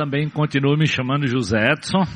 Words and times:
Também 0.00 0.30
continuo 0.30 0.78
me 0.78 0.86
chamando 0.86 1.26
José 1.26 1.58
Edson. 1.72 2.06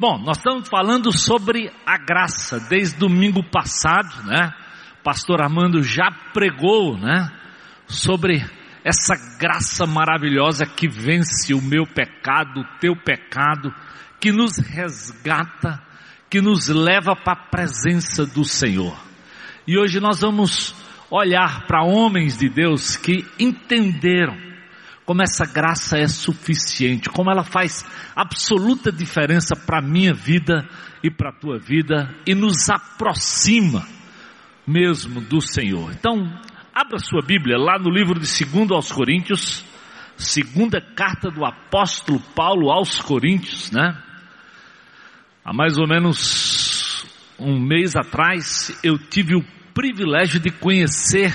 Bom, 0.00 0.16
nós 0.24 0.38
estamos 0.38 0.66
falando 0.66 1.12
sobre 1.12 1.70
a 1.84 1.98
graça 1.98 2.58
desde 2.60 2.98
domingo 2.98 3.44
passado, 3.50 4.26
né? 4.26 4.54
Pastor 5.04 5.42
Armando 5.42 5.82
já 5.82 6.10
pregou, 6.32 6.96
né? 6.96 7.30
Sobre 7.86 8.42
essa 8.82 9.14
graça 9.38 9.84
maravilhosa 9.84 10.64
que 10.64 10.88
vence 10.88 11.52
o 11.52 11.60
meu 11.60 11.84
pecado, 11.84 12.60
o 12.60 12.78
teu 12.80 12.96
pecado, 12.96 13.70
que 14.18 14.32
nos 14.32 14.56
resgata, 14.56 15.78
que 16.30 16.40
nos 16.40 16.68
leva 16.68 17.14
para 17.14 17.34
a 17.34 17.48
presença 17.50 18.24
do 18.24 18.46
Senhor. 18.46 18.98
E 19.68 19.76
hoje 19.76 20.00
nós 20.00 20.22
vamos 20.22 20.74
olhar 21.10 21.66
para 21.66 21.84
homens 21.84 22.38
de 22.38 22.48
Deus 22.48 22.96
que 22.96 23.26
entenderam 23.38 24.51
como 25.04 25.22
essa 25.22 25.44
graça 25.44 25.98
é 25.98 26.06
suficiente, 26.06 27.08
como 27.08 27.30
ela 27.30 27.44
faz 27.44 27.84
absoluta 28.14 28.92
diferença 28.92 29.56
para 29.56 29.78
a 29.78 29.82
minha 29.82 30.14
vida 30.14 30.68
e 31.02 31.10
para 31.10 31.30
a 31.30 31.32
tua 31.32 31.58
vida 31.58 32.14
e 32.26 32.34
nos 32.34 32.70
aproxima 32.70 33.84
mesmo 34.66 35.20
do 35.20 35.40
Senhor. 35.40 35.92
Então, 35.92 36.16
abra 36.72 36.98
sua 36.98 37.20
Bíblia 37.20 37.58
lá 37.58 37.78
no 37.78 37.90
livro 37.90 38.18
de 38.18 38.44
2 38.44 38.70
aos 38.70 38.92
Coríntios, 38.92 39.64
segunda 40.16 40.80
carta 40.80 41.30
do 41.30 41.44
apóstolo 41.44 42.20
Paulo 42.34 42.70
aos 42.70 43.00
Coríntios, 43.00 43.72
né? 43.72 44.00
Há 45.44 45.52
mais 45.52 45.76
ou 45.76 45.88
menos 45.88 47.04
um 47.38 47.58
mês 47.58 47.96
atrás 47.96 48.78
eu 48.84 48.96
tive 48.96 49.34
o 49.34 49.44
privilégio 49.74 50.38
de 50.38 50.50
conhecer 50.50 51.34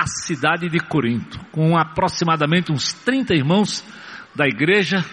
a 0.00 0.06
cidade 0.06 0.70
de 0.70 0.80
Corinto, 0.80 1.38
com 1.52 1.76
aproximadamente 1.76 2.72
uns 2.72 2.94
30 3.04 3.34
irmãos 3.34 3.84
da 4.34 4.46
igreja. 4.46 5.04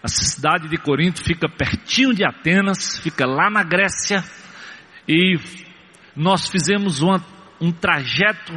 A 0.00 0.06
cidade 0.06 0.68
de 0.68 0.78
Corinto 0.78 1.20
fica 1.24 1.48
pertinho 1.48 2.14
de 2.14 2.24
Atenas, 2.24 2.98
fica 2.98 3.26
lá 3.26 3.50
na 3.50 3.64
Grécia, 3.64 4.22
e 5.08 5.36
nós 6.14 6.48
fizemos 6.48 7.02
uma, 7.02 7.20
um 7.60 7.72
trajeto 7.72 8.52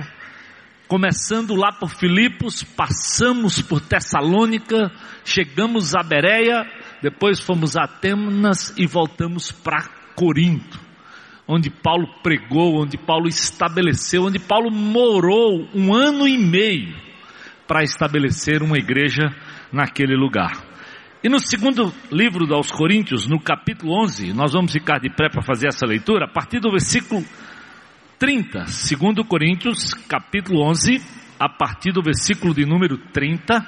começando 0.88 1.56
lá 1.56 1.72
por 1.72 1.90
Filipos, 1.90 2.62
passamos 2.62 3.60
por 3.60 3.82
Tessalônica, 3.82 4.92
chegamos 5.26 5.96
a 5.96 6.04
Bereia, 6.04 6.64
depois 7.02 7.40
fomos 7.40 7.76
a 7.76 7.86
Atenas 7.86 8.72
e 8.78 8.86
voltamos 8.86 9.52
para 9.52 9.88
Corinto 10.16 10.91
onde 11.48 11.70
Paulo 11.70 12.08
pregou, 12.22 12.82
onde 12.82 12.98
Paulo 12.98 13.28
estabeleceu, 13.28 14.24
onde 14.26 14.40
Paulo 14.40 14.72
morou 14.72 15.68
um 15.74 15.94
ano 15.94 16.28
e 16.28 16.38
meio 16.38 16.96
para 17.68 17.84
estabelecer 17.84 18.62
uma 18.62 18.78
igreja 18.78 19.34
naquele 19.72 20.16
lugar. 20.16 20.72
E 21.24 21.30
no 21.30 21.40
segundo 21.40 21.94
livro 22.12 22.52
aos 22.54 22.72
Coríntios, 22.72 23.28
no 23.28 23.40
capítulo 23.40 23.94
11, 24.04 24.34
nós 24.34 24.54
vamos 24.54 24.72
ficar 24.72 25.00
de 25.00 25.10
pé 25.10 25.30
para 25.30 25.44
fazer 25.44 25.68
essa 25.68 25.86
leitura, 25.86 26.26
a 26.26 26.28
partir 26.28 26.60
do 26.60 26.72
versículo 26.72 27.24
30, 28.18 28.66
segundo 28.68 29.24
Coríntios, 29.24 29.94
capítulo 30.08 30.68
11, 30.68 31.02
a 31.40 31.48
partir 31.48 31.92
do 31.92 32.02
versículo 32.02 32.54
de 32.54 32.66
número 32.66 32.98
30. 32.98 33.66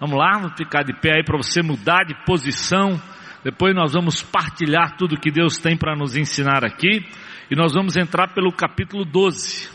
Vamos 0.00 0.18
lá, 0.18 0.38
vamos 0.38 0.56
ficar 0.56 0.82
de 0.82 0.92
pé 0.92 1.16
aí 1.16 1.24
para 1.24 1.36
você 1.36 1.62
mudar 1.62 2.04
de 2.04 2.14
posição. 2.24 3.00
Depois 3.44 3.74
nós 3.74 3.92
vamos 3.92 4.22
partilhar 4.22 4.96
tudo 4.96 5.18
que 5.18 5.30
Deus 5.30 5.58
tem 5.58 5.76
para 5.76 5.96
nos 5.96 6.16
ensinar 6.16 6.64
aqui. 6.64 7.04
E 7.50 7.56
nós 7.56 7.74
vamos 7.74 7.96
entrar 7.96 8.32
pelo 8.34 8.52
capítulo 8.52 9.04
12. 9.04 9.68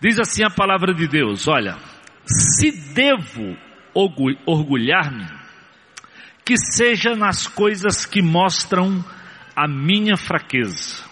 Diz 0.00 0.18
assim 0.18 0.44
a 0.44 0.50
palavra 0.50 0.94
de 0.94 1.08
Deus: 1.08 1.48
Olha, 1.48 1.76
se 2.24 2.70
devo 2.94 3.56
orgulhar-me, 4.46 5.26
que 6.44 6.56
seja 6.56 7.14
nas 7.14 7.46
coisas 7.46 8.06
que 8.06 8.22
mostram 8.22 9.04
a 9.56 9.68
minha 9.68 10.16
fraqueza. 10.16 11.04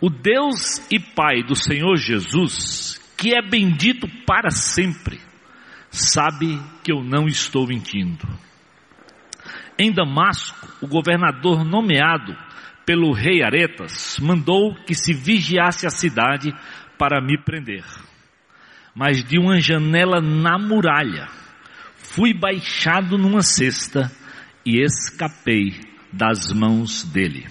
O 0.00 0.08
Deus 0.08 0.80
e 0.90 0.98
Pai 0.98 1.42
do 1.42 1.54
Senhor 1.54 1.96
Jesus, 1.96 3.00
que 3.16 3.34
é 3.34 3.42
bendito 3.42 4.08
para 4.24 4.50
sempre, 4.50 5.20
sabe 5.90 6.58
que 6.82 6.92
eu 6.92 7.02
não 7.02 7.26
estou 7.26 7.66
mentindo. 7.66 8.26
Em 9.82 9.90
Damasco, 9.90 10.68
o 10.82 10.86
governador 10.86 11.64
nomeado 11.64 12.36
pelo 12.84 13.14
rei 13.14 13.42
Aretas, 13.42 14.18
mandou 14.20 14.74
que 14.84 14.94
se 14.94 15.14
vigiasse 15.14 15.86
a 15.86 15.90
cidade 15.90 16.54
para 16.98 17.18
me 17.18 17.38
prender. 17.38 17.82
Mas 18.94 19.24
de 19.24 19.38
uma 19.38 19.58
janela 19.58 20.20
na 20.20 20.58
muralha, 20.58 21.28
fui 21.96 22.34
baixado 22.34 23.16
numa 23.16 23.40
cesta 23.40 24.12
e 24.66 24.82
escapei 24.82 25.80
das 26.12 26.52
mãos 26.52 27.02
dele. 27.02 27.46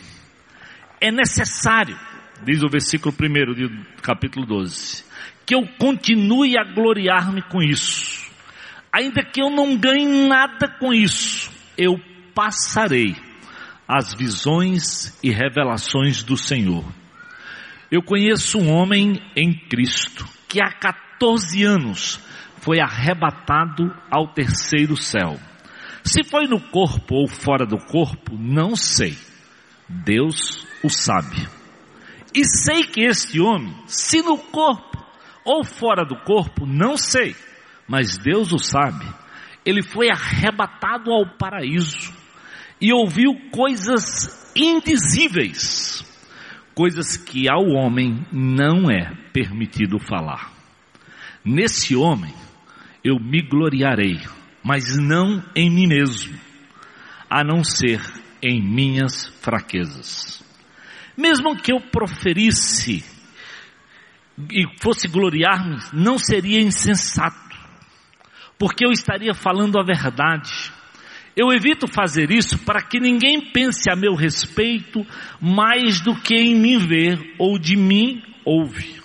É 1.02 1.12
necessário, 1.12 1.98
diz 2.46 2.62
o 2.62 2.70
versículo 2.70 3.12
1 3.20 3.54
do 3.56 3.86
capítulo 4.04 4.46
12, 4.46 5.04
que 5.48 5.56
eu 5.56 5.68
continue 5.80 6.60
a 6.60 6.64
gloriar-me 6.64 7.42
com 7.42 7.60
isso. 7.60 8.30
Ainda 8.92 9.24
que 9.24 9.42
eu 9.42 9.50
não 9.50 9.76
ganhe 9.76 10.28
nada 10.28 10.68
com 10.68 10.94
isso, 10.94 11.50
eu 11.76 12.00
passarei 12.34 13.16
as 13.88 14.14
visões 14.14 15.18
e 15.24 15.32
revelações 15.32 16.22
do 16.22 16.38
Senhor. 16.38 16.86
Eu 17.92 18.04
conheço 18.04 18.60
um 18.60 18.72
homem 18.72 19.20
em 19.36 19.52
Cristo 19.52 20.28
que 20.48 20.62
há 20.62 20.72
14 20.72 21.64
anos 21.64 22.20
foi 22.62 22.80
arrebatado 22.80 23.92
ao 24.12 24.28
terceiro 24.28 24.96
céu. 24.96 25.40
Se 26.04 26.24
foi 26.24 26.46
no 26.46 26.60
corpo 26.60 27.16
ou 27.16 27.28
fora 27.28 27.66
do 27.66 27.78
corpo, 27.78 28.38
não 28.38 28.76
sei. 28.76 29.18
Deus 29.88 30.68
o 30.84 30.90
sabe. 30.90 31.48
E 32.34 32.46
sei 32.46 32.84
que 32.84 33.02
este 33.02 33.40
homem, 33.40 33.74
se 33.88 34.22
no 34.22 34.38
corpo 34.38 35.04
ou 35.44 35.64
fora 35.64 36.06
do 36.06 36.16
corpo, 36.18 36.68
não 36.68 36.96
sei, 36.96 37.36
mas 37.88 38.20
Deus 38.20 38.52
o 38.52 38.60
sabe. 38.60 39.06
Ele 39.66 39.82
foi 39.82 40.12
arrebatado 40.12 41.12
ao 41.12 41.26
paraíso 41.26 42.19
e 42.82 42.94
ouviu 42.94 43.36
coisas 43.52 44.52
indizíveis, 44.56 46.04
coisas 46.74 47.18
que 47.18 47.50
ao 47.50 47.66
homem 47.66 48.26
não 48.32 48.90
é 48.90 49.14
permitido 49.34 50.00
falar. 50.00 50.52
Nesse 51.44 51.96
homem 51.96 52.34
eu 53.04 53.20
me 53.20 53.42
gloriarei, 53.42 54.20
mas 54.64 54.98
não 54.98 55.44
em 55.56 55.70
mim 55.70 55.88
mesmo, 55.88 56.38
a 57.30 57.44
não 57.44 57.64
ser 57.64 58.02
em 58.42 58.62
minhas 58.62 59.28
fraquezas. 59.42 60.44
Mesmo 61.18 61.58
que 61.58 61.74
eu 61.74 61.82
proferisse 61.82 63.04
e 64.50 64.66
fosse 64.82 65.08
gloriar-me, 65.10 65.78
não 65.92 66.18
seria 66.18 66.62
insensato, 66.62 67.58
porque 68.58 68.86
eu 68.86 68.92
estaria 68.92 69.34
falando 69.34 69.78
a 69.78 69.84
verdade 69.84 70.72
eu 71.40 71.54
evito 71.54 71.88
fazer 71.88 72.32
isso 72.32 72.60
para 72.66 72.82
que 72.82 73.00
ninguém 73.00 73.40
pense 73.40 73.90
a 73.90 73.96
meu 73.96 74.14
respeito 74.14 75.08
mais 75.40 76.02
do 76.02 76.14
que 76.14 76.36
em 76.36 76.54
mim 76.54 76.78
ver 76.86 77.34
ou 77.40 77.58
de 77.58 77.78
mim 77.78 78.22
ouve. 78.44 79.00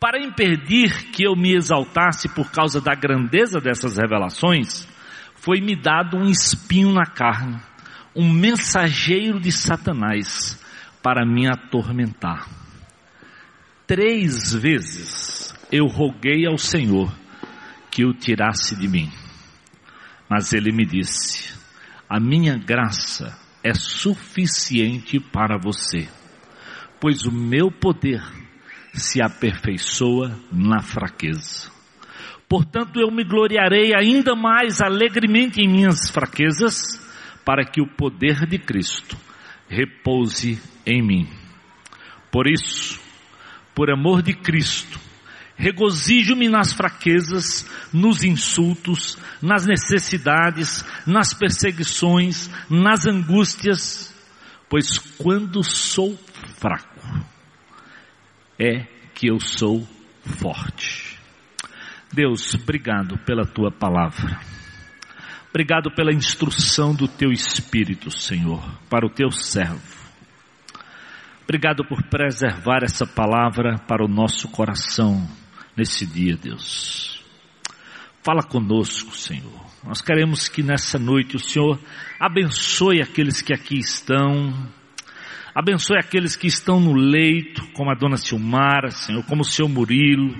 Para 0.00 0.18
impedir 0.18 1.10
que 1.10 1.22
eu 1.22 1.36
me 1.36 1.54
exaltasse 1.54 2.26
por 2.30 2.50
causa 2.50 2.80
da 2.80 2.94
grandeza 2.94 3.60
dessas 3.60 3.98
revelações, 3.98 4.88
foi-me 5.34 5.76
dado 5.76 6.16
um 6.16 6.24
espinho 6.30 6.90
na 6.90 7.04
carne, 7.04 7.60
um 8.16 8.26
mensageiro 8.26 9.38
de 9.38 9.52
Satanás 9.52 10.58
para 11.02 11.26
me 11.26 11.46
atormentar. 11.46 12.48
Três 13.86 14.54
vezes 14.54 15.54
eu 15.70 15.84
roguei 15.84 16.46
ao 16.46 16.56
Senhor 16.56 17.14
que 17.90 18.06
o 18.06 18.14
tirasse 18.14 18.74
de 18.74 18.88
mim. 18.88 19.19
Mas 20.30 20.52
ele 20.52 20.70
me 20.70 20.86
disse: 20.86 21.52
A 22.08 22.20
minha 22.20 22.56
graça 22.56 23.36
é 23.64 23.74
suficiente 23.74 25.18
para 25.18 25.58
você, 25.58 26.08
pois 27.00 27.26
o 27.26 27.32
meu 27.32 27.68
poder 27.68 28.22
se 28.94 29.20
aperfeiçoa 29.20 30.38
na 30.52 30.80
fraqueza. 30.80 31.68
Portanto, 32.48 33.00
eu 33.00 33.10
me 33.10 33.24
gloriarei 33.24 33.92
ainda 33.94 34.36
mais 34.36 34.80
alegremente 34.80 35.60
em 35.60 35.68
minhas 35.68 36.10
fraquezas, 36.10 36.76
para 37.44 37.64
que 37.64 37.80
o 37.80 37.86
poder 37.86 38.46
de 38.46 38.58
Cristo 38.58 39.16
repouse 39.68 40.60
em 40.86 41.02
mim. 41.02 41.28
Por 42.30 42.48
isso, 42.48 43.00
por 43.74 43.90
amor 43.90 44.22
de 44.22 44.34
Cristo, 44.34 44.98
regozijo-me 45.60 46.48
nas 46.48 46.72
fraquezas, 46.72 47.68
nos 47.92 48.24
insultos, 48.24 49.18
nas 49.42 49.66
necessidades, 49.66 50.82
nas 51.06 51.34
perseguições, 51.34 52.50
nas 52.70 53.06
angústias, 53.06 54.10
pois 54.70 54.96
quando 55.18 55.62
sou 55.62 56.18
fraco, 56.56 57.26
é 58.58 58.86
que 59.14 59.30
eu 59.30 59.38
sou 59.38 59.86
forte. 60.22 61.18
Deus, 62.10 62.54
obrigado 62.54 63.18
pela 63.18 63.44
tua 63.44 63.70
palavra. 63.70 64.40
Obrigado 65.50 65.90
pela 65.90 66.12
instrução 66.12 66.94
do 66.94 67.06
teu 67.06 67.30
Espírito, 67.30 68.10
Senhor, 68.10 68.62
para 68.88 69.04
o 69.04 69.10
teu 69.10 69.30
servo. 69.30 70.00
Obrigado 71.42 71.84
por 71.84 72.02
preservar 72.04 72.82
essa 72.82 73.06
palavra 73.06 73.76
para 73.86 74.02
o 74.04 74.08
nosso 74.08 74.48
coração 74.48 75.28
nesse 75.80 76.04
dia, 76.04 76.36
Deus. 76.36 77.24
Fala 78.22 78.42
conosco, 78.42 79.16
Senhor. 79.16 79.64
Nós 79.82 80.02
queremos 80.02 80.46
que 80.46 80.62
nessa 80.62 80.98
noite 80.98 81.36
o 81.36 81.38
Senhor 81.38 81.80
abençoe 82.18 83.00
aqueles 83.00 83.40
que 83.40 83.54
aqui 83.54 83.78
estão, 83.78 84.52
Abençoe 85.52 85.98
aqueles 85.98 86.36
que 86.36 86.46
estão 86.46 86.78
no 86.78 86.94
leito, 86.94 87.66
como 87.72 87.90
a 87.90 87.94
dona 87.94 88.16
Silmara, 88.16 88.90
Senhor, 88.90 89.24
como 89.24 89.42
o 89.42 89.44
seu 89.44 89.68
Murilo, 89.68 90.32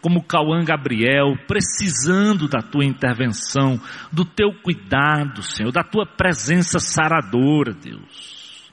como 0.00 0.18
o 0.18 0.22
Cauã 0.22 0.62
Gabriel, 0.62 1.38
precisando 1.46 2.46
da 2.46 2.60
tua 2.60 2.84
intervenção, 2.84 3.80
do 4.12 4.26
teu 4.26 4.52
cuidado, 4.52 5.42
Senhor, 5.42 5.72
da 5.72 5.82
tua 5.82 6.04
presença 6.04 6.78
saradora, 6.78 7.72
Deus. 7.72 8.70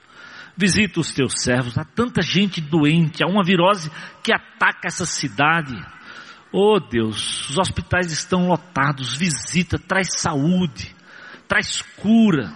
Visita 0.57 0.99
os 0.99 1.13
teus 1.13 1.41
servos, 1.41 1.77
há 1.77 1.85
tanta 1.85 2.21
gente 2.21 2.59
doente, 2.59 3.23
há 3.23 3.27
uma 3.27 3.43
virose 3.43 3.89
que 4.21 4.33
ataca 4.33 4.87
essa 4.87 5.05
cidade. 5.05 5.75
Oh 6.57 6.79
Deus, 6.79 7.49
os 7.49 7.57
hospitais 7.57 8.13
estão 8.13 8.47
lotados, 8.47 9.17
visita, 9.17 9.77
traz 9.77 10.07
saúde, 10.17 10.95
traz 11.47 11.81
cura 11.97 12.53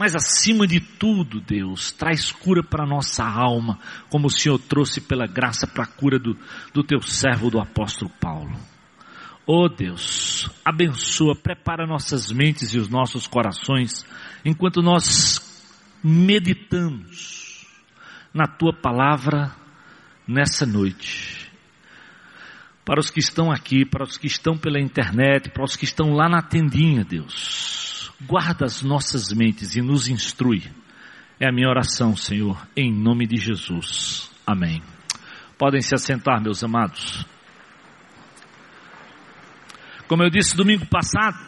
mas 0.00 0.16
acima 0.16 0.66
de 0.66 0.80
tudo, 0.80 1.42
Deus, 1.42 1.92
traz 1.92 2.32
cura 2.32 2.62
para 2.62 2.84
a 2.84 2.88
nossa 2.88 3.22
alma, 3.22 3.78
como 4.08 4.28
o 4.28 4.30
Senhor 4.30 4.58
trouxe 4.58 4.98
pela 4.98 5.26
graça 5.26 5.66
para 5.66 5.84
a 5.84 5.86
cura 5.86 6.18
do, 6.18 6.34
do 6.72 6.82
teu 6.82 7.02
servo, 7.02 7.50
do 7.50 7.60
apóstolo 7.60 8.10
Paulo. 8.18 8.50
Oh 9.46 9.68
Deus, 9.68 10.48
abençoa, 10.64 11.36
prepara 11.36 11.86
nossas 11.86 12.32
mentes 12.32 12.72
e 12.72 12.78
os 12.78 12.88
nossos 12.88 13.26
corações, 13.26 14.06
enquanto 14.42 14.80
nós 14.80 15.38
meditamos 16.02 17.66
na 18.32 18.46
tua 18.46 18.72
palavra 18.72 19.54
nessa 20.26 20.64
noite. 20.64 21.39
Para 22.90 22.98
os 22.98 23.08
que 23.08 23.20
estão 23.20 23.52
aqui, 23.52 23.84
para 23.84 24.02
os 24.02 24.18
que 24.18 24.26
estão 24.26 24.58
pela 24.58 24.80
internet, 24.80 25.48
para 25.50 25.62
os 25.62 25.76
que 25.76 25.84
estão 25.84 26.12
lá 26.12 26.28
na 26.28 26.42
tendinha, 26.42 27.04
Deus 27.04 28.10
guarda 28.20 28.64
as 28.64 28.82
nossas 28.82 29.32
mentes 29.32 29.76
e 29.76 29.80
nos 29.80 30.08
instrui. 30.08 30.64
É 31.38 31.48
a 31.48 31.52
minha 31.52 31.68
oração, 31.68 32.16
Senhor, 32.16 32.60
em 32.76 32.92
nome 32.92 33.28
de 33.28 33.36
Jesus. 33.36 34.28
Amém. 34.44 34.82
Podem 35.56 35.80
se 35.80 35.94
assentar, 35.94 36.42
meus 36.42 36.64
amados. 36.64 37.24
Como 40.08 40.24
eu 40.24 40.28
disse 40.28 40.56
domingo 40.56 40.84
passado, 40.86 41.38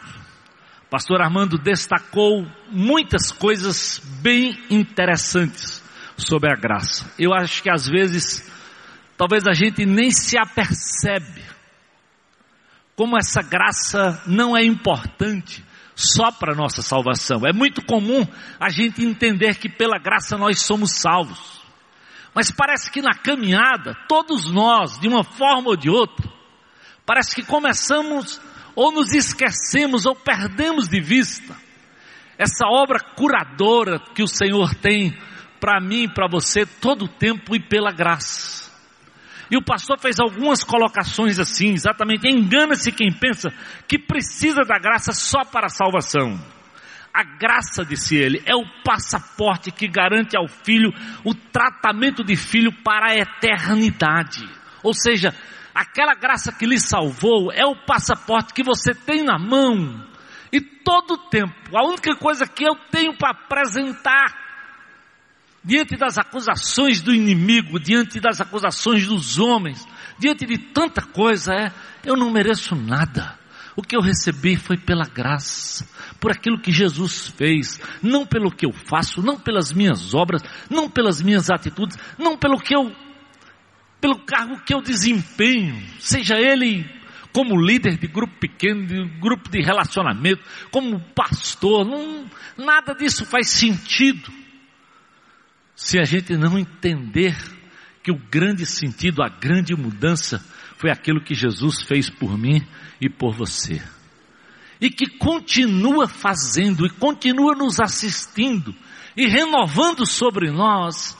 pastor 0.89 1.21
Armando 1.21 1.57
destacou 1.57 2.47
muitas 2.71 3.33
coisas 3.33 4.01
bem 4.21 4.57
interessantes 4.69 5.83
sobre 6.15 6.49
a 6.49 6.55
graça. 6.55 7.13
Eu 7.19 7.33
acho 7.33 7.61
que 7.61 7.69
às 7.69 7.85
vezes, 7.85 8.49
talvez 9.17 9.45
a 9.47 9.53
gente 9.53 9.85
nem 9.85 10.11
se 10.11 10.37
apercebe 10.37 11.43
como 12.95 13.17
essa 13.17 13.41
graça 13.41 14.21
não 14.27 14.55
é 14.55 14.63
importante 14.63 15.63
só 15.95 16.31
para 16.31 16.55
nossa 16.55 16.81
salvação. 16.81 17.45
É 17.45 17.53
muito 17.53 17.83
comum 17.85 18.25
a 18.59 18.69
gente 18.69 19.03
entender 19.03 19.57
que 19.57 19.69
pela 19.69 19.97
graça 19.97 20.37
nós 20.37 20.61
somos 20.61 20.91
salvos. 20.99 21.61
Mas 22.33 22.51
parece 22.51 22.91
que 22.91 23.01
na 23.01 23.13
caminhada, 23.13 23.95
todos 24.07 24.51
nós, 24.51 24.99
de 24.99 25.07
uma 25.07 25.23
forma 25.23 25.69
ou 25.69 25.75
de 25.75 25.89
outra, 25.89 26.27
parece 27.05 27.35
que 27.35 27.43
começamos 27.43 28.41
ou 28.75 28.91
nos 28.91 29.13
esquecemos 29.13 30.05
ou 30.05 30.15
perdemos 30.15 30.87
de 30.87 30.99
vista 30.99 31.55
essa 32.37 32.65
obra 32.67 32.99
curadora 32.99 33.99
que 33.99 34.23
o 34.23 34.27
Senhor 34.27 34.73
tem 34.75 35.15
para 35.59 35.79
mim 35.79 36.09
para 36.09 36.27
você 36.27 36.65
todo 36.65 37.05
o 37.05 37.07
tempo 37.07 37.55
e 37.55 37.59
pela 37.59 37.91
graça. 37.91 38.72
E 39.53 39.55
o 39.55 39.61
pastor 39.61 39.99
fez 39.99 40.19
algumas 40.19 40.63
colocações 40.63 41.37
assim, 41.37 41.73
exatamente, 41.73 42.27
engana-se 42.27 42.91
quem 42.91 43.13
pensa 43.13 43.53
que 43.87 43.99
precisa 43.99 44.63
da 44.63 44.79
graça 44.79 45.11
só 45.11 45.45
para 45.45 45.67
a 45.67 45.69
salvação. 45.69 46.43
A 47.13 47.23
graça, 47.23 47.85
disse 47.85 48.15
ele, 48.15 48.41
é 48.47 48.55
o 48.55 48.65
passaporte 48.83 49.69
que 49.69 49.87
garante 49.87 50.35
ao 50.35 50.47
filho 50.47 50.91
o 51.23 51.35
tratamento 51.35 52.23
de 52.23 52.35
filho 52.35 52.71
para 52.83 53.11
a 53.11 53.15
eternidade. 53.15 54.43
Ou 54.81 54.91
seja, 54.91 55.31
aquela 55.75 56.15
graça 56.15 56.51
que 56.51 56.65
lhe 56.65 56.79
salvou 56.79 57.51
é 57.51 57.63
o 57.63 57.75
passaporte 57.75 58.55
que 58.55 58.63
você 58.63 58.95
tem 58.95 59.23
na 59.23 59.37
mão. 59.37 60.03
E 60.51 60.59
todo 60.61 61.11
o 61.11 61.29
tempo, 61.29 61.77
a 61.77 61.85
única 61.85 62.15
coisa 62.15 62.47
que 62.47 62.63
eu 62.63 62.75
tenho 62.89 63.15
para 63.15 63.29
apresentar 63.29 64.42
diante 65.63 65.95
das 65.95 66.17
acusações 66.17 67.01
do 67.01 67.13
inimigo, 67.13 67.79
diante 67.79 68.19
das 68.19 68.41
acusações 68.41 69.07
dos 69.07 69.39
homens, 69.39 69.87
diante 70.19 70.45
de 70.45 70.57
tanta 70.57 71.01
coisa, 71.01 71.53
é, 71.53 71.71
eu 72.03 72.17
não 72.17 72.29
mereço 72.29 72.75
nada. 72.75 73.39
O 73.75 73.81
que 73.81 73.95
eu 73.95 74.01
recebi 74.01 74.55
foi 74.55 74.77
pela 74.77 75.05
graça, 75.05 75.87
por 76.19 76.31
aquilo 76.31 76.59
que 76.59 76.71
Jesus 76.71 77.33
fez, 77.35 77.79
não 78.03 78.25
pelo 78.25 78.51
que 78.51 78.65
eu 78.67 78.71
faço, 78.71 79.21
não 79.21 79.39
pelas 79.39 79.71
minhas 79.71 80.13
obras, 80.13 80.43
não 80.69 80.89
pelas 80.89 81.21
minhas 81.21 81.49
atitudes, 81.49 81.97
não 82.17 82.37
pelo 82.37 82.59
que 82.59 82.75
eu, 82.75 82.93
pelo 83.99 84.19
cargo 84.19 84.61
que 84.63 84.75
eu 84.75 84.81
desempenho, 84.81 85.81
seja 85.97 86.35
ele 86.35 86.85
como 87.31 87.59
líder 87.59 87.97
de 87.97 88.05
grupo 88.05 88.37
pequeno, 88.37 88.85
de 88.85 89.05
grupo 89.19 89.49
de 89.49 89.59
relacionamento, 89.59 90.43
como 90.69 90.99
pastor, 91.15 91.83
não, 91.83 92.25
nada 92.55 92.93
disso 92.93 93.25
faz 93.25 93.49
sentido 93.49 94.42
se 95.83 95.99
a 95.99 96.05
gente 96.05 96.37
não 96.37 96.57
entender 96.57 97.35
que 98.01 98.09
o 98.09 98.17
grande 98.17 98.65
sentido, 98.65 99.21
a 99.21 99.27
grande 99.27 99.75
mudança 99.75 100.39
foi 100.77 100.89
aquilo 100.89 101.21
que 101.21 101.35
Jesus 101.35 101.81
fez 101.81 102.09
por 102.09 102.37
mim 102.37 102.65
e 103.01 103.09
por 103.09 103.35
você. 103.35 103.83
E 104.79 104.89
que 104.89 105.17
continua 105.17 106.07
fazendo 106.07 106.85
e 106.85 106.89
continua 106.89 107.53
nos 107.53 107.81
assistindo 107.81 108.73
e 109.15 109.27
renovando 109.27 110.05
sobre 110.05 110.49
nós 110.51 111.17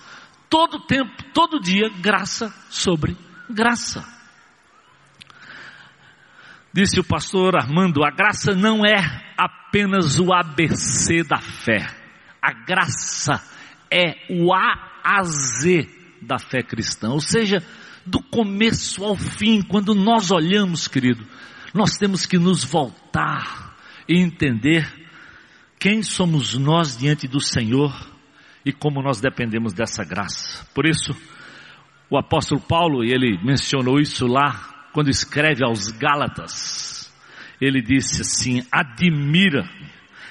todo 0.49 0.79
tempo, 0.87 1.11
todo 1.33 1.59
dia, 1.59 1.89
graça 1.99 2.49
sobre 2.69 3.17
graça. 3.49 4.01
Disse 6.71 7.01
o 7.01 7.03
pastor 7.03 7.57
Armando, 7.57 8.01
a 8.01 8.11
graça 8.11 8.55
não 8.55 8.85
é 8.85 8.95
apenas 9.37 10.19
o 10.19 10.33
ABC 10.33 11.21
da 11.23 11.41
fé. 11.41 11.85
A 12.41 12.53
graça 12.53 13.52
é 13.93 14.15
o 14.29 14.51
A 14.51 14.91
a 15.03 15.23
Z 15.23 15.87
da 16.21 16.39
fé 16.39 16.63
cristã, 16.63 17.09
ou 17.09 17.19
seja, 17.19 17.61
do 18.05 18.21
começo 18.21 19.03
ao 19.03 19.15
fim, 19.15 19.61
quando 19.61 19.93
nós 19.93 20.31
olhamos, 20.31 20.87
querido, 20.87 21.25
nós 21.73 21.97
temos 21.97 22.25
que 22.25 22.37
nos 22.37 22.63
voltar 22.63 23.75
e 24.07 24.19
entender 24.19 24.91
quem 25.79 26.01
somos 26.01 26.57
nós 26.57 26.97
diante 26.97 27.27
do 27.27 27.39
Senhor 27.39 27.93
e 28.65 28.71
como 28.71 29.01
nós 29.01 29.19
dependemos 29.19 29.73
dessa 29.73 30.03
graça. 30.03 30.65
Por 30.73 30.87
isso, 30.87 31.13
o 32.09 32.17
apóstolo 32.17 32.61
Paulo, 32.61 33.03
e 33.03 33.11
ele 33.11 33.37
mencionou 33.43 33.99
isso 33.99 34.25
lá, 34.25 34.87
quando 34.93 35.09
escreve 35.09 35.65
aos 35.65 35.89
Gálatas, 35.89 37.11
ele 37.59 37.81
disse 37.81 38.21
assim: 38.21 38.65
admira 38.71 39.69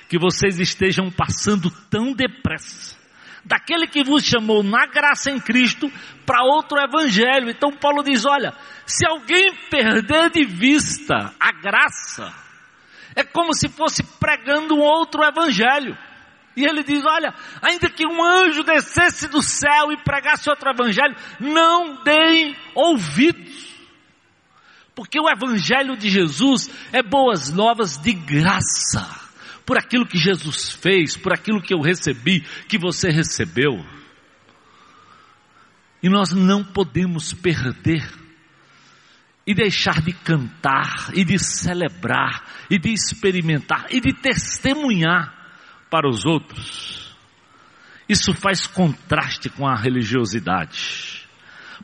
que 0.09 0.19
vocês 0.19 0.59
estejam 0.59 1.11
passando 1.11 1.71
tão 1.91 2.13
depressa 2.13 3.02
daquele 3.45 3.87
que 3.87 4.05
vos 4.05 4.25
chamou 4.25 4.63
na 4.63 4.87
graça 4.87 5.31
em 5.31 5.41
Cristo 5.41 5.91
para 6.25 6.45
outro 6.45 6.79
evangelho. 6.79 7.51
Então 7.51 7.73
Paulo 7.73 8.03
diz: 8.03 8.25
olha, 8.25 8.55
se 8.87 9.07
alguém 9.07 9.55
perder 9.71 10.31
de 10.31 10.45
vista 10.45 11.35
a 11.39 11.53
graça, 11.53 12.33
é 13.15 13.25
como 13.25 13.55
se 13.55 13.69
fosse 13.69 14.03
pregando 14.19 14.75
um 14.75 14.81
outro 14.81 15.23
evangelho. 15.25 15.97
E 16.57 16.65
ele 16.65 16.83
diz: 16.83 17.05
olha, 17.05 17.35
ainda 17.61 17.89
que 17.91 18.07
um 18.07 18.23
anjo 18.23 18.63
descesse 18.63 19.29
do 19.29 19.43
céu 19.43 19.91
e 19.93 19.97
pregasse 19.97 20.49
outro 20.49 20.71
evangelho, 20.71 21.17
não 21.41 22.03
deem 22.03 22.57
ouvidos. 22.75 23.73
Porque 24.95 25.19
o 25.19 25.29
evangelho 25.29 25.97
de 25.97 26.11
Jesus 26.11 26.69
é 26.93 27.03
boas 27.03 27.51
novas 27.51 27.97
de 27.97 28.13
graça 28.13 29.22
por 29.65 29.79
aquilo 29.79 30.07
que 30.07 30.19
Jesus 30.19 30.73
fez, 30.73 31.17
por 31.17 31.33
aquilo 31.33 31.63
que 31.63 31.75
eu 31.75 31.81
recebi, 31.81 32.41
que 32.69 32.79
você 32.79 33.11
recebeu. 33.11 33.85
E 36.03 36.09
nós 36.09 36.33
não 36.33 36.65
podemos 36.65 37.33
perder 37.33 38.09
e 39.47 39.55
deixar 39.55 40.01
de 40.01 40.13
cantar 40.13 41.11
e 41.15 41.25
de 41.25 41.39
celebrar 41.39 42.45
e 42.71 42.79
de 42.79 42.93
experimentar 42.93 43.87
e 43.91 44.01
de 44.01 44.13
testemunhar 44.13 45.33
para 45.91 46.09
os 46.09 46.25
outros. 46.25 47.15
Isso 48.09 48.35
faz 48.35 48.67
contraste 48.67 49.49
com 49.49 49.67
a 49.67 49.77
religiosidade. 49.77 51.29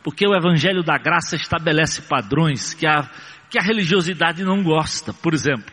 Porque 0.02 0.26
o 0.26 0.35
Evangelho 0.35 0.82
da 0.82 0.97
Graça 0.97 1.37
estabelece 1.37 2.02
padrões 2.02 2.75
que 2.75 2.87
a, 2.87 3.08
que 3.50 3.58
a 3.58 3.62
religiosidade 3.62 4.44
não 4.44 4.62
gosta. 4.62 5.12
Por 5.12 5.35
exemplo, 5.35 5.73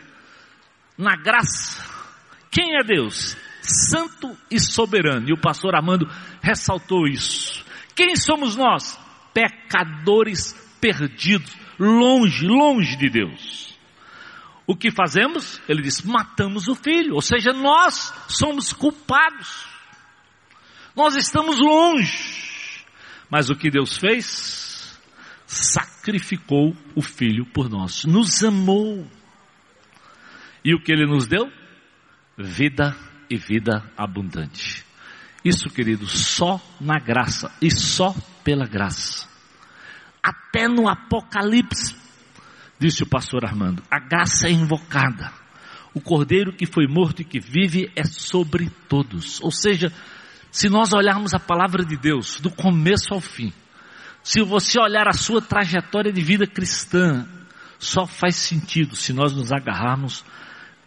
na 0.98 1.16
graça, 1.16 1.95
quem 2.56 2.74
é 2.74 2.82
Deus? 2.82 3.36
Santo 3.60 4.34
e 4.50 4.58
soberano. 4.58 5.28
E 5.28 5.32
o 5.34 5.38
pastor 5.38 5.74
Armando 5.74 6.10
ressaltou 6.40 7.06
isso. 7.06 7.62
Quem 7.94 8.16
somos 8.16 8.56
nós? 8.56 8.98
Pecadores 9.34 10.54
perdidos, 10.80 11.54
longe, 11.78 12.46
longe 12.46 12.96
de 12.96 13.10
Deus. 13.10 13.78
O 14.66 14.74
que 14.74 14.90
fazemos? 14.90 15.60
Ele 15.68 15.82
diz: 15.82 16.00
matamos 16.00 16.66
o 16.66 16.74
filho, 16.74 17.14
ou 17.14 17.20
seja, 17.20 17.52
nós 17.52 18.14
somos 18.26 18.72
culpados. 18.72 19.66
Nós 20.96 21.14
estamos 21.14 21.58
longe. 21.60 22.86
Mas 23.28 23.50
o 23.50 23.54
que 23.54 23.70
Deus 23.70 23.98
fez? 23.98 24.98
Sacrificou 25.46 26.74
o 26.94 27.02
filho 27.02 27.44
por 27.52 27.68
nós, 27.68 28.06
nos 28.06 28.42
amou. 28.42 29.06
E 30.64 30.74
o 30.74 30.80
que 30.80 30.90
ele 30.90 31.04
nos 31.04 31.26
deu? 31.26 31.52
Vida 32.36 32.96
e 33.30 33.36
vida 33.36 33.82
abundante. 33.96 34.84
Isso, 35.44 35.68
querido, 35.68 36.06
só 36.06 36.60
na 36.80 36.98
graça 36.98 37.50
e 37.62 37.70
só 37.70 38.14
pela 38.42 38.66
graça. 38.66 39.28
Até 40.22 40.66
no 40.68 40.88
Apocalipse 40.88 41.94
disse 42.78 43.02
o 43.02 43.08
pastor 43.08 43.44
Armando, 43.44 43.82
a 43.90 43.98
graça 43.98 44.48
é 44.48 44.50
invocada. 44.50 45.32
O 45.94 46.00
cordeiro 46.00 46.52
que 46.52 46.66
foi 46.66 46.86
morto 46.86 47.22
e 47.22 47.24
que 47.24 47.40
vive 47.40 47.90
é 47.96 48.04
sobre 48.04 48.68
todos. 48.88 49.40
Ou 49.40 49.50
seja, 49.50 49.90
se 50.50 50.68
nós 50.68 50.92
olharmos 50.92 51.32
a 51.32 51.38
palavra 51.38 51.84
de 51.84 51.96
Deus 51.96 52.38
do 52.40 52.50
começo 52.50 53.14
ao 53.14 53.20
fim, 53.20 53.52
se 54.22 54.42
você 54.42 54.78
olhar 54.80 55.08
a 55.08 55.12
sua 55.12 55.40
trajetória 55.40 56.12
de 56.12 56.20
vida 56.20 56.46
cristã, 56.46 57.26
só 57.78 58.06
faz 58.06 58.36
sentido 58.36 58.96
se 58.96 59.12
nós 59.12 59.32
nos 59.32 59.52
agarrarmos 59.52 60.24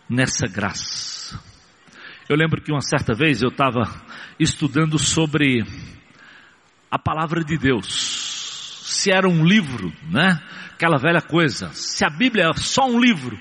nessa 0.10 0.46
graça. 0.48 1.19
Eu 2.30 2.36
lembro 2.36 2.62
que 2.62 2.72
uma 2.72 2.82
certa 2.82 3.16
vez 3.16 3.42
eu 3.42 3.50
estava 3.50 3.82
estudando 4.40 5.00
sobre 5.00 5.66
a 6.92 7.00
palavra 7.00 7.44
de 7.44 7.58
Deus. 7.58 8.84
Se 8.84 9.12
era 9.12 9.28
um 9.28 9.44
livro, 9.44 9.92
né? 10.12 10.40
aquela 10.72 11.00
velha 11.00 11.22
coisa, 11.22 11.72
se 11.74 12.06
a 12.06 12.10
Bíblia 12.10 12.46
é 12.46 12.54
só 12.54 12.86
um 12.86 13.00
livro 13.00 13.36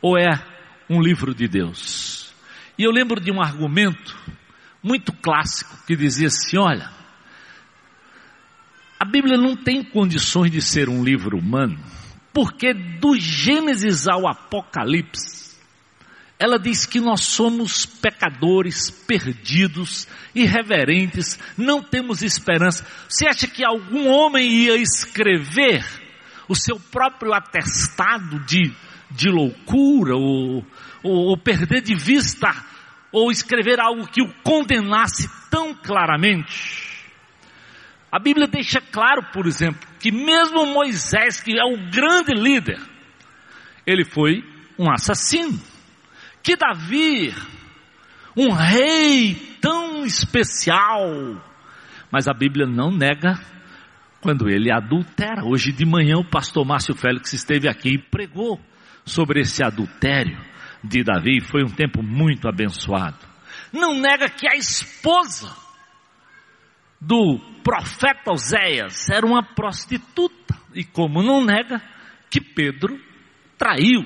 ou 0.00 0.16
é 0.18 0.42
um 0.88 1.02
livro 1.02 1.34
de 1.34 1.46
Deus. 1.46 2.32
E 2.78 2.82
eu 2.82 2.90
lembro 2.90 3.20
de 3.20 3.30
um 3.30 3.42
argumento 3.42 4.16
muito 4.82 5.12
clássico 5.12 5.76
que 5.86 5.94
dizia 5.94 6.28
assim: 6.28 6.56
olha, 6.56 6.90
a 8.98 9.04
Bíblia 9.04 9.36
não 9.36 9.54
tem 9.54 9.84
condições 9.84 10.50
de 10.50 10.62
ser 10.62 10.88
um 10.88 11.04
livro 11.04 11.36
humano, 11.36 11.78
porque 12.32 12.72
do 12.72 13.14
Gênesis 13.16 14.08
ao 14.08 14.26
Apocalipse, 14.26 15.49
ela 16.40 16.58
diz 16.58 16.86
que 16.86 16.98
nós 16.98 17.20
somos 17.20 17.84
pecadores, 17.84 18.90
perdidos, 18.90 20.08
irreverentes, 20.34 21.38
não 21.54 21.82
temos 21.82 22.22
esperança. 22.22 22.86
Você 23.06 23.28
acha 23.28 23.46
que 23.46 23.62
algum 23.62 24.08
homem 24.08 24.50
ia 24.50 24.74
escrever 24.76 25.84
o 26.48 26.56
seu 26.56 26.80
próprio 26.80 27.34
atestado 27.34 28.40
de, 28.46 28.72
de 29.10 29.28
loucura, 29.28 30.16
ou, 30.16 30.64
ou, 31.02 31.28
ou 31.28 31.36
perder 31.36 31.82
de 31.82 31.94
vista, 31.94 32.50
ou 33.12 33.30
escrever 33.30 33.78
algo 33.78 34.06
que 34.06 34.22
o 34.22 34.32
condenasse 34.42 35.28
tão 35.50 35.74
claramente. 35.74 36.88
A 38.10 38.18
Bíblia 38.18 38.46
deixa 38.46 38.80
claro, 38.80 39.30
por 39.30 39.46
exemplo, 39.46 39.86
que 39.98 40.10
mesmo 40.10 40.64
Moisés, 40.64 41.42
que 41.42 41.52
é 41.60 41.64
o 41.64 41.90
grande 41.90 42.32
líder, 42.32 42.80
ele 43.86 44.06
foi 44.06 44.42
um 44.78 44.90
assassino. 44.90 45.69
Que 46.50 46.56
Davi, 46.56 47.32
um 48.36 48.50
rei 48.50 49.36
tão 49.60 50.04
especial, 50.04 51.40
mas 52.10 52.26
a 52.26 52.34
Bíblia 52.34 52.66
não 52.66 52.90
nega 52.90 53.38
quando 54.20 54.50
ele 54.50 54.68
adultera. 54.72 55.44
Hoje 55.44 55.70
de 55.70 55.86
manhã 55.86 56.16
o 56.16 56.28
pastor 56.28 56.66
Márcio 56.66 56.96
Félix 56.96 57.34
esteve 57.34 57.68
aqui 57.68 57.90
e 57.90 57.98
pregou 58.02 58.60
sobre 59.04 59.42
esse 59.42 59.62
adultério 59.62 60.36
de 60.82 61.04
Davi. 61.04 61.40
Foi 61.40 61.62
um 61.62 61.70
tempo 61.70 62.02
muito 62.02 62.48
abençoado. 62.48 63.24
Não 63.72 63.94
nega 63.94 64.28
que 64.28 64.48
a 64.48 64.56
esposa 64.56 65.54
do 67.00 67.38
profeta 67.62 68.32
Oséias 68.32 69.08
era 69.08 69.24
uma 69.24 69.44
prostituta. 69.44 70.58
E 70.74 70.82
como 70.82 71.22
não 71.22 71.44
nega 71.44 71.80
que 72.28 72.40
Pedro 72.40 73.00
traiu 73.56 74.04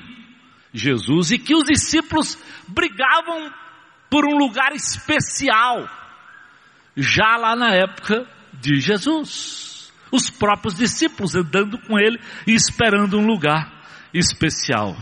Jesus 0.75 1.31
e 1.31 1.39
que 1.39 1.55
os 1.55 1.63
discípulos 1.63 2.37
brigavam 2.67 3.51
por 4.09 4.25
um 4.25 4.37
lugar 4.37 4.73
especial, 4.73 5.89
já 6.95 7.37
lá 7.37 7.55
na 7.55 7.73
época 7.73 8.27
de 8.53 8.79
Jesus 8.79 9.91
os 10.11 10.29
próprios 10.29 10.75
discípulos 10.75 11.35
andando 11.35 11.77
com 11.79 11.99
ele 11.99 12.19
e 12.45 12.53
esperando 12.53 13.17
um 13.17 13.25
lugar 13.25 13.71
especial. 14.13 14.95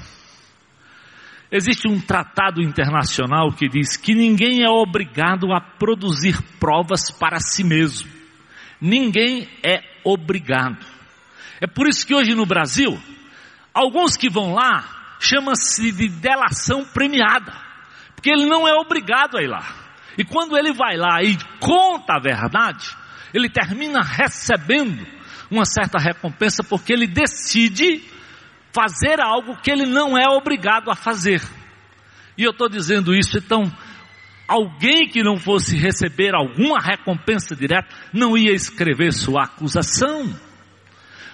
Existe 1.51 1.87
um 1.87 1.99
tratado 1.99 2.61
internacional 2.61 3.51
que 3.51 3.67
diz 3.67 3.95
que 3.95 4.15
ninguém 4.15 4.63
é 4.63 4.69
obrigado 4.69 5.53
a 5.53 5.61
produzir 5.61 6.41
provas 6.59 7.11
para 7.11 7.39
si 7.39 7.63
mesmo. 7.63 8.09
Ninguém 8.81 9.47
é 9.63 9.83
obrigado. 10.03 10.83
É 11.61 11.67
por 11.67 11.87
isso 11.87 12.07
que 12.07 12.15
hoje 12.15 12.33
no 12.33 12.45
Brasil, 12.45 12.99
alguns 13.71 14.17
que 14.17 14.29
vão 14.29 14.53
lá 14.53 15.02
chama-se 15.23 15.91
de 15.91 16.09
delação 16.09 16.83
premiada, 16.83 17.53
porque 18.15 18.29
ele 18.29 18.45
não 18.45 18.67
é 18.67 18.73
obrigado 18.73 19.37
a 19.37 19.41
ir 19.41 19.47
lá. 19.47 19.63
E 20.17 20.23
quando 20.23 20.57
ele 20.57 20.73
vai 20.73 20.97
lá 20.97 21.23
e 21.23 21.37
conta 21.59 22.15
a 22.15 22.19
verdade, 22.19 22.95
ele 23.33 23.49
termina 23.49 24.01
recebendo 24.01 25.05
uma 25.49 25.65
certa 25.65 25.97
recompensa 25.97 26.63
porque 26.63 26.93
ele 26.93 27.07
decide 27.07 28.03
fazer 28.71 29.21
algo 29.21 29.55
que 29.57 29.71
ele 29.71 29.85
não 29.85 30.17
é 30.17 30.27
obrigado 30.27 30.91
a 30.91 30.95
fazer. 30.95 31.41
E 32.37 32.43
eu 32.43 32.51
estou 32.51 32.67
dizendo 32.67 33.13
isso, 33.13 33.37
então, 33.37 33.63
alguém 34.47 35.07
que 35.07 35.23
não 35.23 35.37
fosse 35.37 35.77
receber 35.77 36.35
alguma 36.35 36.79
recompensa 36.79 37.55
direta 37.55 37.87
não 38.11 38.37
ia 38.37 38.51
escrever 38.51 39.13
sua 39.13 39.43
acusação. 39.43 40.33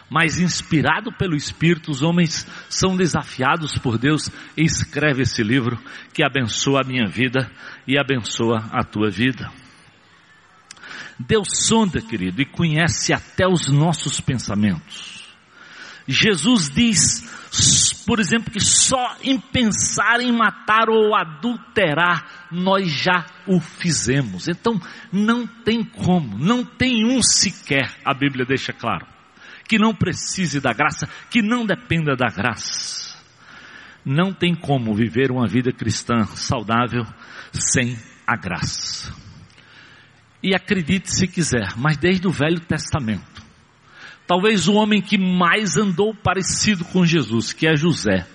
Mas 0.09 0.39
inspirado 0.39 1.11
pelo 1.11 1.35
Espírito, 1.35 1.91
os 1.91 2.01
homens 2.01 2.47
são 2.67 2.97
desafiados 2.97 3.77
por 3.77 3.97
Deus 3.97 4.29
e 4.57 4.63
escreve 4.63 5.21
esse 5.21 5.43
livro 5.43 5.77
que 6.13 6.23
abençoa 6.23 6.81
a 6.81 6.87
minha 6.87 7.07
vida 7.07 7.51
e 7.87 7.97
abençoa 7.97 8.57
a 8.71 8.83
tua 8.83 9.09
vida. 9.09 9.51
Deus 11.19 11.49
sonda, 11.65 12.01
querido, 12.01 12.41
e 12.41 12.45
conhece 12.45 13.13
até 13.13 13.45
os 13.45 13.67
nossos 13.69 14.21
pensamentos. 14.21 15.19
Jesus 16.07 16.71
diz, 16.71 18.03
por 18.05 18.19
exemplo, 18.19 18.51
que 18.51 18.59
só 18.59 19.15
em 19.21 19.39
pensar 19.39 20.21
em 20.21 20.31
matar 20.31 20.89
ou 20.89 21.13
adulterar, 21.15 22.47
nós 22.51 22.89
já 22.89 23.25
o 23.45 23.59
fizemos. 23.59 24.47
Então, 24.47 24.81
não 25.11 25.45
tem 25.45 25.83
como, 25.83 26.35
não 26.37 26.65
tem 26.65 27.05
um 27.05 27.21
sequer, 27.21 27.93
a 28.03 28.13
Bíblia 28.13 28.43
deixa 28.43 28.73
claro, 28.73 29.05
que 29.69 29.77
não 29.77 29.93
precise 29.93 30.59
da 30.59 30.73
graça, 30.73 31.07
que 31.29 31.43
não 31.43 31.63
dependa 31.63 32.15
da 32.15 32.27
graça. 32.27 33.15
Não 34.03 34.33
tem 34.33 34.55
como 34.55 34.95
viver 34.95 35.29
uma 35.29 35.47
vida 35.47 35.71
cristã 35.71 36.23
saudável 36.35 37.05
sem 37.53 37.95
a 38.25 38.35
graça. 38.35 39.13
E 40.41 40.55
acredite 40.55 41.13
se 41.13 41.27
quiser, 41.27 41.75
mas 41.77 41.97
desde 41.97 42.27
o 42.27 42.31
Velho 42.31 42.59
Testamento. 42.59 43.43
Talvez 44.25 44.67
o 44.67 44.73
homem 44.73 45.01
que 45.01 45.19
mais 45.19 45.77
andou 45.77 46.15
parecido 46.15 46.83
com 46.85 47.05
Jesus, 47.05 47.53
que 47.53 47.67
é 47.67 47.75
José, 47.75 48.25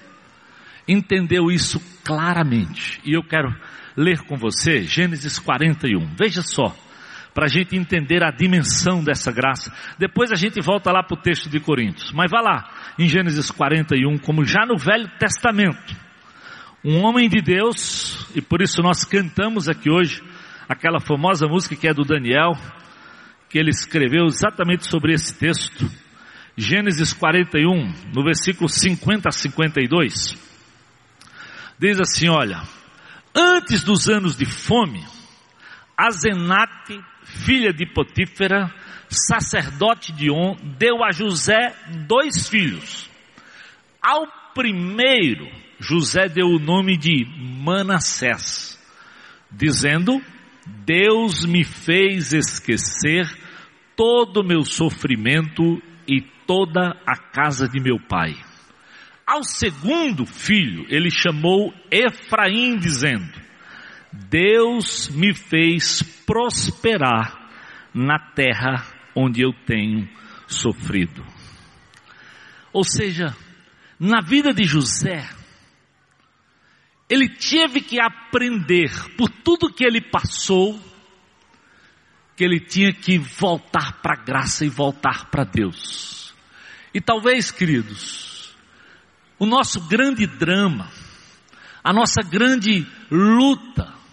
entendeu 0.86 1.50
isso 1.50 1.80
claramente. 2.04 3.00
E 3.04 3.12
eu 3.12 3.24
quero 3.24 3.52
ler 3.96 4.20
com 4.20 4.36
você 4.36 4.82
Gênesis 4.82 5.38
41. 5.38 6.14
Veja 6.16 6.42
só, 6.42 6.76
para 7.34 7.46
a 7.46 7.48
gente 7.48 7.76
entender 7.76 8.22
a 8.22 8.30
dimensão 8.30 9.02
dessa 9.02 9.32
graça. 9.32 9.74
Depois 9.98 10.30
a 10.30 10.36
gente 10.36 10.60
volta 10.60 10.92
lá 10.92 11.02
para 11.02 11.18
o 11.18 11.20
texto 11.20 11.50
de 11.50 11.58
Coríntios. 11.58 12.12
Mas 12.12 12.30
vá 12.30 12.40
lá, 12.40 12.94
em 12.96 13.08
Gênesis 13.08 13.50
41, 13.50 14.18
como 14.18 14.44
já 14.44 14.64
no 14.64 14.78
Velho 14.78 15.10
Testamento. 15.18 15.94
Um 16.84 17.02
homem 17.02 17.28
de 17.28 17.42
Deus, 17.42 18.28
e 18.36 18.40
por 18.40 18.62
isso 18.62 18.80
nós 18.82 19.04
cantamos 19.04 19.68
aqui 19.68 19.90
hoje, 19.90 20.22
aquela 20.68 21.00
famosa 21.00 21.48
música 21.48 21.74
que 21.74 21.88
é 21.88 21.92
do 21.92 22.04
Daniel, 22.04 22.52
que 23.48 23.58
ele 23.58 23.70
escreveu 23.70 24.26
exatamente 24.26 24.86
sobre 24.86 25.12
esse 25.12 25.36
texto. 25.36 25.90
Gênesis 26.56 27.12
41, 27.12 27.92
no 28.14 28.22
versículo 28.22 28.68
50 28.68 29.28
a 29.28 29.32
52, 29.32 30.36
diz 31.78 32.00
assim: 32.00 32.28
Olha, 32.28 32.62
antes 33.34 33.82
dos 33.82 34.08
anos 34.08 34.36
de 34.36 34.44
fome, 34.44 35.04
Azenate, 35.96 37.00
filha 37.22 37.72
de 37.72 37.86
Potífera, 37.86 38.72
sacerdote 39.08 40.12
de 40.12 40.30
On, 40.30 40.56
deu 40.78 41.04
a 41.04 41.10
José 41.10 41.74
dois 42.06 42.48
filhos. 42.48 43.08
Ao 44.02 44.26
primeiro, 44.54 45.48
José 45.78 46.28
deu 46.28 46.46
o 46.46 46.58
nome 46.58 46.96
de 46.96 47.24
Manassés, 47.36 48.78
dizendo: 49.50 50.20
Deus 50.66 51.44
me 51.46 51.64
fez 51.64 52.32
esquecer 52.32 53.26
todo 53.96 54.40
o 54.40 54.46
meu 54.46 54.62
sofrimento 54.62 55.82
e 56.06 56.20
toda 56.46 56.96
a 57.06 57.16
casa 57.16 57.68
de 57.68 57.80
meu 57.80 57.98
pai. 57.98 58.34
Ao 59.26 59.42
segundo 59.42 60.26
filho, 60.26 60.84
ele 60.88 61.10
chamou 61.10 61.72
Efraim, 61.90 62.76
dizendo: 62.76 63.43
Deus 64.28 65.08
me 65.08 65.34
fez 65.34 66.02
prosperar 66.24 67.50
na 67.92 68.18
terra 68.18 68.86
onde 69.14 69.42
eu 69.42 69.52
tenho 69.66 70.08
sofrido. 70.46 71.24
Ou 72.72 72.84
seja, 72.84 73.34
na 73.98 74.20
vida 74.20 74.52
de 74.52 74.64
José, 74.64 75.28
ele 77.08 77.28
teve 77.28 77.80
que 77.80 78.00
aprender 78.00 78.90
por 79.16 79.28
tudo 79.28 79.72
que 79.72 79.84
ele 79.84 80.00
passou, 80.00 80.80
que 82.36 82.44
ele 82.44 82.60
tinha 82.60 82.92
que 82.92 83.18
voltar 83.18 84.00
para 84.00 84.20
a 84.20 84.24
graça 84.24 84.64
e 84.64 84.68
voltar 84.68 85.30
para 85.30 85.44
Deus. 85.44 86.34
E 86.92 87.00
talvez, 87.00 87.50
queridos, 87.50 88.54
o 89.38 89.46
nosso 89.46 89.80
grande 89.88 90.26
drama, 90.26 90.88
a 91.82 91.92
nossa 91.92 92.22
grande 92.22 92.86
luta, 93.10 94.03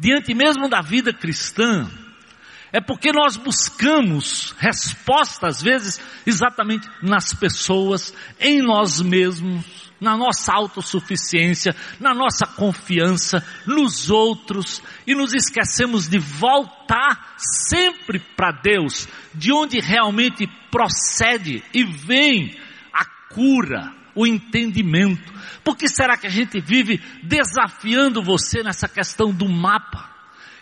diante 0.00 0.34
mesmo 0.34 0.68
da 0.68 0.80
vida 0.80 1.12
cristã, 1.12 1.88
é 2.72 2.80
porque 2.80 3.12
nós 3.12 3.36
buscamos 3.36 4.54
resposta, 4.58 5.48
às 5.48 5.60
vezes, 5.60 6.00
exatamente 6.26 6.88
nas 7.02 7.34
pessoas, 7.34 8.14
em 8.38 8.62
nós 8.62 9.02
mesmos, 9.02 9.92
na 10.00 10.16
nossa 10.16 10.52
autossuficiência, 10.54 11.76
na 11.98 12.14
nossa 12.14 12.46
confiança 12.46 13.44
nos 13.66 14.08
outros, 14.08 14.82
e 15.06 15.14
nos 15.14 15.34
esquecemos 15.34 16.08
de 16.08 16.18
voltar 16.18 17.34
sempre 17.36 18.20
para 18.34 18.52
Deus, 18.52 19.06
de 19.34 19.52
onde 19.52 19.78
realmente 19.80 20.46
procede 20.70 21.62
e 21.74 21.84
vem 21.84 22.56
a 22.92 23.04
cura, 23.34 23.99
o 24.14 24.26
entendimento. 24.26 25.32
Por 25.64 25.76
que 25.76 25.88
será 25.88 26.16
que 26.16 26.26
a 26.26 26.30
gente 26.30 26.60
vive 26.60 27.00
desafiando 27.22 28.22
você 28.22 28.62
nessa 28.62 28.88
questão 28.88 29.32
do 29.32 29.48
mapa? 29.48 30.08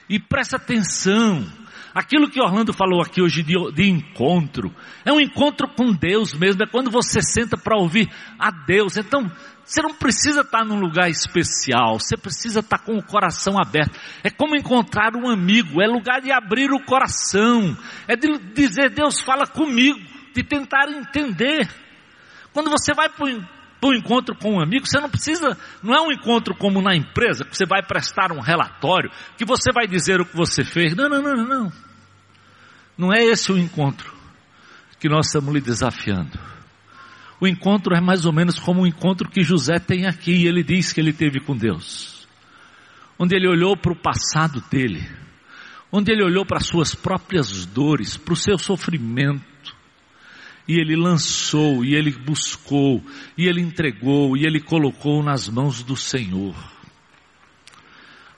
E 0.08 0.18
presta 0.18 0.56
atenção, 0.56 1.46
Aquilo 1.94 2.30
que 2.30 2.40
Orlando 2.40 2.72
falou 2.72 3.02
aqui 3.02 3.20
hoje 3.20 3.42
de, 3.42 3.54
de, 3.72 3.90
encontro, 3.90 4.72
é 5.04 5.12
um 5.12 5.18
encontro 5.18 5.66
com 5.68 5.92
Deus 5.92 6.32
mesmo, 6.32 6.62
é 6.62 6.66
quando 6.66 6.92
você 6.92 7.20
senta 7.20 7.56
para 7.56 7.76
ouvir 7.76 8.08
a 8.38 8.50
Deus. 8.50 8.96
Então, 8.96 9.28
você 9.64 9.82
não 9.82 9.92
precisa 9.94 10.42
estar 10.42 10.64
num 10.64 10.78
lugar 10.78 11.10
especial, 11.10 11.98
você 11.98 12.16
precisa 12.16 12.60
estar 12.60 12.78
com 12.78 12.96
o 12.96 13.02
coração 13.02 13.58
aberto. 13.58 13.98
É 14.22 14.30
como 14.30 14.56
encontrar 14.56 15.16
um 15.16 15.28
amigo, 15.28 15.82
é 15.82 15.86
lugar 15.86 16.20
de 16.20 16.30
abrir 16.30 16.70
o 16.70 16.84
coração, 16.84 17.76
é 18.06 18.14
de 18.14 18.38
dizer, 18.54 18.90
Deus 18.90 19.20
fala 19.20 19.46
comigo, 19.46 19.98
de 20.34 20.44
tentar 20.44 20.88
entender. 20.88 21.68
Quando 22.52 22.70
você 22.70 22.94
vai 22.94 23.08
para 23.08 23.26
um 23.26 23.94
encontro 23.94 24.34
com 24.34 24.54
um 24.54 24.60
amigo, 24.60 24.86
você 24.86 25.00
não 25.00 25.10
precisa, 25.10 25.56
não 25.82 25.94
é 25.94 26.00
um 26.00 26.12
encontro 26.12 26.54
como 26.54 26.82
na 26.82 26.94
empresa, 26.96 27.44
que 27.44 27.56
você 27.56 27.66
vai 27.66 27.82
prestar 27.82 28.32
um 28.32 28.40
relatório, 28.40 29.10
que 29.36 29.44
você 29.44 29.70
vai 29.72 29.86
dizer 29.86 30.20
o 30.20 30.26
que 30.26 30.36
você 30.36 30.64
fez. 30.64 30.94
Não, 30.96 31.08
não, 31.08 31.22
não. 31.22 31.44
não. 31.44 31.72
Não 32.96 33.12
é 33.12 33.24
esse 33.24 33.52
o 33.52 33.56
encontro 33.56 34.12
que 34.98 35.08
nós 35.08 35.26
estamos 35.26 35.54
lhe 35.54 35.60
desafiando. 35.60 36.36
O 37.40 37.46
encontro 37.46 37.94
é 37.94 38.00
mais 38.00 38.24
ou 38.24 38.32
menos 38.32 38.58
como 38.58 38.82
o 38.82 38.86
encontro 38.86 39.30
que 39.30 39.42
José 39.42 39.78
tem 39.78 40.06
aqui, 40.06 40.32
e 40.32 40.46
ele 40.48 40.64
diz 40.64 40.92
que 40.92 41.00
ele 41.00 41.12
teve 41.12 41.38
com 41.38 41.56
Deus. 41.56 42.26
Onde 43.16 43.36
ele 43.36 43.48
olhou 43.48 43.76
para 43.76 43.92
o 43.92 43.96
passado 43.96 44.60
dele, 44.68 45.08
onde 45.92 46.10
ele 46.10 46.24
olhou 46.24 46.44
para 46.44 46.58
as 46.58 46.66
suas 46.66 46.94
próprias 46.94 47.64
dores, 47.64 48.16
para 48.16 48.32
o 48.32 48.36
seu 48.36 48.58
sofrimento, 48.58 49.44
e 50.68 50.78
ele 50.78 50.94
lançou, 50.94 51.82
e 51.82 51.94
ele 51.94 52.12
buscou, 52.12 53.02
e 53.38 53.46
ele 53.46 53.62
entregou, 53.62 54.36
e 54.36 54.44
ele 54.44 54.60
colocou 54.60 55.22
nas 55.22 55.48
mãos 55.48 55.82
do 55.82 55.96
Senhor. 55.96 56.54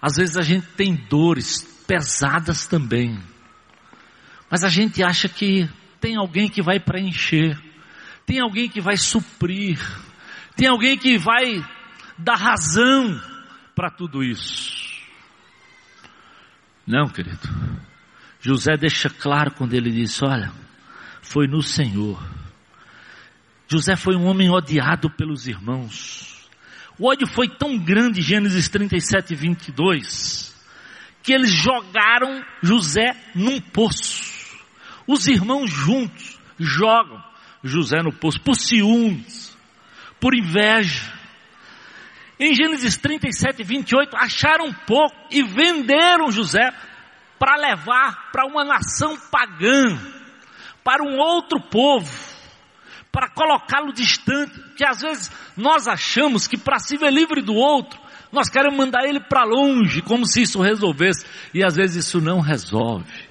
Às 0.00 0.16
vezes 0.16 0.36
a 0.36 0.42
gente 0.42 0.68
tem 0.68 0.94
dores 0.94 1.62
pesadas 1.88 2.66
também, 2.66 3.20
mas 4.48 4.62
a 4.62 4.68
gente 4.68 5.02
acha 5.02 5.28
que 5.28 5.68
tem 6.00 6.16
alguém 6.16 6.48
que 6.48 6.62
vai 6.62 6.78
preencher, 6.78 7.60
tem 8.24 8.38
alguém 8.38 8.68
que 8.68 8.80
vai 8.80 8.96
suprir, 8.96 9.80
tem 10.54 10.68
alguém 10.68 10.96
que 10.96 11.18
vai 11.18 11.60
dar 12.16 12.36
razão 12.36 13.20
para 13.74 13.90
tudo 13.90 14.22
isso. 14.22 14.88
Não, 16.86 17.08
querido. 17.08 17.48
José 18.40 18.76
deixa 18.76 19.10
claro 19.10 19.50
quando 19.52 19.74
ele 19.74 19.90
diz: 19.90 20.22
Olha, 20.22 20.52
foi 21.22 21.46
no 21.46 21.62
Senhor. 21.62 22.22
José 23.68 23.96
foi 23.96 24.16
um 24.16 24.26
homem 24.26 24.50
odiado 24.50 25.09
pelos 25.11 25.46
irmãos. 25.46 26.48
O 26.98 27.09
ódio 27.09 27.26
foi 27.26 27.48
tão 27.48 27.78
grande, 27.78 28.20
Gênesis 28.20 28.68
37, 28.68 29.35
22, 29.35 30.54
que 31.22 31.33
eles 31.33 31.50
jogaram 31.50 32.44
José 32.62 33.16
num 33.35 33.61
poço. 33.61 34.59
Os 35.06 35.26
irmãos 35.26 35.70
juntos 35.70 36.38
jogam 36.59 37.22
José 37.62 38.02
no 38.02 38.12
poço 38.12 38.40
por 38.40 38.54
ciúmes, 38.54 39.56
por 40.18 40.35
inveja. 40.35 41.12
Em 42.38 42.54
Gênesis 42.54 42.96
37, 42.96 43.62
28, 43.62 44.16
acharam 44.16 44.72
pouco 44.72 45.16
e 45.30 45.42
venderam 45.42 46.30
José 46.30 46.72
para 47.38 47.56
levar 47.56 48.30
para 48.30 48.46
uma 48.46 48.64
nação 48.64 49.16
pagã, 49.30 49.98
para 50.84 51.02
um 51.02 51.18
outro 51.18 51.60
povo, 51.60 52.10
para 53.12 53.28
colocá-lo 53.30 53.92
distante, 53.92 54.52
que 54.76 54.84
às 54.84 55.00
vezes 55.00 55.30
nós 55.56 55.88
achamos 55.88 56.46
que 56.46 56.56
para 56.56 56.78
se 56.78 56.96
ver 56.96 57.12
livre 57.12 57.42
do 57.42 57.54
outro, 57.54 57.98
nós 58.32 58.48
queremos 58.48 58.78
mandar 58.78 59.04
ele 59.04 59.20
para 59.20 59.44
longe, 59.44 60.02
como 60.02 60.26
se 60.26 60.42
isso 60.42 60.60
resolvesse, 60.60 61.26
e 61.52 61.64
às 61.64 61.74
vezes 61.74 62.06
isso 62.06 62.20
não 62.20 62.40
resolve. 62.40 63.30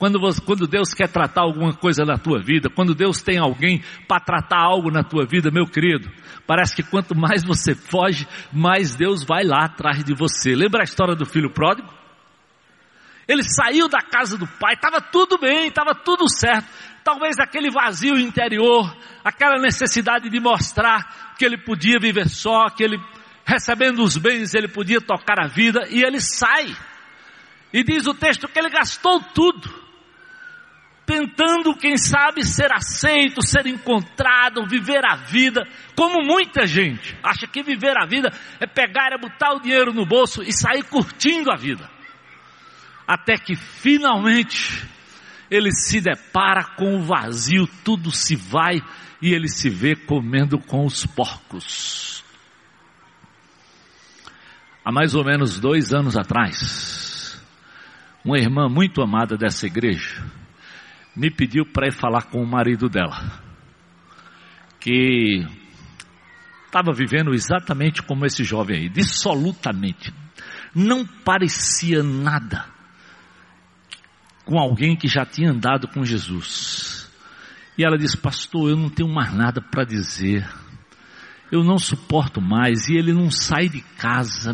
Quando, 0.00 0.18
você, 0.18 0.40
quando 0.40 0.66
Deus 0.66 0.94
quer 0.94 1.08
tratar 1.08 1.42
alguma 1.42 1.74
coisa 1.74 2.06
na 2.06 2.16
tua 2.16 2.40
vida, 2.40 2.70
quando 2.74 2.94
Deus 2.94 3.20
tem 3.20 3.38
alguém 3.38 3.84
para 4.08 4.18
tratar 4.18 4.58
algo 4.58 4.90
na 4.90 5.04
tua 5.04 5.26
vida, 5.26 5.50
meu 5.50 5.66
querido, 5.66 6.10
parece 6.46 6.74
que 6.74 6.82
quanto 6.82 7.14
mais 7.14 7.44
você 7.44 7.74
foge, 7.74 8.26
mais 8.50 8.96
Deus 8.96 9.24
vai 9.24 9.44
lá 9.44 9.66
atrás 9.66 10.02
de 10.02 10.14
você. 10.14 10.54
Lembra 10.54 10.80
a 10.80 10.84
história 10.84 11.14
do 11.14 11.26
filho 11.26 11.50
pródigo? 11.50 11.86
Ele 13.28 13.42
saiu 13.44 13.88
da 13.88 14.00
casa 14.00 14.38
do 14.38 14.46
pai, 14.46 14.72
estava 14.72 15.02
tudo 15.02 15.38
bem, 15.38 15.68
estava 15.68 15.94
tudo 15.94 16.24
certo. 16.28 16.66
Talvez 17.02 17.38
aquele 17.38 17.70
vazio 17.70 18.18
interior, 18.18 18.94
aquela 19.24 19.58
necessidade 19.58 20.28
de 20.28 20.40
mostrar 20.40 21.34
que 21.38 21.44
ele 21.44 21.56
podia 21.56 21.98
viver 21.98 22.28
só, 22.28 22.68
que 22.68 22.84
ele, 22.84 22.98
recebendo 23.44 24.02
os 24.02 24.16
bens, 24.16 24.54
ele 24.54 24.68
podia 24.68 25.00
tocar 25.00 25.40
a 25.40 25.46
vida, 25.46 25.86
e 25.88 26.02
ele 26.02 26.20
sai. 26.20 26.76
E 27.72 27.82
diz 27.82 28.06
o 28.06 28.14
texto 28.14 28.48
que 28.48 28.58
ele 28.58 28.68
gastou 28.68 29.20
tudo 29.34 29.80
tentando, 31.10 31.74
quem 31.74 31.96
sabe, 31.96 32.44
ser 32.44 32.72
aceito, 32.72 33.44
ser 33.44 33.66
encontrado, 33.66 34.64
viver 34.68 35.04
a 35.04 35.16
vida, 35.16 35.66
como 35.96 36.24
muita 36.24 36.68
gente 36.68 37.18
acha 37.20 37.48
que 37.48 37.64
viver 37.64 37.98
a 37.98 38.06
vida 38.06 38.32
é 38.60 38.66
pegar, 38.66 39.12
é 39.12 39.18
botar 39.18 39.54
o 39.54 39.60
dinheiro 39.60 39.92
no 39.92 40.06
bolso 40.06 40.40
e 40.40 40.52
sair 40.52 40.84
curtindo 40.84 41.50
a 41.50 41.56
vida. 41.56 41.90
Até 43.08 43.36
que 43.36 43.56
finalmente 43.56 44.86
ele 45.50 45.72
se 45.72 46.00
depara 46.00 46.64
com 46.76 46.96
o 46.96 47.02
vazio, 47.02 47.66
tudo 47.84 48.12
se 48.12 48.36
vai 48.36 48.80
e 49.20 49.34
ele 49.34 49.48
se 49.48 49.68
vê 49.68 49.96
comendo 49.96 50.58
com 50.58 50.86
os 50.86 51.04
porcos. 51.04 52.24
Há 54.84 54.92
mais 54.92 55.14
ou 55.14 55.24
menos 55.24 55.58
dois 55.58 55.92
anos 55.92 56.16
atrás, 56.16 57.42
uma 58.24 58.38
irmã 58.38 58.68
muito 58.68 59.02
amada 59.02 59.36
dessa 59.36 59.66
igreja, 59.66 60.24
me 61.14 61.30
pediu 61.30 61.66
para 61.66 61.88
ir 61.88 61.92
falar 61.92 62.22
com 62.22 62.40
o 62.40 62.46
marido 62.46 62.88
dela, 62.88 63.42
que 64.78 65.44
estava 66.64 66.92
vivendo 66.92 67.34
exatamente 67.34 68.02
como 68.02 68.24
esse 68.24 68.44
jovem 68.44 68.82
aí, 68.82 68.88
dissolutamente, 68.88 70.14
não 70.74 71.04
parecia 71.04 72.02
nada 72.02 72.79
com 74.50 74.58
alguém 74.58 74.96
que 74.96 75.06
já 75.06 75.24
tinha 75.24 75.52
andado 75.52 75.86
com 75.86 76.04
Jesus. 76.04 77.08
E 77.78 77.84
ela 77.84 77.96
disse: 77.96 78.16
Pastor, 78.16 78.70
eu 78.70 78.76
não 78.76 78.90
tenho 78.90 79.08
mais 79.08 79.32
nada 79.32 79.60
para 79.60 79.84
dizer, 79.84 80.44
eu 81.52 81.62
não 81.62 81.78
suporto 81.78 82.40
mais. 82.40 82.88
E 82.88 82.96
ele 82.96 83.12
não 83.12 83.30
sai 83.30 83.68
de 83.68 83.80
casa, 83.80 84.52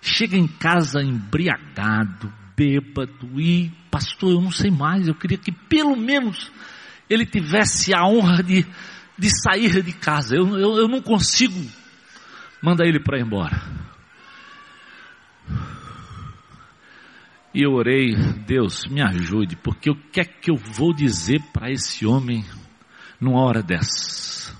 chega 0.00 0.38
em 0.38 0.48
casa 0.48 1.02
embriagado, 1.02 2.32
bêbado 2.56 3.38
e, 3.38 3.70
pastor, 3.90 4.32
eu 4.32 4.40
não 4.40 4.50
sei 4.50 4.70
mais, 4.70 5.06
eu 5.06 5.14
queria 5.14 5.36
que 5.36 5.52
pelo 5.52 5.94
menos 5.94 6.50
ele 7.10 7.26
tivesse 7.26 7.94
a 7.94 8.06
honra 8.06 8.42
de, 8.42 8.64
de 9.18 9.30
sair 9.42 9.82
de 9.82 9.92
casa. 9.92 10.34
Eu, 10.34 10.48
eu, 10.58 10.76
eu 10.78 10.88
não 10.88 11.02
consigo 11.02 11.62
mandar 12.62 12.86
ele 12.86 13.00
para 13.00 13.20
embora. 13.20 13.85
E 17.56 17.62
eu 17.62 17.72
orei, 17.72 18.14
Deus, 18.46 18.84
me 18.84 19.00
ajude, 19.00 19.56
porque 19.56 19.88
o 19.88 19.94
que 19.94 20.20
é 20.20 20.24
que 20.24 20.50
eu 20.50 20.56
vou 20.56 20.92
dizer 20.92 21.40
para 21.54 21.70
esse 21.70 22.04
homem 22.04 22.44
numa 23.18 23.40
hora 23.40 23.62
dessa? 23.62 24.54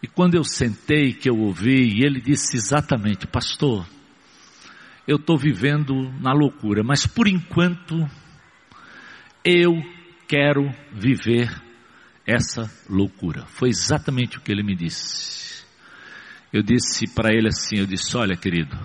E 0.00 0.06
quando 0.06 0.36
eu 0.36 0.44
sentei, 0.44 1.12
que 1.12 1.28
eu 1.28 1.36
ouvi, 1.36 1.98
e 1.98 2.04
ele 2.04 2.20
disse 2.20 2.56
exatamente, 2.56 3.26
pastor, 3.26 3.84
eu 5.04 5.16
estou 5.16 5.36
vivendo 5.36 6.08
na 6.20 6.32
loucura, 6.32 6.84
mas 6.84 7.08
por 7.08 7.26
enquanto 7.26 8.08
eu 9.44 9.72
quero 10.28 10.72
viver 10.92 11.50
essa 12.24 12.70
loucura. 12.88 13.46
Foi 13.48 13.68
exatamente 13.68 14.38
o 14.38 14.40
que 14.40 14.52
ele 14.52 14.62
me 14.62 14.76
disse. 14.76 15.64
Eu 16.52 16.62
disse 16.62 17.12
para 17.12 17.34
ele 17.34 17.48
assim, 17.48 17.78
eu 17.78 17.86
disse, 17.86 18.16
olha 18.16 18.36
querido, 18.36 18.78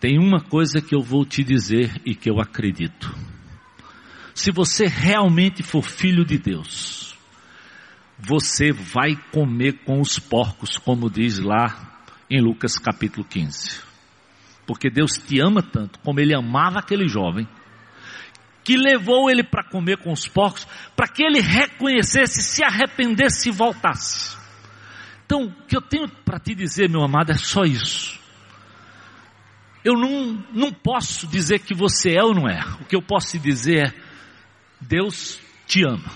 tem 0.00 0.18
uma 0.18 0.40
coisa 0.40 0.80
que 0.80 0.94
eu 0.94 1.00
vou 1.00 1.24
te 1.24 1.42
dizer 1.42 2.00
e 2.04 2.14
que 2.14 2.30
eu 2.30 2.40
acredito. 2.40 3.14
Se 4.34 4.52
você 4.52 4.86
realmente 4.86 5.62
for 5.62 5.82
filho 5.82 6.24
de 6.24 6.38
Deus, 6.38 7.16
você 8.18 8.72
vai 8.72 9.16
comer 9.32 9.84
com 9.84 10.00
os 10.00 10.18
porcos, 10.18 10.78
como 10.78 11.10
diz 11.10 11.38
lá 11.38 12.00
em 12.30 12.40
Lucas 12.40 12.78
capítulo 12.78 13.24
15. 13.24 13.80
Porque 14.66 14.90
Deus 14.90 15.12
te 15.12 15.40
ama 15.40 15.62
tanto, 15.62 15.98
como 16.00 16.20
Ele 16.20 16.34
amava 16.34 16.78
aquele 16.78 17.08
jovem, 17.08 17.48
que 18.68 18.76
levou 18.76 19.30
ele 19.30 19.42
para 19.42 19.64
comer 19.64 19.96
com 19.96 20.12
os 20.12 20.28
porcos, 20.28 20.66
para 20.94 21.08
que 21.08 21.22
ele 21.22 21.40
reconhecesse, 21.40 22.42
se 22.42 22.62
arrependesse 22.62 23.48
e 23.48 23.52
voltasse. 23.52 24.36
Então, 25.24 25.44
o 25.44 25.66
que 25.66 25.74
eu 25.74 25.80
tenho 25.80 26.06
para 26.06 26.38
te 26.38 26.54
dizer, 26.54 26.86
meu 26.86 27.02
amado, 27.02 27.32
é 27.32 27.34
só 27.34 27.62
isso. 27.62 28.20
Eu 29.84 29.94
não, 29.94 30.44
não 30.52 30.72
posso 30.72 31.26
dizer 31.26 31.60
que 31.60 31.74
você 31.74 32.16
é 32.16 32.22
ou 32.22 32.34
não 32.34 32.48
é. 32.48 32.60
O 32.80 32.84
que 32.84 32.96
eu 32.96 33.02
posso 33.02 33.32
te 33.32 33.38
dizer 33.38 33.88
é: 33.88 33.94
Deus 34.80 35.40
te 35.66 35.84
ama. 35.84 36.10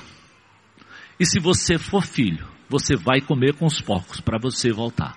E 1.18 1.24
se 1.24 1.38
você 1.40 1.78
for 1.78 2.04
filho, 2.04 2.46
você 2.68 2.96
vai 2.96 3.20
comer 3.20 3.54
com 3.54 3.66
os 3.66 3.80
porcos 3.80 4.20
para 4.20 4.38
você 4.38 4.72
voltar. 4.72 5.16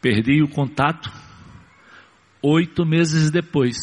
Perdi 0.00 0.42
o 0.42 0.48
contato. 0.48 1.12
Oito 2.42 2.86
meses 2.86 3.30
depois, 3.30 3.76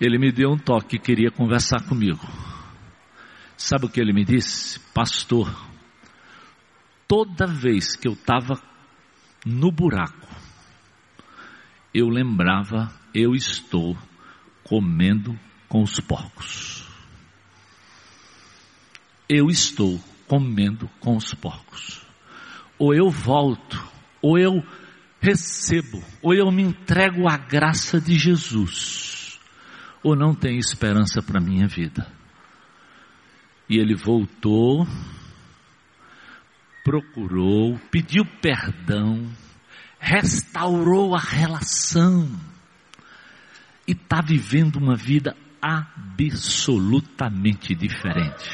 ele 0.00 0.16
me 0.16 0.30
deu 0.30 0.50
um 0.50 0.58
toque, 0.58 0.98
queria 0.98 1.30
conversar 1.30 1.88
comigo. 1.88 2.20
Sabe 3.56 3.86
o 3.86 3.88
que 3.88 4.00
ele 4.00 4.12
me 4.12 4.24
disse? 4.24 4.78
Pastor, 4.92 5.52
toda 7.08 7.46
vez 7.46 7.96
que 7.96 8.06
eu 8.06 8.12
estava 8.12 8.62
no 9.44 9.70
buraco, 9.70 10.28
eu 11.92 12.08
lembrava, 12.08 12.92
eu 13.14 13.34
estou 13.34 13.96
comendo 14.62 15.38
com 15.68 15.82
os 15.82 16.00
porcos. 16.00 16.88
Eu 19.28 19.48
estou 19.48 20.00
comendo 20.26 20.88
com 21.00 21.16
os 21.16 21.32
porcos 21.34 22.04
ou 22.78 22.94
eu 22.94 23.08
volto, 23.08 23.82
ou 24.20 24.38
eu 24.38 24.62
recebo, 25.20 26.02
ou 26.22 26.34
eu 26.34 26.50
me 26.50 26.62
entrego 26.62 27.28
à 27.28 27.36
graça 27.36 28.00
de 28.00 28.14
Jesus, 28.18 29.38
ou 30.02 30.16
não 30.16 30.34
tem 30.34 30.58
esperança 30.58 31.22
para 31.22 31.40
minha 31.40 31.66
vida. 31.66 32.06
E 33.68 33.78
ele 33.78 33.94
voltou, 33.94 34.86
procurou, 36.84 37.76
pediu 37.90 38.24
perdão, 38.40 39.28
restaurou 39.98 41.16
a 41.16 41.18
relação 41.18 42.30
e 43.88 43.92
está 43.92 44.20
vivendo 44.20 44.76
uma 44.76 44.94
vida 44.94 45.34
absolutamente 45.62 47.74
diferente. 47.74 48.44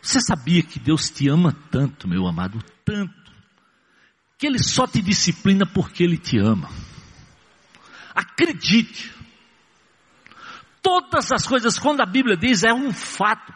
Você 0.00 0.18
sabia 0.20 0.62
que 0.62 0.78
Deus 0.78 1.10
te 1.10 1.28
ama 1.28 1.52
tanto, 1.70 2.08
meu 2.08 2.26
amado, 2.26 2.58
tanto, 2.84 3.32
que 4.38 4.46
Ele 4.46 4.62
só 4.62 4.86
te 4.86 5.02
disciplina 5.02 5.66
porque 5.66 6.02
Ele 6.02 6.16
te 6.16 6.38
ama. 6.38 6.70
Acredite. 8.14 9.14
Todas 10.80 11.32
as 11.32 11.46
coisas, 11.46 11.78
quando 11.78 12.00
a 12.00 12.06
Bíblia 12.06 12.36
diz, 12.36 12.62
é 12.62 12.72
um 12.72 12.92
fato. 12.92 13.52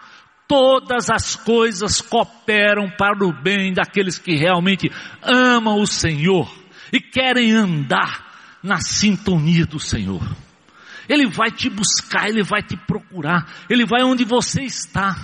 Todas 0.51 1.09
as 1.09 1.37
coisas 1.37 2.01
cooperam 2.01 2.91
para 2.91 3.25
o 3.25 3.33
bem 3.33 3.73
daqueles 3.73 4.19
que 4.19 4.35
realmente 4.35 4.91
amam 5.23 5.81
o 5.81 5.87
Senhor 5.87 6.53
e 6.93 7.01
querem 7.01 7.53
andar 7.53 8.59
na 8.61 8.81
sintonia 8.81 9.65
do 9.65 9.79
Senhor. 9.79 10.21
Ele 11.09 11.29
vai 11.29 11.53
te 11.53 11.71
buscar, 11.71 12.29
ele 12.29 12.43
vai 12.43 12.65
te 12.65 12.77
procurar, 12.77 13.49
ele 13.71 13.87
vai 13.87 14.03
onde 14.03 14.25
você 14.25 14.63
está. 14.63 15.15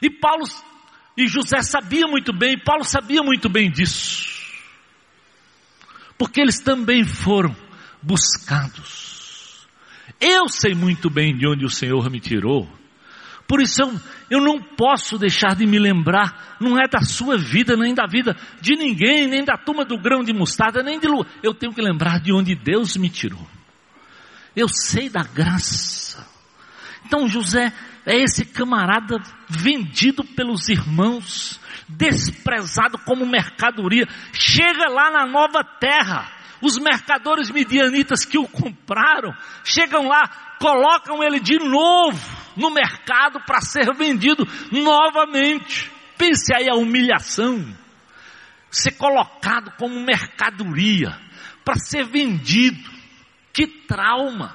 E 0.00 0.08
Paulo 0.08 0.44
e 1.16 1.26
José 1.26 1.62
sabiam 1.62 2.08
muito 2.08 2.32
bem, 2.32 2.56
Paulo 2.56 2.84
sabia 2.84 3.24
muito 3.24 3.48
bem 3.48 3.72
disso. 3.72 4.40
Porque 6.16 6.40
eles 6.40 6.60
também 6.60 7.02
foram 7.04 7.56
buscados. 8.00 9.66
Eu 10.20 10.48
sei 10.48 10.76
muito 10.76 11.10
bem 11.10 11.36
de 11.36 11.44
onde 11.48 11.64
o 11.64 11.70
Senhor 11.70 12.08
me 12.08 12.20
tirou. 12.20 12.85
Por 13.46 13.62
isso 13.62 13.80
eu, 13.80 13.94
eu 14.28 14.40
não 14.40 14.60
posso 14.60 15.18
deixar 15.18 15.54
de 15.54 15.66
me 15.66 15.78
lembrar, 15.78 16.56
não 16.60 16.78
é 16.78 16.88
da 16.88 17.00
sua 17.00 17.38
vida, 17.38 17.76
nem 17.76 17.94
da 17.94 18.06
vida 18.06 18.36
de 18.60 18.74
ninguém, 18.74 19.28
nem 19.28 19.44
da 19.44 19.56
turma 19.56 19.84
do 19.84 19.96
grão 19.96 20.22
de 20.24 20.32
mostarda, 20.32 20.82
nem 20.82 20.98
de 20.98 21.06
lua. 21.06 21.26
Eu 21.42 21.54
tenho 21.54 21.72
que 21.72 21.80
lembrar 21.80 22.20
de 22.20 22.32
onde 22.32 22.54
Deus 22.54 22.96
me 22.96 23.08
tirou. 23.08 23.46
Eu 24.54 24.68
sei 24.68 25.08
da 25.08 25.22
graça. 25.22 26.26
Então 27.04 27.28
José 27.28 27.72
é 28.04 28.16
esse 28.16 28.44
camarada 28.44 29.16
vendido 29.48 30.24
pelos 30.24 30.68
irmãos, 30.68 31.60
desprezado 31.88 32.98
como 32.98 33.24
mercadoria, 33.24 34.08
chega 34.32 34.88
lá 34.88 35.10
na 35.10 35.26
nova 35.26 35.62
terra. 35.62 36.32
Os 36.60 36.78
mercadores 36.78 37.50
midianitas 37.50 38.24
que 38.24 38.38
o 38.38 38.48
compraram 38.48 39.32
chegam 39.62 40.08
lá, 40.08 40.45
colocam 40.58 41.22
ele 41.22 41.40
de 41.40 41.58
novo 41.58 42.18
no 42.56 42.70
mercado 42.70 43.40
para 43.46 43.60
ser 43.60 43.92
vendido 43.94 44.46
novamente. 44.72 45.90
Pense 46.16 46.54
aí 46.54 46.68
a 46.68 46.74
humilhação. 46.74 47.64
Ser 48.70 48.92
colocado 48.92 49.72
como 49.78 50.00
mercadoria 50.00 51.18
para 51.64 51.76
ser 51.76 52.04
vendido. 52.04 52.90
Que 53.52 53.66
trauma. 53.66 54.54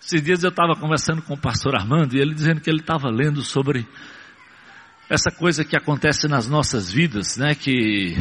Esses 0.00 0.22
dias 0.22 0.42
eu 0.42 0.50
estava 0.50 0.74
conversando 0.74 1.22
com 1.22 1.34
o 1.34 1.40
pastor 1.40 1.76
Armando 1.76 2.14
e 2.14 2.20
ele 2.20 2.34
dizendo 2.34 2.60
que 2.60 2.68
ele 2.68 2.80
estava 2.80 3.08
lendo 3.08 3.40
sobre 3.40 3.86
essa 5.08 5.30
coisa 5.30 5.64
que 5.64 5.76
acontece 5.76 6.26
nas 6.26 6.48
nossas 6.48 6.90
vidas, 6.90 7.36
né? 7.36 7.54
Que, 7.54 8.16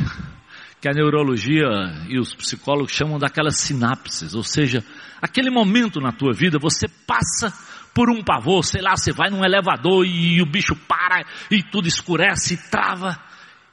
que 0.81 0.89
a 0.89 0.93
neurologia 0.93 1.67
e 2.09 2.19
os 2.19 2.33
psicólogos 2.33 2.91
chamam 2.91 3.19
daquelas 3.19 3.57
sinapses, 3.57 4.33
ou 4.33 4.43
seja, 4.43 4.83
aquele 5.21 5.51
momento 5.51 6.01
na 6.01 6.11
tua 6.11 6.33
vida 6.33 6.57
você 6.59 6.87
passa 6.87 7.53
por 7.93 8.09
um 8.09 8.23
pavor, 8.23 8.63
sei 8.63 8.81
lá, 8.81 8.97
você 8.97 9.11
vai 9.11 9.29
num 9.29 9.45
elevador 9.45 10.03
e, 10.05 10.41
o 10.41 10.45
bicho 10.45 10.75
para 10.87 11.23
e 11.51 11.61
tudo 11.61 11.87
escurece 11.87 12.55
e 12.55 12.57
trava. 12.57 13.21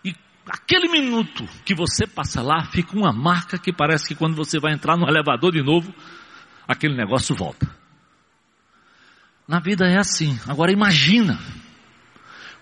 E 0.05 0.15
aquele 0.47 0.89
minuto 0.89 1.49
que 1.65 1.75
você 1.75 2.07
passa 2.07 2.43
lá, 2.43 2.67
fica 2.67 2.95
uma 2.95 3.13
marca 3.13 3.59
que 3.59 3.73
parece 3.73 4.09
que 4.09 4.15
quando 4.15 4.37
você 4.37 4.61
vai 4.61 4.75
entrar 4.75 4.99
no 4.99 5.09
elevador 5.09 5.53
de 5.53 5.63
novo, 5.63 5.95
aquele 6.67 6.95
negócio 6.95 7.35
volta. 7.35 7.67
Na 9.47 9.61
vida 9.61 9.87
é 9.87 9.97
assim. 9.97 10.39
Agora 10.47 10.71
imagina, 10.71 11.39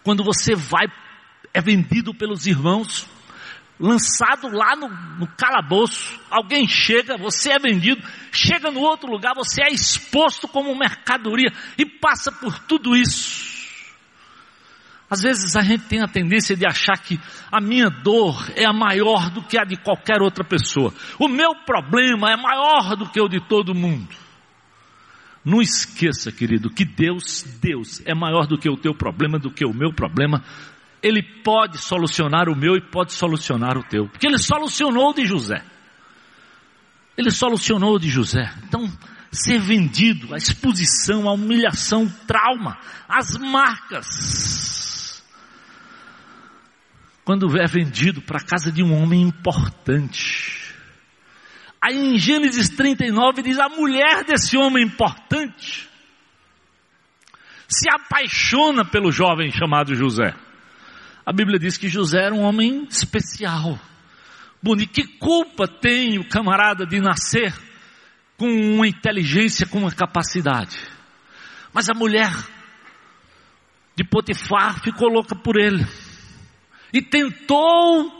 quando 0.05 0.23
você 0.23 0.55
vai, 0.55 0.87
é 1.53 1.61
vendido 1.61 2.15
pelos 2.15 2.47
irmãos, 2.47 3.09
lançado 3.79 4.49
lá 4.49 4.75
no, 4.75 4.89
no 5.19 5.27
calabouço, 5.37 6.19
alguém 6.31 6.67
chega, 6.67 7.17
você 7.17 7.53
é 7.53 7.59
vendido, 7.59 8.03
chega 8.33 8.71
no 8.71 8.81
outro 8.81 9.11
lugar, 9.11 9.35
você 9.35 9.63
é 9.63 9.71
exposto 9.71 10.49
como 10.49 10.75
mercadoria 10.75 11.53
e 11.77 11.85
passa 11.85 12.33
por 12.33 12.59
tudo 12.61 12.97
isso. 12.97 13.57
Às 15.09 15.23
vezes 15.23 15.55
a 15.55 15.63
gente 15.63 15.85
tem 15.85 16.03
a 16.03 16.09
tendência 16.09 16.57
de 16.57 16.67
achar 16.67 16.99
que 16.99 17.21
a 17.51 17.61
minha 17.61 17.89
dor 17.89 18.51
é 18.57 18.65
a 18.65 18.73
maior 18.73 19.31
do 19.31 19.41
que 19.41 19.57
a 19.57 19.65
de 19.65 19.77
qualquer 19.77 20.21
outra 20.21 20.43
pessoa. 20.43 20.93
O 21.19 21.29
meu 21.29 21.55
problema 21.65 22.31
é 22.33 22.37
maior 22.37 22.97
do 22.97 23.09
que 23.09 23.21
o 23.21 23.29
de 23.29 23.41
todo 23.41 23.75
mundo. 23.75 24.09
Não 25.45 25.63
esqueça, 25.63 26.33
querido, 26.33 26.69
que 26.69 26.85
Deus, 26.85 27.45
Deus 27.63 28.03
é 28.05 28.13
maior 28.13 28.49
do 28.49 28.59
que 28.59 28.69
o 28.69 28.77
teu 28.77 28.93
problema, 28.93 29.39
do 29.39 29.49
que 29.49 29.65
o 29.65 29.73
meu 29.73 29.93
problema, 29.93 30.43
ele 31.07 31.23
pode 31.23 31.79
solucionar 31.79 32.49
o 32.49 32.57
meu 32.57 32.75
e 32.75 32.81
pode 32.81 33.13
solucionar 33.13 33.79
o 33.79 33.85
teu. 33.85 34.09
Porque 34.09 34.27
ele 34.27 34.39
solucionou 34.39 35.15
de 35.15 35.25
José. 35.25 35.63
Ele 37.17 37.31
solucionou 37.31 37.97
de 37.97 38.11
José. 38.11 38.53
Então, 38.65 38.93
ser 39.31 39.61
vendido, 39.61 40.35
a 40.35 40.37
exposição, 40.37 41.29
a 41.29 41.33
humilhação, 41.33 42.05
o 42.05 42.11
trauma, 42.27 42.77
as 43.09 43.37
marcas. 43.37 45.25
Quando 47.25 47.57
é 47.57 47.67
vendido 47.67 48.21
para 48.21 48.39
a 48.39 48.45
casa 48.45 48.73
de 48.73 48.83
um 48.83 48.93
homem 48.93 49.23
importante. 49.23 50.75
Aí 51.81 51.97
em 51.97 52.19
Gênesis 52.19 52.69
39 52.71 53.43
diz: 53.43 53.61
a 53.61 53.69
mulher 53.69 54.25
desse 54.25 54.57
homem 54.57 54.85
importante 54.85 55.89
se 57.69 57.89
apaixona 57.89 58.85
pelo 58.85 59.13
jovem 59.13 59.53
chamado 59.53 59.95
José. 59.95 60.35
A 61.27 61.33
Bíblia 61.33 61.59
diz 61.59 61.77
que 61.77 61.89
José 61.89 62.27
era 62.27 62.35
um 62.35 62.43
homem 62.43 62.87
especial. 62.89 63.77
Bonito. 64.63 64.93
Que 64.93 65.19
culpa 65.19 65.67
tem 65.67 66.21
o 66.21 66.29
camarada 66.29 66.87
de 66.87 67.01
nascer 67.01 67.53
com 68.37 68.47
uma 68.47 68.87
inteligência, 68.87 69.67
com 69.67 69.79
uma 69.79 69.91
capacidade? 69.91 70.79
Mas 71.73 71.89
a 71.89 71.95
mulher 71.95 72.31
de 73.97 74.05
Potifar 74.05 74.81
ficou 74.81 75.09
louca 75.09 75.35
por 75.35 75.57
ele. 75.59 75.85
E 76.93 77.03
tentou 77.03 78.13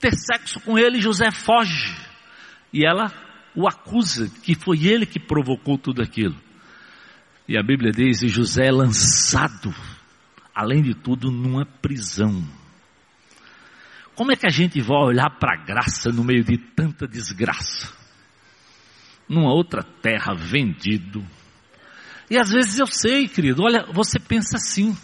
ter 0.00 0.14
sexo 0.14 0.58
com 0.60 0.78
ele, 0.78 1.02
José 1.02 1.30
foge. 1.30 1.94
E 2.72 2.86
ela 2.86 3.12
o 3.54 3.68
acusa 3.68 4.30
que 4.42 4.54
foi 4.54 4.86
ele 4.86 5.04
que 5.04 5.20
provocou 5.20 5.76
tudo 5.76 6.02
aquilo. 6.02 6.36
E 7.46 7.58
a 7.58 7.62
Bíblia 7.62 7.92
diz: 7.92 8.22
e 8.22 8.28
José 8.28 8.68
é 8.68 8.72
lançado 8.72 9.74
além 10.54 10.82
de 10.82 10.94
tudo, 10.94 11.30
numa 11.30 11.64
prisão. 11.64 12.42
Como 14.14 14.30
é 14.30 14.36
que 14.36 14.46
a 14.46 14.50
gente 14.50 14.80
vai 14.80 14.98
olhar 14.98 15.30
para 15.38 15.54
a 15.54 15.64
graça 15.64 16.10
no 16.10 16.22
meio 16.22 16.44
de 16.44 16.58
tanta 16.58 17.06
desgraça? 17.06 17.92
Numa 19.28 19.52
outra 19.52 19.82
terra, 19.82 20.34
vendido. 20.34 21.26
E 22.30 22.36
às 22.36 22.50
vezes 22.50 22.78
eu 22.78 22.86
sei, 22.86 23.26
querido, 23.26 23.62
olha, 23.62 23.86
você 23.92 24.18
pensa 24.18 24.56
assim. 24.56 24.96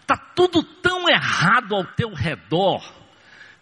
Está 0.00 0.16
tudo 0.16 0.62
tão 0.62 1.08
errado 1.08 1.74
ao 1.74 1.84
teu 1.84 2.12
redor. 2.14 2.82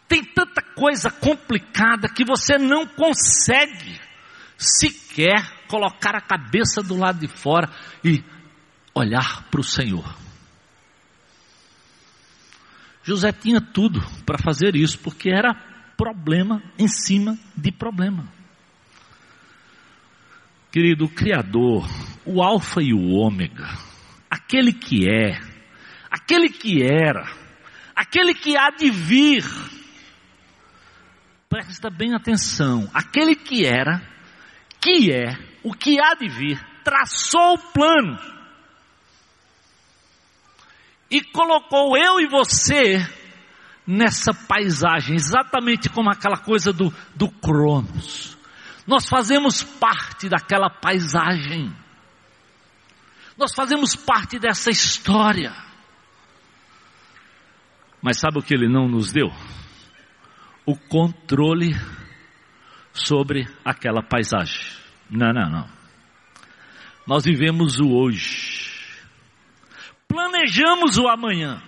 Tem 0.09 0.25
tanta 0.25 0.63
coisa 0.63 1.11
complicada 1.11 2.09
que 2.09 2.25
você 2.25 2.59
não 2.59 2.87
consegue 2.87 4.01
sequer 4.57 5.67
colocar 5.67 6.15
a 6.15 6.21
cabeça 6.21 6.83
do 6.83 6.97
lado 6.97 7.19
de 7.19 7.29
fora 7.29 7.69
e 8.05 8.23
olhar 8.97 9.43
para 9.51 9.61
o 9.61 9.65
Senhor. 9.65 10.17
José 13.03 13.31
tinha 13.31 13.61
tudo 13.61 14.01
para 14.25 14.39
fazer 14.39 14.75
isso, 14.75 14.99
porque 14.99 15.29
era 15.29 15.55
problema 15.97 16.63
em 16.79 16.89
cima 16.89 17.39
de 17.55 17.71
problema. 17.71 18.27
Querido, 20.73 21.05
o 21.05 21.09
Criador, 21.09 21.87
o 22.25 22.43
Alfa 22.43 22.83
e 22.83 22.93
o 22.93 23.11
Ômega, 23.13 23.69
aquele 24.31 24.73
que 24.73 25.09
é, 25.09 25.39
aquele 26.11 26.49
que 26.49 26.83
era, 26.83 27.31
aquele 27.95 28.35
que 28.35 28.57
há 28.57 28.71
de 28.71 28.91
vir, 28.91 29.45
presta 31.49 31.91
bem 31.91 32.15
atenção, 32.15 32.91
aquele 32.93 33.37
que 33.37 33.65
era, 33.65 34.03
que 34.81 35.13
é, 35.13 35.39
o 35.63 35.73
que 35.73 36.01
há 36.01 36.15
de 36.15 36.29
vir, 36.29 36.61
traçou 36.83 37.55
o 37.55 37.73
plano 37.73 38.36
e 41.11 41.23
colocou 41.23 41.97
eu 41.97 42.21
e 42.21 42.27
você 42.27 42.99
nessa 43.87 44.35
paisagem, 44.35 45.15
exatamente 45.15 45.89
como 45.89 46.11
aquela 46.11 46.37
coisa 46.37 46.73
do, 46.73 46.93
do 47.15 47.29
Cronos. 47.29 48.37
Nós 48.87 49.09
fazemos 49.09 49.63
parte 49.63 50.29
daquela 50.29 50.69
paisagem. 50.69 51.73
Nós 53.37 53.55
fazemos 53.55 53.95
parte 53.95 54.39
dessa 54.39 54.71
história. 54.71 55.53
Mas 58.01 58.19
sabe 58.19 58.39
o 58.39 58.43
que 58.43 58.55
ele 58.55 58.69
não 58.69 58.89
nos 58.89 59.13
deu? 59.13 59.29
O 60.65 60.77
controle 60.77 61.75
sobre 62.93 63.47
aquela 63.65 64.03
paisagem. 64.03 64.67
Não, 65.11 65.33
não, 65.33 65.51
não. 65.51 65.69
Nós 67.07 67.25
vivemos 67.25 67.79
o 67.79 67.89
hoje. 67.89 68.76
Planejamos 70.09 70.99
o 70.99 71.09
amanhã, 71.09 71.63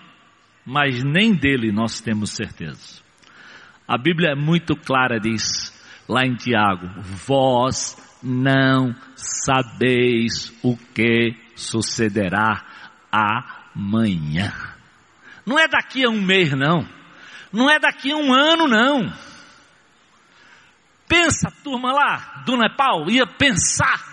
mas 0.65 1.03
nem 1.03 1.35
dele 1.35 1.73
nós 1.73 2.01
temos 2.01 2.31
certeza. 2.31 3.03
A 3.87 3.97
Bíblia 3.97 4.31
é 4.33 4.35
muito 4.35 4.77
clara, 4.77 5.19
diz 5.19 5.73
lá 6.09 6.25
em 6.25 6.35
Tiago: 6.35 6.89
Vós 7.27 7.97
não 8.23 8.95
sabeis 9.15 10.53
o 10.63 10.77
que 10.77 11.35
sucederá 11.55 12.65
amanhã. 13.11 14.53
Não 15.47 15.59
é 15.59 15.67
daqui 15.67 16.05
a 16.05 16.11
um 16.11 16.21
mês, 16.21 16.53
não. 16.53 16.87
Não 17.53 17.71
é 17.71 17.79
daqui 17.79 18.13
a 18.13 18.17
um 18.17 18.33
ano, 18.33 18.69
não. 18.69 19.11
Pensa, 21.09 21.51
turma 21.65 21.91
lá 21.91 22.43
do 22.45 22.57
Nepal, 22.57 23.09
ia 23.09 23.27
pensar 23.27 24.08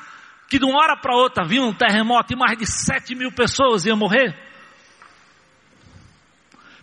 que 0.48 0.60
de 0.60 0.66
uma 0.66 0.80
hora 0.80 0.98
para 0.98 1.16
outra 1.16 1.46
vinha 1.46 1.64
um 1.64 1.74
terremoto 1.74 2.34
e 2.34 2.36
mais 2.36 2.58
de 2.58 2.66
7 2.66 3.16
mil 3.16 3.32
pessoas 3.32 3.86
iam 3.86 3.98
morrer? 3.98 4.36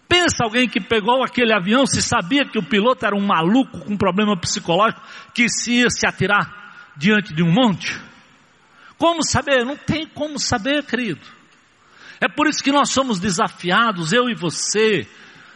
Pensa 0.09 0.45
alguém 0.45 0.69
que 0.69 0.81
pegou 0.81 1.25
aquele 1.25 1.55
avião, 1.55 1.87
se 1.87 2.03
sabia 2.03 2.45
que 2.45 2.59
o 2.59 2.63
piloto 2.63 3.07
era 3.07 3.17
um 3.17 3.27
maluco 3.27 3.81
com 3.81 3.97
problema 3.97 4.37
psicológico, 4.37 5.01
que 5.33 5.49
se 5.49 5.81
ia 5.81 5.89
se 5.89 6.07
atirar 6.07 6.93
diante 6.97 7.33
de 7.33 7.43
um 7.43 7.51
monte? 7.51 7.99
Como 8.99 9.25
saber? 9.25 9.65
Não 9.65 9.77
tem 9.77 10.07
como 10.07 10.39
saber, 10.39 10.85
querido. 10.85 11.27
É 12.21 12.29
por 12.29 12.47
isso 12.47 12.63
que 12.63 12.71
nós 12.71 12.91
somos 12.91 13.19
desafiados, 13.19 14.13
eu 14.13 14.29
e 14.29 14.35
você, 14.35 15.09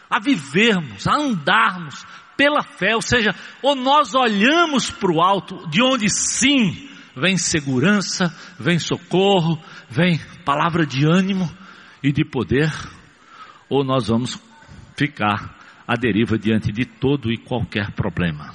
a 0.09 0.19
vivermos, 0.19 1.07
a 1.07 1.13
andarmos 1.15 2.05
pela 2.35 2.63
fé, 2.63 2.95
ou 2.95 3.01
seja, 3.01 3.35
ou 3.61 3.75
nós 3.75 4.15
olhamos 4.15 4.89
para 4.89 5.11
o 5.11 5.21
alto, 5.21 5.67
de 5.69 5.81
onde 5.83 6.09
sim 6.09 6.86
vem 7.17 7.37
segurança, 7.37 8.33
vem 8.59 8.77
socorro, 8.77 9.61
vem 9.89 10.19
palavra 10.45 10.85
de 10.85 11.05
ânimo 11.05 11.49
e 12.03 12.11
de 12.11 12.23
poder, 12.23 12.71
ou 13.67 13.83
nós 13.83 14.07
vamos 14.07 14.39
ficar 14.95 15.57
à 15.87 15.95
deriva 15.95 16.37
diante 16.37 16.71
de 16.71 16.85
todo 16.85 17.31
e 17.31 17.37
qualquer 17.37 17.91
problema. 17.91 18.53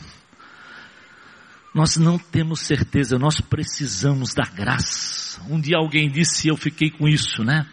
Nós 1.74 1.96
não 1.96 2.18
temos 2.18 2.60
certeza, 2.60 3.18
nós 3.18 3.40
precisamos 3.40 4.34
da 4.34 4.44
graça. 4.44 5.42
Um 5.48 5.60
dia 5.60 5.78
alguém 5.78 6.08
disse, 6.08 6.46
e 6.46 6.50
eu 6.50 6.56
fiquei 6.56 6.90
com 6.90 7.08
isso, 7.08 7.42
né? 7.42 7.66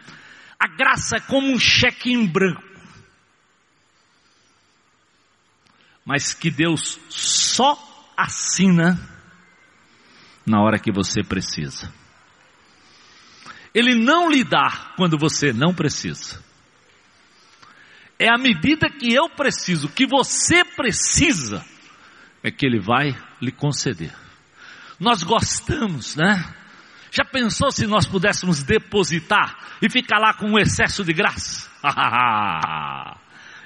A 0.58 0.68
graça 0.68 1.18
é 1.18 1.20
como 1.20 1.52
um 1.52 1.60
cheque 1.60 2.12
em 2.12 2.26
branco. 2.26 2.64
Mas 6.06 6.34
que 6.34 6.50
Deus 6.50 6.98
só 7.10 7.78
assina 8.18 9.19
na 10.50 10.62
hora 10.62 10.80
que 10.80 10.92
você 10.92 11.24
precisa. 11.24 11.94
Ele 13.74 13.94
não 13.94 14.32
lhe 14.32 14.44
dá 14.44 14.94
quando 14.98 15.16
você 15.16 15.54
não 15.54 15.76
precisa. 15.76 16.44
É 18.18 18.28
a 18.28 18.38
medida 18.38 18.90
que 18.90 19.14
eu 19.14 19.30
preciso, 19.30 19.88
que 19.88 20.08
você 20.08 20.66
precisa, 20.66 21.64
é 22.44 22.50
que 22.50 22.66
ele 22.66 22.80
vai 22.80 23.16
lhe 23.40 23.52
conceder. 23.52 24.12
Nós 25.00 25.22
gostamos, 25.22 26.16
né? 26.16 26.44
Já 27.12 27.24
pensou 27.24 27.72
se 27.72 27.86
nós 27.86 28.08
pudéssemos 28.08 28.64
depositar 28.64 29.56
e 29.82 29.90
ficar 29.90 30.18
lá 30.18 30.34
com 30.34 30.48
um 30.48 30.60
excesso 30.60 31.04
de 31.04 31.14
graça? 31.14 31.70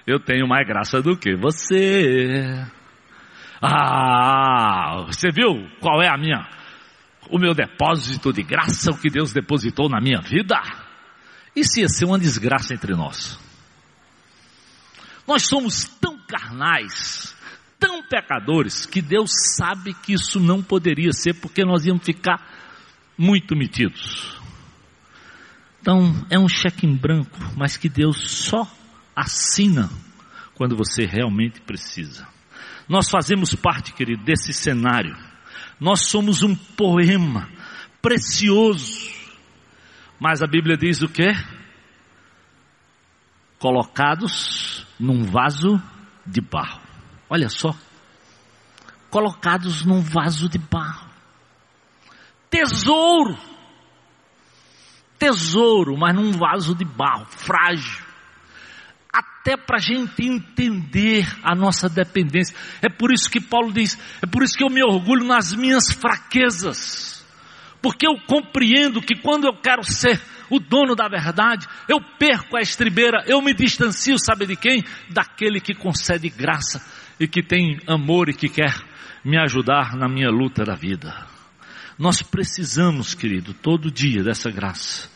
eu 0.06 0.20
tenho 0.20 0.48
mais 0.48 0.68
graça 0.68 1.02
do 1.02 1.18
que 1.18 1.34
você. 1.36 2.68
Ah, 3.62 5.06
você 5.08 5.32
viu 5.32 5.68
qual 5.80 6.02
é 6.02 6.10
a 6.10 6.18
minha 6.18 6.63
o 7.30 7.40
meu 7.40 7.54
depósito 7.54 8.32
de 8.32 8.44
graça, 8.44 8.92
o 8.92 8.98
que 8.98 9.10
Deus 9.10 9.32
depositou 9.32 9.90
na 9.90 10.00
minha 10.00 10.22
vida, 10.22 10.56
isso 11.56 11.80
ia 11.80 11.88
ser 11.88 12.06
uma 12.06 12.20
desgraça 12.20 12.74
entre 12.74 12.94
nós. 12.96 13.40
Nós 15.28 15.44
somos 15.44 15.86
tão 16.02 16.18
carnais, 16.28 17.36
tão 17.80 18.04
pecadores, 18.04 18.86
que 18.86 19.02
Deus 19.02 19.32
sabe 19.56 19.94
que 19.94 20.14
isso 20.14 20.40
não 20.40 20.62
poderia 20.62 21.12
ser, 21.12 21.34
porque 21.36 21.64
nós 21.64 21.86
íamos 21.86 22.04
ficar 22.04 22.42
muito 23.18 23.56
metidos. 23.56 24.38
Então, 25.82 26.26
é 26.30 26.40
um 26.40 26.48
cheque 26.48 26.86
em 26.86 26.96
branco, 26.96 27.38
mas 27.56 27.78
que 27.78 27.90
Deus 27.90 28.18
só 28.30 28.70
assina 29.16 29.90
quando 30.56 30.76
você 30.76 31.06
realmente 31.06 31.62
precisa. 31.62 32.28
Nós 32.88 33.10
fazemos 33.10 33.54
parte, 33.56 33.94
querido, 33.94 34.24
desse 34.24 34.54
cenário 34.54 35.16
nós 35.80 36.10
somos 36.10 36.44
um 36.44 36.56
poema 36.56 37.50
precioso. 38.02 39.12
Mas 40.20 40.42
a 40.42 40.48
Bíblia 40.48 40.78
diz 40.78 41.02
o 41.02 41.08
quê? 41.10 41.34
colocados 43.64 44.86
num 45.00 45.24
vaso 45.24 45.82
de 46.26 46.42
barro. 46.42 46.82
Olha 47.30 47.48
só, 47.48 47.74
colocados 49.10 49.86
num 49.86 50.02
vaso 50.02 50.50
de 50.50 50.58
barro. 50.58 51.10
Tesouro, 52.50 53.38
tesouro, 55.18 55.98
mas 55.98 56.14
num 56.14 56.34
vaso 56.34 56.76
de 56.76 56.84
barro, 56.84 57.26
frágil. 57.26 58.03
Até 59.14 59.56
para 59.56 59.78
a 59.78 59.82
gente 59.82 60.26
entender 60.26 61.28
a 61.44 61.54
nossa 61.56 61.88
dependência. 61.88 62.56
É 62.82 62.90
por 62.90 63.14
isso 63.14 63.30
que 63.30 63.40
Paulo 63.40 63.72
diz: 63.72 63.98
é 64.22 64.26
por 64.26 64.42
isso 64.42 64.58
que 64.58 64.64
eu 64.64 64.70
me 64.70 64.84
orgulho 64.84 65.24
nas 65.24 65.54
minhas 65.54 65.92
fraquezas 65.92 67.24
porque 67.84 68.08
eu 68.08 68.16
compreendo 68.26 69.02
que 69.02 69.14
quando 69.14 69.46
eu 69.46 69.54
quero 69.58 69.84
ser 69.84 70.20
o 70.50 70.58
dono 70.58 70.96
da 70.96 71.10
verdade, 71.10 71.68
eu 71.90 72.00
perco 72.18 72.56
a 72.56 72.62
estribeira, 72.62 73.26
eu 73.28 73.42
me 73.42 73.54
distancio, 73.54 74.16
sabe 74.18 74.46
de 74.46 74.56
quem? 74.56 74.82
Daquele 75.10 75.60
que 75.60 75.76
concede 75.76 76.30
graça 76.30 76.82
e 77.20 77.28
que 77.28 77.44
tem 77.44 77.78
amor 77.86 78.30
e 78.30 78.34
que 78.34 78.48
quer 78.48 78.74
me 79.24 79.38
ajudar 79.38 79.98
na 79.98 80.08
minha 80.08 80.30
luta 80.30 80.64
da 80.64 80.76
vida. 80.76 81.28
Nós 82.00 82.22
precisamos, 82.22 83.14
querido, 83.14 83.54
todo 83.54 83.92
dia 83.92 84.24
dessa 84.24 84.50
graça. 84.50 85.10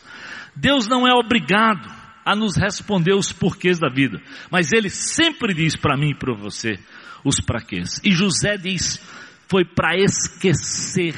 Deus 0.54 0.86
não 0.86 1.08
é 1.08 1.14
obrigado 1.14 1.88
a 2.28 2.36
nos 2.36 2.56
responder 2.56 3.14
os 3.14 3.32
porquês 3.32 3.78
da 3.78 3.88
vida, 3.88 4.20
mas 4.50 4.70
Ele 4.70 4.90
sempre 4.90 5.54
diz 5.54 5.74
para 5.74 5.96
mim 5.96 6.10
e 6.10 6.14
para 6.14 6.34
você 6.34 6.78
os 7.24 7.40
praquês. 7.40 7.98
E 8.04 8.10
José 8.10 8.58
diz: 8.58 9.00
foi 9.48 9.64
para 9.64 9.96
esquecer 9.96 11.14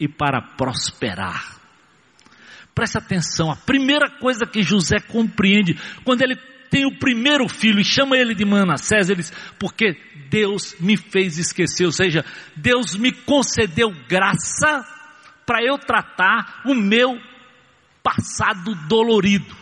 e 0.00 0.08
para 0.08 0.42
prosperar. 0.42 1.56
Presta 2.74 2.98
atenção, 2.98 3.52
a 3.52 3.56
primeira 3.56 4.10
coisa 4.10 4.46
que 4.46 4.62
José 4.62 4.98
compreende, 4.98 5.78
quando 6.04 6.22
ele 6.22 6.36
tem 6.70 6.86
o 6.86 6.98
primeiro 6.98 7.48
filho 7.48 7.80
e 7.80 7.84
chama 7.84 8.16
ele 8.16 8.34
de 8.34 8.44
Manassés, 8.44 9.08
ele 9.08 9.22
diz, 9.22 9.32
porque 9.58 9.96
Deus 10.28 10.76
me 10.78 10.96
fez 10.96 11.38
esquecer, 11.38 11.86
ou 11.86 11.92
seja, 11.92 12.24
Deus 12.54 12.96
me 12.96 13.12
concedeu 13.12 13.90
graça 14.08 14.84
para 15.46 15.64
eu 15.64 15.78
tratar 15.78 16.62
o 16.66 16.74
meu 16.74 17.18
passado 18.02 18.74
dolorido. 18.88 19.57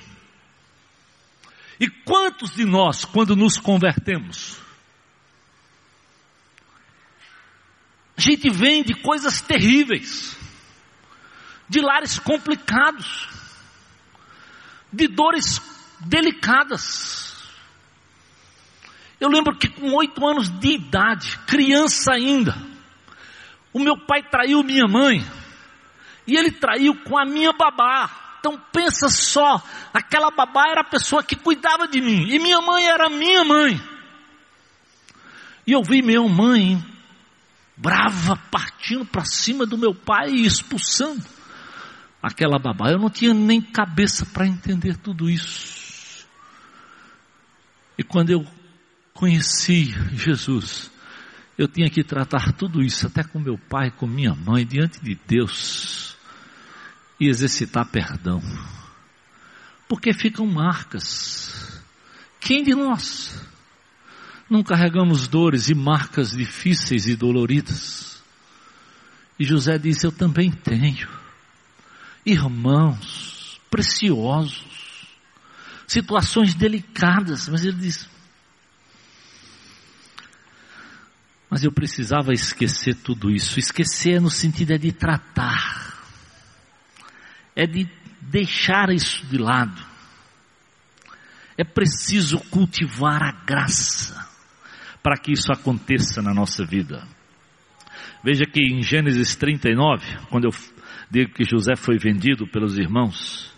E 1.79 1.89
quantos 1.89 2.53
de 2.53 2.65
nós, 2.65 3.05
quando 3.05 3.37
nos 3.37 3.59
convertemos, 3.59 4.59
A 8.17 8.21
gente 8.21 8.49
vem 8.49 8.83
de 8.83 8.95
coisas 8.95 9.43
terríveis, 9.43 10.35
de 11.69 11.81
lares 11.81 12.19
complicados, 12.19 13.29
de 14.91 15.07
dores 15.07 15.61
delicadas. 16.01 17.37
Eu 19.21 19.29
lembro 19.29 19.55
que 19.57 19.69
com 19.69 19.93
oito 19.93 20.27
anos 20.27 20.49
de 20.49 20.77
idade, 20.77 21.39
criança 21.47 22.15
ainda, 22.15 22.57
o 23.71 23.81
meu 23.81 23.99
pai 23.99 24.23
traiu 24.23 24.63
minha 24.63 24.87
mãe, 24.89 25.23
e 26.27 26.37
ele 26.37 26.51
traiu 26.51 26.97
com 27.03 27.19
a 27.19 27.27
minha 27.27 27.53
babá. 27.53 28.26
Então 28.47 28.63
pensa 28.73 29.09
só, 29.09 29.61
aquela 29.93 30.31
babá 30.31 30.69
era 30.71 30.83
a 30.83 30.89
pessoa 30.89 31.21
que 31.21 31.35
cuidava 31.35 31.89
de 31.89 32.01
mim, 32.01 32.29
e 32.29 32.39
minha 32.39 32.61
mãe 32.61 32.87
era 32.87 33.11
minha 33.11 33.45
mãe. 33.45 33.81
E 35.67 35.73
eu 35.73 35.83
vi 35.83 36.01
minha 36.01 36.23
mãe 36.23 36.81
brava, 37.77 38.37
partindo 38.49 39.05
para 39.05 39.25
cima 39.25 39.67
do 39.67 39.77
meu 39.77 39.93
pai 39.93 40.29
e 40.29 40.47
expulsando 40.47 41.25
aquela 42.23 42.57
babá. 42.57 42.93
Eu 42.93 43.01
não 43.01 43.11
tinha 43.11 43.35
nem 43.35 43.61
cabeça 43.61 44.25
para 44.25 44.47
entender 44.47 44.97
tudo 44.97 45.29
isso. 45.29 46.25
E 47.99 48.05
quando 48.05 48.31
eu 48.31 48.47
conheci 49.13 49.87
Jesus, 50.13 50.89
eu 51.59 51.67
tinha 51.67 51.91
que 51.91 52.05
tratar 52.05 52.53
tudo 52.53 52.81
isso, 52.81 53.09
até 53.09 53.25
com 53.25 53.41
meu 53.41 53.59
pai, 53.59 53.91
com 53.91 54.07
minha 54.07 54.37
mãe, 54.37 54.65
diante 54.65 55.03
de 55.03 55.19
Deus, 55.27 56.16
e 57.19 57.29
exercitar 57.29 57.87
perdão. 57.87 58.43
Porque 59.89 60.13
ficam 60.13 60.47
marcas. 60.47 61.81
Quem 62.41 62.63
de 62.63 62.75
nós? 62.75 63.47
não 64.49 64.63
carregamos 64.63 65.27
dores 65.29 65.69
e 65.69 65.75
marcas 65.75 66.31
difíceis 66.31 67.07
e 67.07 67.17
doloridas. 67.17 68.23
E 69.39 69.45
José 69.45 69.79
diz: 69.79 70.03
Eu 70.03 70.13
também 70.13 70.51
tenho 70.51 71.09
irmãos 72.25 73.61
preciosos, 73.71 74.65
situações 75.87 76.55
delicadas, 76.55 77.49
mas 77.49 77.65
ele 77.65 77.79
diz: 77.79 78.09
Mas 81.51 81.65
eu 81.65 81.73
precisava 81.73 82.33
esquecer 82.33 82.95
tudo 82.95 83.31
isso. 83.31 83.59
Esquecer 83.59 84.21
no 84.21 84.31
sentido 84.31 84.73
é 84.73 84.79
de 84.79 84.93
tratar, 84.93 85.86
é 87.57 87.67
de 87.67 87.89
deixar 88.21 88.91
isso 88.91 89.27
de 89.27 89.39
lado. 89.39 89.83
É 91.57 91.65
preciso 91.65 92.39
cultivar 92.51 93.23
a 93.23 93.33
graça 93.33 94.29
para 95.03 95.17
que 95.17 95.33
isso 95.33 95.51
aconteça 95.51 96.21
na 96.21 96.35
nossa 96.35 96.65
vida. 96.67 97.09
Veja 98.23 98.45
que 98.45 98.61
em 98.61 98.83
Gênesis 98.83 99.35
39, 99.37 100.05
quando 100.29 100.45
eu 100.45 100.51
digo 101.11 101.33
que 101.33 101.45
José 101.45 101.75
foi 101.77 101.97
vendido 101.97 102.47
pelos 102.47 102.77
irmãos, 102.77 103.51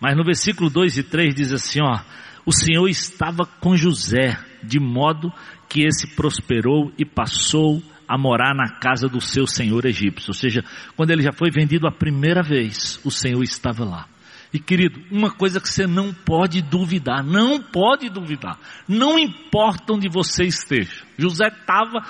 mas 0.00 0.16
no 0.16 0.24
versículo 0.24 0.70
2 0.70 0.98
e 0.98 1.02
3 1.02 1.34
diz 1.34 1.52
assim: 1.52 1.80
ó, 1.82 2.00
o 2.46 2.52
Senhor 2.52 2.88
estava 2.88 3.44
com 3.60 3.76
José, 3.76 4.38
de 4.62 4.78
modo 4.78 5.32
que 5.68 5.84
esse 5.84 6.06
prosperou 6.14 6.92
e 6.96 7.04
passou 7.04 7.82
a 8.08 8.18
morar 8.18 8.54
na 8.54 8.68
casa 8.78 9.08
do 9.08 9.20
seu 9.20 9.46
senhor 9.46 9.84
egípcio. 9.84 10.30
Ou 10.30 10.34
seja, 10.34 10.64
quando 10.96 11.10
ele 11.10 11.22
já 11.22 11.32
foi 11.32 11.50
vendido 11.50 11.86
a 11.86 11.92
primeira 11.92 12.42
vez, 12.42 13.00
o 13.04 13.10
Senhor 13.10 13.42
estava 13.42 13.84
lá. 13.84 14.06
E 14.52 14.58
querido, 14.60 15.02
uma 15.10 15.32
coisa 15.32 15.60
que 15.60 15.68
você 15.68 15.84
não 15.84 16.14
pode 16.14 16.62
duvidar, 16.62 17.24
não 17.24 17.60
pode 17.60 18.08
duvidar, 18.08 18.56
não 18.86 19.18
importa 19.18 19.94
onde 19.94 20.08
você 20.08 20.44
esteja. 20.44 21.02
José 21.18 21.48
estava 21.48 22.06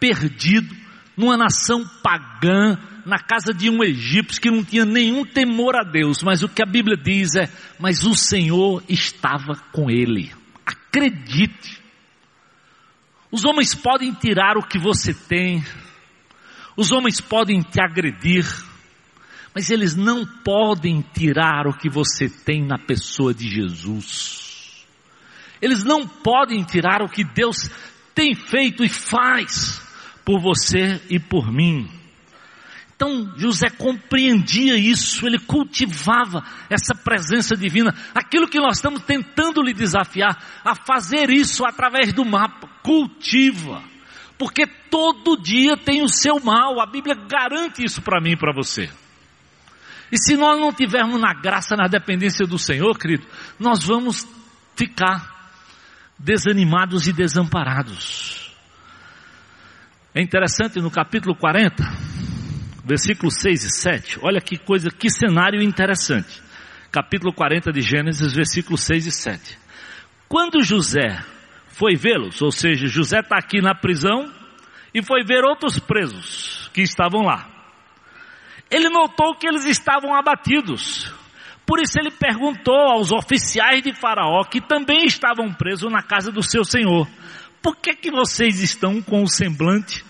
perdido 0.00 0.74
numa 1.14 1.36
nação 1.36 1.84
pagã, 2.02 2.78
na 3.04 3.18
casa 3.18 3.52
de 3.52 3.68
um 3.68 3.84
egípcio 3.84 4.40
que 4.40 4.50
não 4.50 4.64
tinha 4.64 4.86
nenhum 4.86 5.24
temor 5.24 5.76
a 5.76 5.82
Deus, 5.82 6.22
mas 6.22 6.42
o 6.42 6.48
que 6.48 6.62
a 6.62 6.66
Bíblia 6.66 6.96
diz 6.96 7.34
é: 7.34 7.50
mas 7.78 8.04
o 8.04 8.14
Senhor 8.14 8.82
estava 8.88 9.56
com 9.70 9.90
ele. 9.90 10.32
Acredite. 10.64 11.81
Os 13.32 13.46
homens 13.46 13.74
podem 13.74 14.12
tirar 14.12 14.58
o 14.58 14.62
que 14.62 14.78
você 14.78 15.14
tem, 15.14 15.64
os 16.76 16.92
homens 16.92 17.18
podem 17.18 17.62
te 17.62 17.80
agredir, 17.80 18.44
mas 19.54 19.70
eles 19.70 19.96
não 19.96 20.26
podem 20.26 21.00
tirar 21.00 21.66
o 21.66 21.72
que 21.72 21.88
você 21.88 22.28
tem 22.28 22.62
na 22.62 22.78
pessoa 22.78 23.32
de 23.32 23.48
Jesus. 23.48 24.84
Eles 25.62 25.82
não 25.82 26.06
podem 26.06 26.62
tirar 26.62 27.00
o 27.00 27.08
que 27.08 27.24
Deus 27.24 27.70
tem 28.14 28.34
feito 28.34 28.84
e 28.84 28.88
faz 28.90 29.80
por 30.26 30.38
você 30.38 31.00
e 31.08 31.18
por 31.18 31.50
mim. 31.50 31.88
Então 33.02 33.32
José 33.36 33.68
compreendia 33.68 34.76
isso, 34.76 35.26
ele 35.26 35.40
cultivava 35.40 36.44
essa 36.70 36.94
presença 36.94 37.56
divina, 37.56 37.92
aquilo 38.14 38.46
que 38.46 38.60
nós 38.60 38.76
estamos 38.76 39.02
tentando 39.02 39.60
lhe 39.60 39.74
desafiar 39.74 40.38
a 40.64 40.76
fazer 40.76 41.28
isso 41.28 41.64
através 41.64 42.12
do 42.12 42.24
mapa, 42.24 42.68
cultiva, 42.80 43.82
porque 44.38 44.68
todo 44.88 45.36
dia 45.36 45.76
tem 45.76 46.00
o 46.00 46.08
seu 46.08 46.38
mal, 46.38 46.80
a 46.80 46.86
Bíblia 46.86 47.16
garante 47.28 47.84
isso 47.84 48.00
para 48.00 48.20
mim 48.20 48.34
e 48.34 48.36
para 48.36 48.54
você. 48.54 48.88
E 50.12 50.16
se 50.16 50.36
nós 50.36 50.60
não 50.60 50.72
tivermos 50.72 51.20
na 51.20 51.34
graça, 51.34 51.74
na 51.74 51.88
dependência 51.88 52.46
do 52.46 52.58
Senhor, 52.58 52.96
querido, 52.96 53.26
nós 53.58 53.82
vamos 53.82 54.24
ficar 54.76 55.50
desanimados 56.16 57.08
e 57.08 57.12
desamparados. 57.12 58.54
É 60.14 60.22
interessante 60.22 60.78
no 60.78 60.90
capítulo 60.90 61.34
40, 61.34 62.11
versículos 62.84 63.34
6 63.40 63.64
e 63.64 63.70
7, 63.70 64.18
olha 64.22 64.40
que 64.40 64.58
coisa, 64.58 64.90
que 64.90 65.10
cenário 65.10 65.62
interessante. 65.62 66.42
Capítulo 66.90 67.32
40 67.32 67.72
de 67.72 67.80
Gênesis, 67.80 68.32
versículos 68.34 68.82
6 68.82 69.06
e 69.06 69.12
7. 69.12 69.58
Quando 70.28 70.62
José 70.62 71.22
foi 71.68 71.94
vê-los, 71.96 72.42
ou 72.42 72.50
seja, 72.50 72.86
José 72.86 73.20
está 73.20 73.36
aqui 73.38 73.60
na 73.60 73.74
prisão 73.74 74.32
e 74.92 75.02
foi 75.02 75.24
ver 75.24 75.44
outros 75.44 75.78
presos 75.78 76.70
que 76.74 76.82
estavam 76.82 77.22
lá 77.22 77.52
ele 78.72 78.88
notou 78.88 79.34
que 79.34 79.46
eles 79.46 79.66
estavam 79.66 80.14
abatidos. 80.14 81.12
Por 81.66 81.78
isso 81.78 82.00
ele 82.00 82.10
perguntou 82.10 82.74
aos 82.74 83.12
oficiais 83.12 83.82
de 83.82 83.92
Faraó, 83.92 84.42
que 84.44 84.62
também 84.62 85.04
estavam 85.04 85.52
presos 85.52 85.92
na 85.92 86.02
casa 86.02 86.32
do 86.32 86.42
seu 86.42 86.64
senhor: 86.64 87.06
Por 87.60 87.76
que, 87.76 87.94
que 87.94 88.10
vocês 88.10 88.60
estão 88.60 89.02
com 89.02 89.22
o 89.22 89.28
semblante 89.28 90.02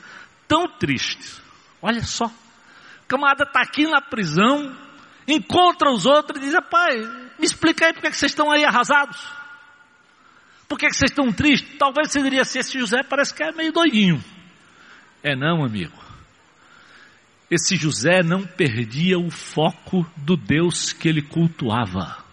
tão 0.47 0.69
triste? 0.69 1.43
Olha 1.83 2.03
só, 2.05 2.31
camarada 3.13 3.45
está 3.45 3.61
aqui 3.61 3.87
na 3.87 4.01
prisão, 4.01 4.75
encontra 5.29 5.91
os 5.91 6.07
outros 6.07 6.43
e 6.43 6.47
diz: 6.47 6.55
Pai, 6.71 6.97
me 7.39 7.45
explica 7.45 7.87
aí 7.87 7.93
por 7.93 8.01
que, 8.01 8.11
que 8.11 8.17
vocês 8.17 8.33
estão 8.33 8.51
aí 8.51 8.65
arrasados. 8.65 9.21
Por 10.67 10.79
que, 10.79 10.87
que 10.87 10.97
vocês 10.97 11.11
estão 11.11 11.31
tristes? 11.31 11.77
Talvez 11.79 12.11
você 12.11 12.23
diria 12.23 12.41
assim: 12.41 12.59
esse 12.59 12.79
José 12.79 13.03
parece 13.03 13.35
que 13.35 13.43
é 13.43 13.53
meio 13.53 13.71
doidinho. 13.71 14.25
É 15.23 15.37
não, 15.37 15.63
amigo. 15.63 16.01
Esse 17.51 17.77
José 17.77 18.23
não 18.23 18.47
perdia 18.47 19.19
o 19.19 19.31
foco 19.31 20.11
do 20.17 20.35
Deus 20.35 20.95
que 20.95 21.07
ele 21.07 21.21
cultuava. 21.21 22.25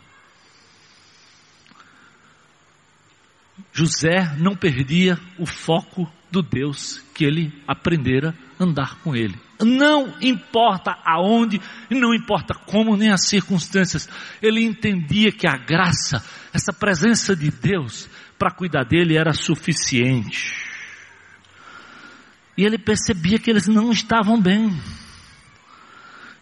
José 3.74 4.34
não 4.38 4.56
perdia 4.56 5.20
o 5.38 5.46
foco 5.46 6.10
do 6.32 6.42
Deus 6.42 7.04
que 7.14 7.26
ele 7.26 7.52
aprendera 7.68 8.34
a 8.58 8.64
andar 8.64 8.96
com 9.00 9.14
ele. 9.14 9.49
Não 9.62 10.16
importa 10.22 10.98
aonde, 11.06 11.60
não 11.90 12.14
importa 12.14 12.54
como, 12.54 12.96
nem 12.96 13.12
as 13.12 13.28
circunstâncias, 13.28 14.08
ele 14.42 14.64
entendia 14.64 15.32
que 15.34 15.46
a 15.46 15.58
graça, 15.58 16.24
essa 16.54 16.72
presença 16.72 17.36
de 17.36 17.52
Deus 17.52 18.10
para 18.38 18.52
cuidar 18.52 18.86
dele 18.86 19.18
era 19.18 19.34
suficiente. 19.34 20.56
E 22.58 22.64
ele 22.64 22.78
percebia 22.78 23.38
que 23.38 23.50
eles 23.50 23.68
não 23.68 23.92
estavam 23.92 24.42
bem, 24.42 24.70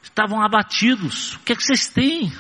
estavam 0.04 0.42
abatidos. 0.42 1.36
O 1.36 1.40
que 1.40 1.54
é 1.54 1.56
que 1.56 1.64
vocês 1.64 1.88
têm? 1.88 2.32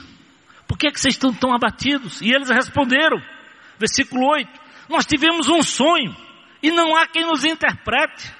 Por 0.67 0.77
que 0.77 0.87
é 0.87 0.91
que 0.91 0.99
vocês 0.99 1.15
estão 1.15 1.33
tão 1.33 1.55
abatidos? 1.55 2.21
E 2.21 2.29
eles 2.29 2.49
responderam, 2.49 3.19
versículo 3.79 4.27
8: 4.27 4.49
Nós 4.89 5.05
tivemos 5.05 5.47
um 5.47 5.63
sonho 5.63 6.15
e 6.61 6.69
não 6.69 6.95
há 6.95 7.07
quem 7.07 7.25
nos 7.25 7.43
interprete. 7.43 8.31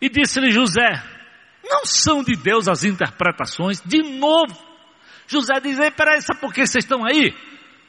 E 0.00 0.08
disse-lhe 0.08 0.50
José: 0.50 1.02
Não 1.68 1.84
são 1.84 2.22
de 2.22 2.34
Deus 2.34 2.66
as 2.66 2.84
interpretações. 2.84 3.80
De 3.84 4.02
novo, 4.02 4.56
José 5.26 5.60
diz: 5.60 5.78
Ei, 5.78 5.90
peraí, 5.90 6.20
sabe 6.22 6.40
por 6.40 6.52
que 6.52 6.66
vocês 6.66 6.84
estão 6.84 7.04
aí? 7.04 7.34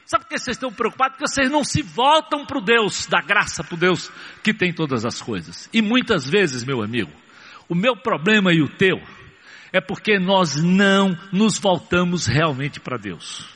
Sabe 0.05 0.23
por 0.23 0.29
que 0.29 0.39
vocês 0.39 0.57
estão 0.57 0.71
preocupados? 0.71 1.17
Porque 1.17 1.31
vocês 1.31 1.51
não 1.51 1.63
se 1.63 1.81
voltam 1.81 2.45
para 2.45 2.57
o 2.57 2.61
Deus 2.61 3.05
da 3.05 3.21
graça, 3.21 3.63
para 3.63 3.75
o 3.75 3.77
Deus 3.77 4.11
que 4.43 4.53
tem 4.53 4.73
todas 4.73 5.05
as 5.05 5.21
coisas. 5.21 5.69
E 5.71 5.81
muitas 5.81 6.27
vezes, 6.27 6.63
meu 6.63 6.81
amigo, 6.81 7.11
o 7.67 7.75
meu 7.75 7.95
problema 7.95 8.51
e 8.51 8.61
o 8.61 8.67
teu 8.67 8.99
é 9.71 9.79
porque 9.79 10.17
nós 10.17 10.55
não 10.55 11.15
nos 11.31 11.59
voltamos 11.59 12.25
realmente 12.25 12.79
para 12.79 12.97
Deus. 12.97 13.47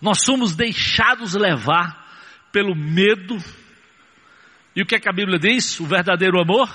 Nós 0.00 0.20
somos 0.24 0.54
deixados 0.54 1.34
levar 1.34 2.06
pelo 2.52 2.74
medo, 2.74 3.36
e 4.74 4.82
o 4.82 4.86
que, 4.86 4.94
é 4.94 5.00
que 5.00 5.08
a 5.08 5.12
Bíblia 5.12 5.38
diz? 5.38 5.80
O 5.80 5.86
verdadeiro 5.86 6.40
amor 6.40 6.70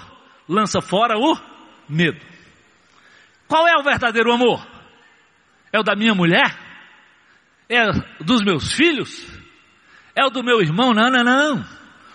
lança 0.50 0.82
fora 0.82 1.18
o 1.18 1.38
medo. 1.88 2.20
Qual 3.52 3.68
é 3.68 3.76
o 3.76 3.84
verdadeiro 3.84 4.32
amor? 4.32 4.66
É 5.74 5.78
o 5.78 5.84
da 5.84 5.94
minha 5.94 6.16
mulher? 6.16 6.58
É 7.68 7.84
dos 8.24 8.42
meus 8.46 8.72
filhos? 8.72 9.28
É 10.16 10.26
o 10.26 10.30
do 10.30 10.42
meu 10.42 10.62
irmão? 10.62 10.94
Não, 10.94 11.12
não, 11.12 11.22
não. 11.22 11.66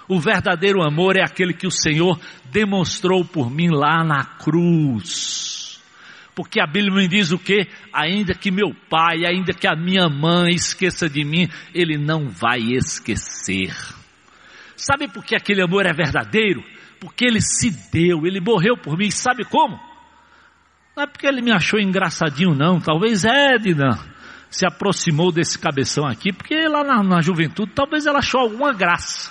O 0.08 0.18
verdadeiro 0.18 0.82
amor 0.82 1.14
é 1.14 1.22
aquele 1.22 1.52
que 1.52 1.66
o 1.66 1.70
Senhor 1.70 2.18
demonstrou 2.50 3.22
por 3.22 3.50
mim 3.50 3.68
lá 3.68 4.02
na 4.02 4.24
cruz. 4.24 5.78
Porque 6.34 6.58
a 6.58 6.66
Bíblia 6.66 6.94
me 6.94 7.06
diz 7.06 7.30
o 7.32 7.38
que? 7.38 7.68
Ainda 7.92 8.32
que 8.32 8.50
meu 8.50 8.74
pai, 8.88 9.26
ainda 9.26 9.52
que 9.52 9.68
a 9.68 9.76
minha 9.76 10.08
mãe 10.08 10.54
esqueça 10.54 11.06
de 11.06 11.22
mim, 11.22 11.50
ele 11.74 11.98
não 11.98 12.30
vai 12.30 12.60
esquecer. 12.60 13.76
Sabe 14.74 15.06
por 15.06 15.22
que 15.22 15.36
aquele 15.36 15.62
amor 15.62 15.84
é 15.84 15.92
verdadeiro? 15.92 16.64
Porque 16.98 17.26
ele 17.26 17.42
se 17.42 17.70
deu, 17.92 18.26
ele 18.26 18.40
morreu 18.40 18.74
por 18.78 18.96
mim. 18.96 19.10
Sabe 19.10 19.44
como? 19.44 19.78
Não 20.96 21.02
é 21.02 21.06
porque 21.06 21.26
ele 21.26 21.42
me 21.42 21.52
achou 21.52 21.78
engraçadinho, 21.78 22.54
não. 22.54 22.80
Talvez 22.80 23.24
Edna 23.24 23.98
se 24.50 24.66
aproximou 24.66 25.30
desse 25.30 25.58
cabeção 25.58 26.06
aqui, 26.06 26.32
porque 26.32 26.66
lá 26.66 26.82
na, 26.82 27.02
na 27.02 27.20
juventude 27.20 27.72
talvez 27.74 28.06
ela 28.06 28.20
achou 28.20 28.40
alguma 28.40 28.72
graça. 28.72 29.30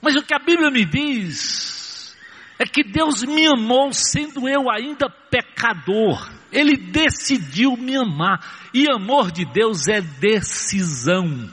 Mas 0.00 0.14
o 0.14 0.22
que 0.22 0.34
a 0.34 0.38
Bíblia 0.38 0.70
me 0.70 0.84
diz 0.84 2.16
é 2.58 2.64
que 2.64 2.84
Deus 2.84 3.22
me 3.24 3.46
amou 3.46 3.92
sendo 3.92 4.48
eu 4.48 4.70
ainda 4.70 5.10
pecador. 5.10 6.30
Ele 6.52 6.76
decidiu 6.76 7.76
me 7.76 7.96
amar. 7.96 8.40
E 8.72 8.88
amor 8.88 9.32
de 9.32 9.44
Deus 9.44 9.88
é 9.88 10.00
decisão 10.00 11.50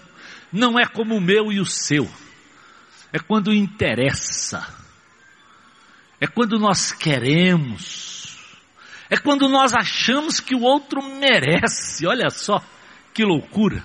não 0.51 0.79
é 0.79 0.85
como 0.85 1.15
o 1.15 1.21
meu 1.21 1.51
e 1.51 1.59
o 1.59 1.65
seu. 1.65 2.09
É 3.13 3.19
quando 3.19 3.53
interessa. 3.53 4.78
É 6.19 6.27
quando 6.27 6.59
nós 6.59 6.91
queremos. 6.91 8.37
É 9.09 9.17
quando 9.17 9.47
nós 9.47 9.73
achamos 9.73 10.39
que 10.39 10.53
o 10.55 10.61
outro 10.61 11.01
merece. 11.01 12.05
Olha 12.05 12.29
só 12.29 12.61
que 13.13 13.23
loucura. 13.23 13.83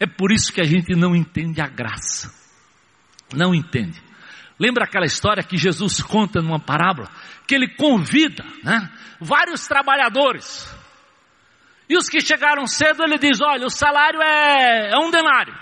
É 0.00 0.06
por 0.06 0.32
isso 0.32 0.52
que 0.52 0.60
a 0.60 0.64
gente 0.64 0.94
não 0.94 1.14
entende 1.14 1.60
a 1.60 1.66
graça. 1.66 2.32
Não 3.34 3.54
entende. 3.54 4.00
Lembra 4.58 4.84
aquela 4.84 5.06
história 5.06 5.42
que 5.42 5.56
Jesus 5.56 6.02
conta 6.02 6.40
numa 6.40 6.58
parábola? 6.58 7.08
Que 7.46 7.54
ele 7.54 7.68
convida 7.76 8.44
né, 8.62 8.90
vários 9.20 9.66
trabalhadores. 9.66 10.66
E 11.88 11.96
os 11.96 12.08
que 12.08 12.20
chegaram 12.20 12.66
cedo, 12.66 13.02
ele 13.02 13.18
diz: 13.18 13.40
Olha, 13.40 13.66
o 13.66 13.70
salário 13.70 14.20
é, 14.20 14.90
é 14.92 14.98
um 14.98 15.10
denário. 15.10 15.54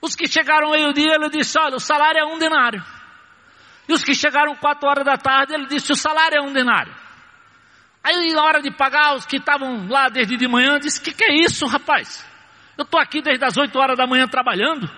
Os 0.00 0.14
que 0.14 0.28
chegaram 0.28 0.70
meio-dia, 0.70 1.14
ele 1.14 1.28
disse: 1.28 1.58
Olha, 1.58 1.76
o 1.76 1.80
salário 1.80 2.20
é 2.20 2.24
um 2.24 2.38
denário. 2.38 2.82
E 3.88 3.92
os 3.92 4.02
que 4.02 4.14
chegaram 4.14 4.54
quatro 4.56 4.88
horas 4.88 5.04
da 5.04 5.16
tarde, 5.16 5.54
ele 5.54 5.66
disse: 5.66 5.92
O 5.92 5.96
salário 5.96 6.38
é 6.38 6.42
um 6.42 6.52
denário. 6.52 6.94
Aí, 8.02 8.32
na 8.32 8.42
hora 8.44 8.62
de 8.62 8.70
pagar, 8.70 9.16
os 9.16 9.26
que 9.26 9.36
estavam 9.36 9.88
lá 9.88 10.08
desde 10.08 10.36
de 10.36 10.46
manhã, 10.46 10.78
disse: 10.78 11.00
que, 11.00 11.12
que 11.12 11.24
é 11.24 11.42
isso, 11.42 11.66
rapaz? 11.66 12.24
Eu 12.78 12.84
estou 12.84 13.00
aqui 13.00 13.22
desde 13.22 13.44
as 13.44 13.56
oito 13.56 13.76
horas 13.78 13.96
da 13.96 14.06
manhã 14.06 14.26
trabalhando. 14.28 14.88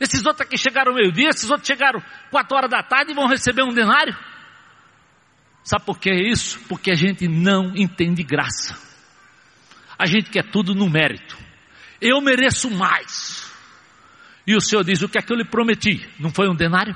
Esses 0.00 0.24
outros 0.24 0.46
aqui 0.46 0.56
chegaram 0.56 0.94
meio-dia, 0.94 1.28
esses 1.28 1.48
outros 1.50 1.66
chegaram 1.66 2.02
quatro 2.30 2.56
horas 2.56 2.70
da 2.70 2.82
tarde 2.82 3.12
e 3.12 3.14
vão 3.14 3.26
receber 3.26 3.62
um 3.62 3.72
denário. 3.72 4.16
Sabe 5.62 5.84
por 5.84 5.98
que 5.98 6.10
é 6.10 6.30
isso? 6.30 6.60
Porque 6.68 6.90
a 6.90 6.94
gente 6.94 7.26
não 7.26 7.74
entende 7.74 8.22
graça. 8.22 8.78
A 9.98 10.06
gente 10.06 10.30
quer 10.30 10.44
tudo 10.50 10.74
no 10.74 10.88
mérito. 10.90 11.36
Eu 12.00 12.20
mereço 12.20 12.70
mais. 12.70 13.50
E 14.46 14.54
o 14.54 14.60
Senhor 14.60 14.84
diz: 14.84 15.02
O 15.02 15.08
que 15.08 15.18
é 15.18 15.22
que 15.22 15.32
eu 15.32 15.36
lhe 15.36 15.44
prometi? 15.44 16.06
Não 16.18 16.30
foi 16.30 16.48
um 16.48 16.54
denário? 16.54 16.94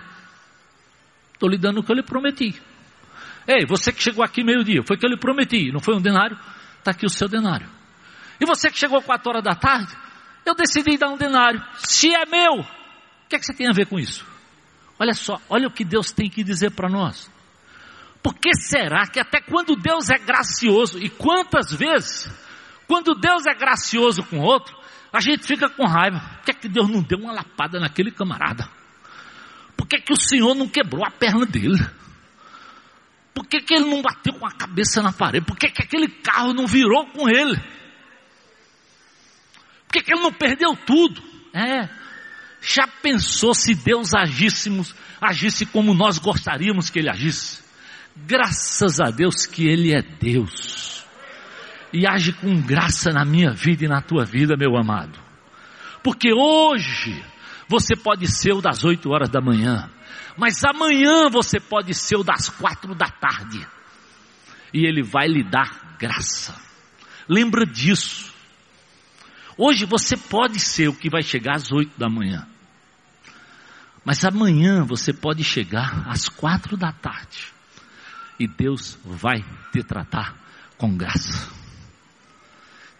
Estou 1.39 1.49
lhe 1.49 1.57
dando 1.57 1.78
o 1.78 1.84
que 1.84 1.93
eu 1.93 1.95
lhe 1.95 2.03
prometi. 2.03 2.61
Ei, 3.47 3.64
você 3.64 3.93
que 3.93 4.03
chegou 4.03 4.24
aqui 4.24 4.43
meio-dia, 4.43 4.82
foi 4.82 4.97
o 4.97 4.99
que 4.99 5.07
eu 5.07 5.11
lhe 5.11 5.16
prometi, 5.16 5.70
não 5.70 5.78
foi 5.78 5.95
um 5.95 6.01
denário? 6.01 6.36
Está 6.80 6.91
aqui 6.91 7.07
o 7.07 7.09
seu 7.09 7.28
denário. 7.28 7.68
E 8.41 8.45
você 8.45 8.68
que 8.68 8.76
chegou 8.76 9.01
quatro 9.01 9.30
horas 9.30 9.45
da 9.45 9.55
tarde, 9.55 9.97
eu 10.45 10.53
decidi 10.53 10.99
dar 10.99 11.11
um 11.11 11.16
denário. 11.16 11.64
Se 11.76 12.12
é 12.12 12.26
meu, 12.26 12.61
o 12.61 13.28
que 13.28 13.36
é 13.36 13.39
que 13.39 13.47
você 13.47 13.55
tem 13.55 13.68
a 13.68 13.72
ver 13.72 13.86
com 13.86 14.01
isso? 14.01 14.26
Olha 14.99 15.14
só, 15.14 15.41
olha 15.49 15.68
o 15.68 15.70
que 15.70 15.84
Deus 15.84 16.11
tem 16.11 16.28
que 16.28 16.43
dizer 16.43 16.72
para 16.72 16.89
nós. 16.89 17.30
Por 18.20 18.34
que 18.34 18.53
será 18.55 19.07
que 19.07 19.20
até 19.20 19.41
quando 19.41 19.76
Deus 19.76 20.11
é 20.11 20.18
gracioso, 20.18 20.99
e 20.99 21.09
quantas 21.09 21.72
vezes, 21.72 22.28
quando 22.89 23.14
Deus 23.14 23.47
é 23.47 23.55
gracioso 23.55 24.24
com 24.24 24.41
outro, 24.41 24.76
a 25.12 25.20
gente 25.20 25.47
fica 25.47 25.70
com 25.70 25.86
raiva. 25.86 26.18
Por 26.18 26.45
que, 26.47 26.51
é 26.51 26.55
que 26.55 26.68
Deus 26.68 26.91
não 26.91 27.01
deu 27.01 27.18
uma 27.20 27.32
lapada 27.32 27.78
naquele 27.78 28.11
camarada? 28.11 28.68
Por 29.79 29.87
que, 29.87 30.01
que 30.01 30.12
o 30.12 30.20
Senhor 30.20 30.57
não 30.57 30.68
quebrou 30.68 31.07
a 31.07 31.11
perna 31.11 31.47
dele? 31.47 31.79
Por 33.33 33.47
que, 33.47 33.61
que 33.61 33.72
ele 33.72 33.85
não 33.85 34.03
bateu 34.03 34.35
com 34.35 34.45
a 34.45 34.51
cabeça 34.51 35.01
na 35.01 35.12
parede? 35.12 35.47
Por 35.47 35.57
que, 35.57 35.70
que 35.70 35.83
aquele 35.83 36.09
carro 36.09 36.53
não 36.53 36.66
virou 36.66 37.07
com 37.07 37.29
ele? 37.29 37.57
Por 39.87 39.93
que, 39.93 40.03
que 40.03 40.12
ele 40.12 40.22
não 40.22 40.33
perdeu 40.33 40.74
tudo? 40.74 41.22
É. 41.55 41.89
Já 42.61 42.89
pensou 42.89 43.55
se 43.55 43.76
Deus 43.76 44.12
agíssemos, 44.12 44.93
agisse 45.20 45.64
como 45.64 45.95
nós 45.95 46.18
gostaríamos 46.18 46.91
que 46.91 46.99
ele 46.99 47.09
agisse? 47.09 47.62
Graças 48.16 48.99
a 48.99 49.12
Deus 49.12 49.47
que 49.47 49.68
ele 49.68 49.95
é 49.95 50.03
Deus 50.03 51.07
e 51.93 52.07
age 52.07 52.33
com 52.33 52.61
graça 52.61 53.11
na 53.12 53.24
minha 53.24 53.53
vida 53.53 53.85
e 53.85 53.89
na 53.89 54.03
tua 54.03 54.24
vida, 54.24 54.57
meu 54.57 54.76
amado. 54.76 55.18
Porque 56.03 56.33
hoje 56.33 57.24
você 57.69 57.95
pode 57.95 58.27
ser 58.27 58.53
o 58.53 58.62
das 58.62 58.83
8 58.83 59.11
horas 59.11 59.29
da 59.29 59.41
manhã, 59.41 59.91
mas 60.37 60.64
amanhã 60.64 61.29
você 61.31 61.61
pode 61.61 61.93
ser 61.95 62.16
o 62.16 62.25
das 62.25 62.49
quatro 62.49 62.95
da 62.95 63.09
tarde. 63.09 63.66
E 64.73 64.87
Ele 64.87 65.03
vai 65.03 65.29
lhe 65.29 65.43
dar 65.43 65.97
graça. 65.99 66.55
Lembra 67.29 67.66
disso. 67.66 68.33
Hoje 69.57 69.85
você 69.85 70.16
pode 70.16 70.61
ser 70.61 70.89
o 70.89 70.95
que 70.95 71.11
vai 71.11 71.23
chegar 71.23 71.57
às 71.57 71.71
8 71.71 71.99
da 71.99 72.09
manhã. 72.09 72.47
Mas 74.05 74.25
amanhã 74.25 74.85
você 74.85 75.12
pode 75.12 75.45
chegar 75.45 76.09
às 76.09 76.29
quatro 76.29 76.77
da 76.77 76.93
tarde. 76.93 77.53
E 78.41 78.47
Deus 78.47 78.97
vai 79.05 79.45
te 79.73 79.83
tratar 79.83 80.35
com 80.79 80.97
graça. 80.97 81.51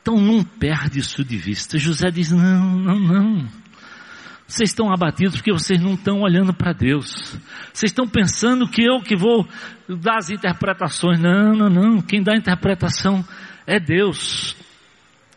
Então 0.03 0.21
não 0.21 0.43
perde 0.43 0.99
isso 0.99 1.25
de 1.25 1.37
vista. 1.37 1.79
José 1.79 2.11
diz: 2.11 2.33
não, 2.33 2.79
não, 2.79 2.99
não. 2.99 3.49
Vocês 4.49 4.71
estão 4.71 4.91
abatidos 4.91 5.37
porque 5.37 5.53
vocês 5.53 5.79
não 5.79 5.93
estão 5.93 6.23
olhando 6.23 6.55
para 6.55 6.73
Deus. 6.73 7.39
Vocês 7.71 7.93
estão 7.93 8.09
pensando 8.09 8.67
que 8.67 8.83
eu 8.83 8.99
que 9.03 9.15
vou 9.15 9.47
dar 9.87 10.17
as 10.17 10.31
interpretações. 10.31 11.21
Não, 11.21 11.53
não, 11.53 11.69
não. 11.69 12.01
Quem 12.01 12.23
dá 12.23 12.33
a 12.33 12.39
interpretação 12.39 13.23
é 13.67 13.79
Deus. 13.79 14.57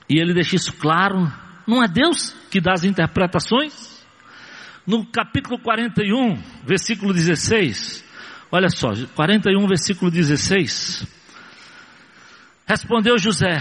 E 0.09 0.17
ele 0.17 0.33
deixa 0.33 0.55
isso 0.55 0.73
claro 0.73 1.31
Não 1.67 1.83
é 1.83 1.89
Deus 1.89 2.33
que 2.49 2.61
dá 2.61 2.71
as 2.71 2.85
interpretações? 2.85 4.01
No 4.87 5.05
capítulo 5.05 5.59
41, 5.59 6.41
versículo 6.65 7.13
16, 7.13 8.03
olha 8.51 8.67
só, 8.69 8.93
41, 9.13 9.67
versículo 9.67 10.09
16. 10.09 11.05
Respondeu 12.65 13.17
José, 13.17 13.57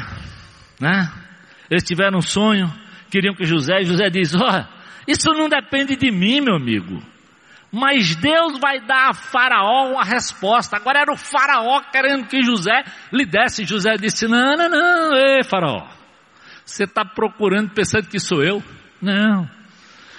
né? 0.80 1.12
Eles 1.68 1.84
tiveram 1.84 2.18
um 2.18 2.22
sonho, 2.22 2.72
queriam 3.11 3.34
que 3.34 3.44
José, 3.44 3.80
e 3.80 3.84
José 3.84 4.09
diz: 4.09 4.34
oh, 4.34 4.80
isso 5.11 5.30
não 5.30 5.48
depende 5.48 5.96
de 5.96 6.11
mim, 6.11 6.40
meu 6.40 6.56
amigo. 6.56 7.02
Mas 7.72 8.16
Deus 8.16 8.58
vai 8.58 8.80
dar 8.80 9.11
a 9.11 9.14
Faraó 9.14 9.92
uma 9.92 10.04
resposta. 10.04 10.76
Agora 10.76 11.00
era 11.00 11.12
o 11.12 11.16
Faraó 11.16 11.80
querendo 11.92 12.26
que 12.26 12.42
José 12.42 12.84
lhe 13.12 13.24
desse. 13.24 13.64
José 13.64 13.96
disse: 13.96 14.26
Não, 14.26 14.56
não, 14.56 14.68
não, 14.68 15.16
ei, 15.16 15.44
Faraó. 15.44 15.88
Você 16.64 16.84
está 16.84 17.04
procurando 17.04 17.70
pensando 17.70 18.08
que 18.08 18.18
sou 18.18 18.42
eu? 18.42 18.62
Não. 19.00 19.48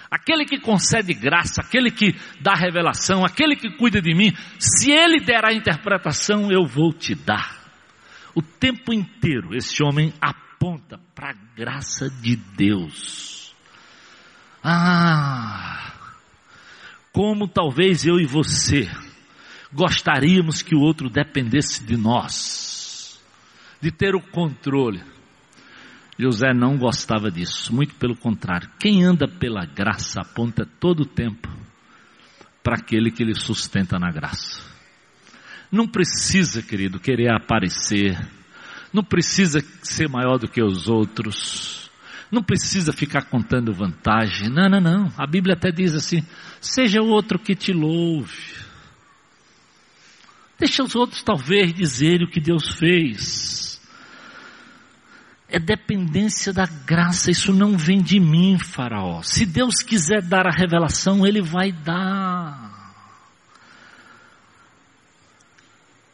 Aquele 0.10 0.44
que 0.44 0.60
concede 0.60 1.14
graça, 1.14 1.62
aquele 1.62 1.90
que 1.90 2.14
dá 2.42 2.54
revelação, 2.54 3.24
aquele 3.24 3.56
que 3.56 3.70
cuida 3.78 4.02
de 4.02 4.14
mim, 4.14 4.34
se 4.60 4.92
ele 4.92 5.22
der 5.22 5.46
a 5.46 5.54
interpretação, 5.54 6.52
eu 6.52 6.66
vou 6.66 6.92
te 6.92 7.16
dar. 7.16 7.62
O 8.36 8.42
tempo 8.42 8.94
inteiro 8.94 9.56
esse 9.56 9.82
homem 9.82 10.14
aponta 10.22 11.00
para 11.16 11.30
a 11.30 11.36
graça 11.56 12.10
de 12.10 12.36
Deus. 12.36 13.31
Ah, 14.64 15.94
como 17.12 17.48
talvez 17.48 18.06
eu 18.06 18.20
e 18.20 18.26
você 18.26 18.90
gostaríamos 19.74 20.62
que 20.62 20.76
o 20.76 20.82
outro 20.82 21.10
dependesse 21.10 21.84
de 21.84 21.96
nós, 21.96 23.20
de 23.80 23.92
ter 23.92 24.16
o 24.16 24.22
controle. 24.22 25.02
José 26.20 26.54
não 26.54 26.78
gostava 26.78 27.32
disso, 27.32 27.74
muito 27.74 27.96
pelo 27.96 28.16
contrário. 28.16 28.70
Quem 28.80 29.04
anda 29.04 29.28
pela 29.28 29.66
graça 29.66 30.22
aponta 30.22 30.68
todo 30.80 31.02
o 31.02 31.06
tempo 31.06 31.50
para 32.62 32.76
aquele 32.76 33.10
que 33.10 33.24
lhe 33.24 33.34
sustenta 33.34 33.98
na 33.98 34.12
graça. 34.12 34.62
Não 35.72 35.88
precisa, 35.88 36.62
querido, 36.62 37.00
querer 37.00 37.34
aparecer, 37.34 38.20
não 38.94 39.04
precisa 39.04 39.62
ser 39.82 40.10
maior 40.10 40.38
do 40.38 40.48
que 40.48 40.62
os 40.62 40.88
outros, 40.88 41.81
não 42.32 42.42
precisa 42.42 42.94
ficar 42.94 43.24
contando 43.26 43.74
vantagem. 43.74 44.50
Não, 44.50 44.70
não, 44.70 44.80
não. 44.80 45.14
A 45.18 45.28
Bíblia 45.28 45.56
até 45.56 45.72
diz 45.72 45.94
assim: 45.94 46.24
seja 46.60 47.02
o 47.02 47.10
outro 47.10 47.38
que 47.38 47.56
te 47.56 47.74
louve. 47.74 48.62
Deixa 50.58 50.84
os 50.84 50.96
outros 50.96 51.24
talvez 51.24 51.74
dizerem 51.74 52.26
o 52.26 52.30
que 52.30 52.40
Deus 52.40 52.70
fez 52.78 53.72
é 55.52 55.60
dependência 55.60 56.54
da 56.54 56.66
graça, 56.66 57.30
isso 57.30 57.54
não 57.54 57.78
vem 57.78 58.02
de 58.02 58.20
mim, 58.20 58.58
Faraó. 58.58 59.22
Se 59.22 59.46
Deus 59.46 59.84
quiser 59.84 60.22
dar 60.22 60.48
a 60.48 60.52
revelação, 60.52 61.28
Ele 61.28 61.42
vai 61.42 61.74
dar. 61.74 62.71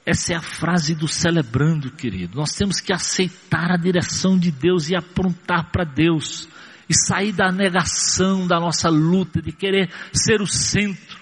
Essa 0.08 0.32
é 0.32 0.36
a 0.38 0.42
frase 0.42 0.96
do 0.96 1.06
celebrando, 1.06 1.92
querido. 1.92 2.38
Nós 2.38 2.56
temos 2.56 2.80
que 2.80 2.94
aceitar 2.94 3.74
a 3.74 3.76
direção 3.76 4.40
de 4.40 4.50
Deus 4.50 4.90
e 4.90 4.96
aprontar 4.96 5.70
para 5.70 5.84
Deus. 5.84 6.48
E 6.88 6.96
sair 6.96 7.34
da 7.34 7.52
negação 7.52 8.48
da 8.48 8.58
nossa 8.58 8.88
luta, 8.88 9.42
de 9.42 9.52
querer 9.52 9.92
ser 10.14 10.40
o 10.40 10.48
centro. 10.48 11.20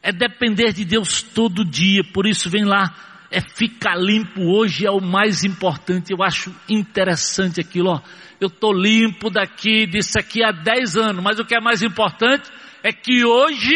É 0.00 0.12
depender 0.12 0.72
de 0.72 0.84
Deus 0.84 1.20
todo 1.20 1.64
dia, 1.64 2.04
por 2.14 2.28
isso 2.28 2.48
vem 2.48 2.64
lá 2.64 2.94
é 3.28 3.40
ficar 3.40 3.96
limpo 3.96 4.42
hoje 4.42 4.86
é 4.86 4.90
o 4.92 5.00
mais 5.00 5.42
importante. 5.42 6.12
Eu 6.12 6.22
acho 6.22 6.54
interessante 6.68 7.60
aquilo, 7.60 7.90
ó. 7.90 8.00
Eu 8.40 8.48
tô 8.48 8.72
limpo 8.72 9.30
daqui, 9.30 9.84
disso 9.84 10.16
aqui 10.16 10.44
há 10.44 10.52
10 10.52 10.96
anos, 10.96 11.24
mas 11.24 11.40
o 11.40 11.44
que 11.44 11.56
é 11.56 11.60
mais 11.60 11.82
importante 11.82 12.48
é 12.84 12.92
que 12.92 13.24
hoje 13.24 13.74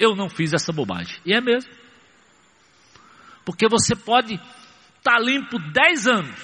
eu 0.00 0.16
não 0.16 0.28
fiz 0.28 0.52
essa 0.52 0.72
bobagem. 0.72 1.16
E 1.24 1.32
é 1.32 1.40
mesmo. 1.40 1.77
Porque 3.48 3.66
você 3.66 3.96
pode 3.96 4.34
estar 4.34 5.12
tá 5.12 5.18
limpo 5.18 5.58
10 5.58 6.06
anos. 6.06 6.38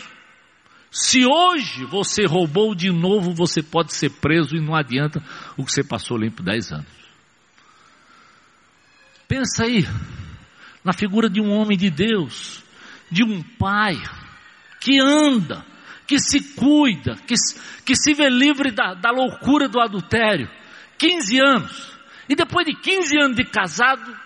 Se 0.91 1.27
hoje 1.27 1.85
você 1.85 2.25
roubou 2.25 2.75
de 2.75 2.91
novo, 2.91 3.35
você 3.35 3.63
pode 3.63 3.93
ser 3.93 4.09
preso 4.09 4.57
e 4.57 4.61
não 4.61 4.75
adianta 4.75 5.23
o 5.55 5.67
que 5.67 5.71
você 5.71 5.85
passou 5.85 6.17
limpo 6.17 6.43
10 6.43 6.73
anos. 6.73 6.87
Pensa 9.29 9.65
aí, 9.65 9.87
na 10.83 10.95
figura 10.95 11.29
de 11.29 11.43
um 11.43 11.53
homem 11.53 11.77
de 11.77 11.91
Deus, 11.91 12.65
de 13.11 13.23
um 13.23 13.43
pai, 13.43 14.03
que 14.81 14.99
anda, 14.99 15.63
que 16.07 16.19
se 16.19 16.55
cuida, 16.55 17.17
que, 17.27 17.35
que 17.85 17.95
se 17.95 18.15
vê 18.15 18.31
livre 18.31 18.71
da, 18.71 18.95
da 18.95 19.11
loucura 19.11 19.69
do 19.69 19.79
adultério. 19.79 20.49
15 20.97 21.39
anos. 21.39 21.99
E 22.31 22.35
depois 22.35 22.65
de 22.65 22.75
15 22.75 23.19
anos 23.19 23.37
de 23.37 23.45
casado, 23.45 24.24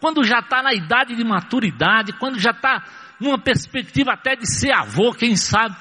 quando 0.00 0.22
já 0.24 0.40
está 0.40 0.62
na 0.62 0.74
idade 0.74 1.14
de 1.14 1.24
maturidade, 1.24 2.12
quando 2.12 2.38
já 2.38 2.50
está 2.50 2.84
numa 3.20 3.38
perspectiva 3.38 4.12
até 4.12 4.36
de 4.36 4.46
ser 4.46 4.72
avô, 4.72 5.12
quem 5.12 5.36
sabe, 5.36 5.76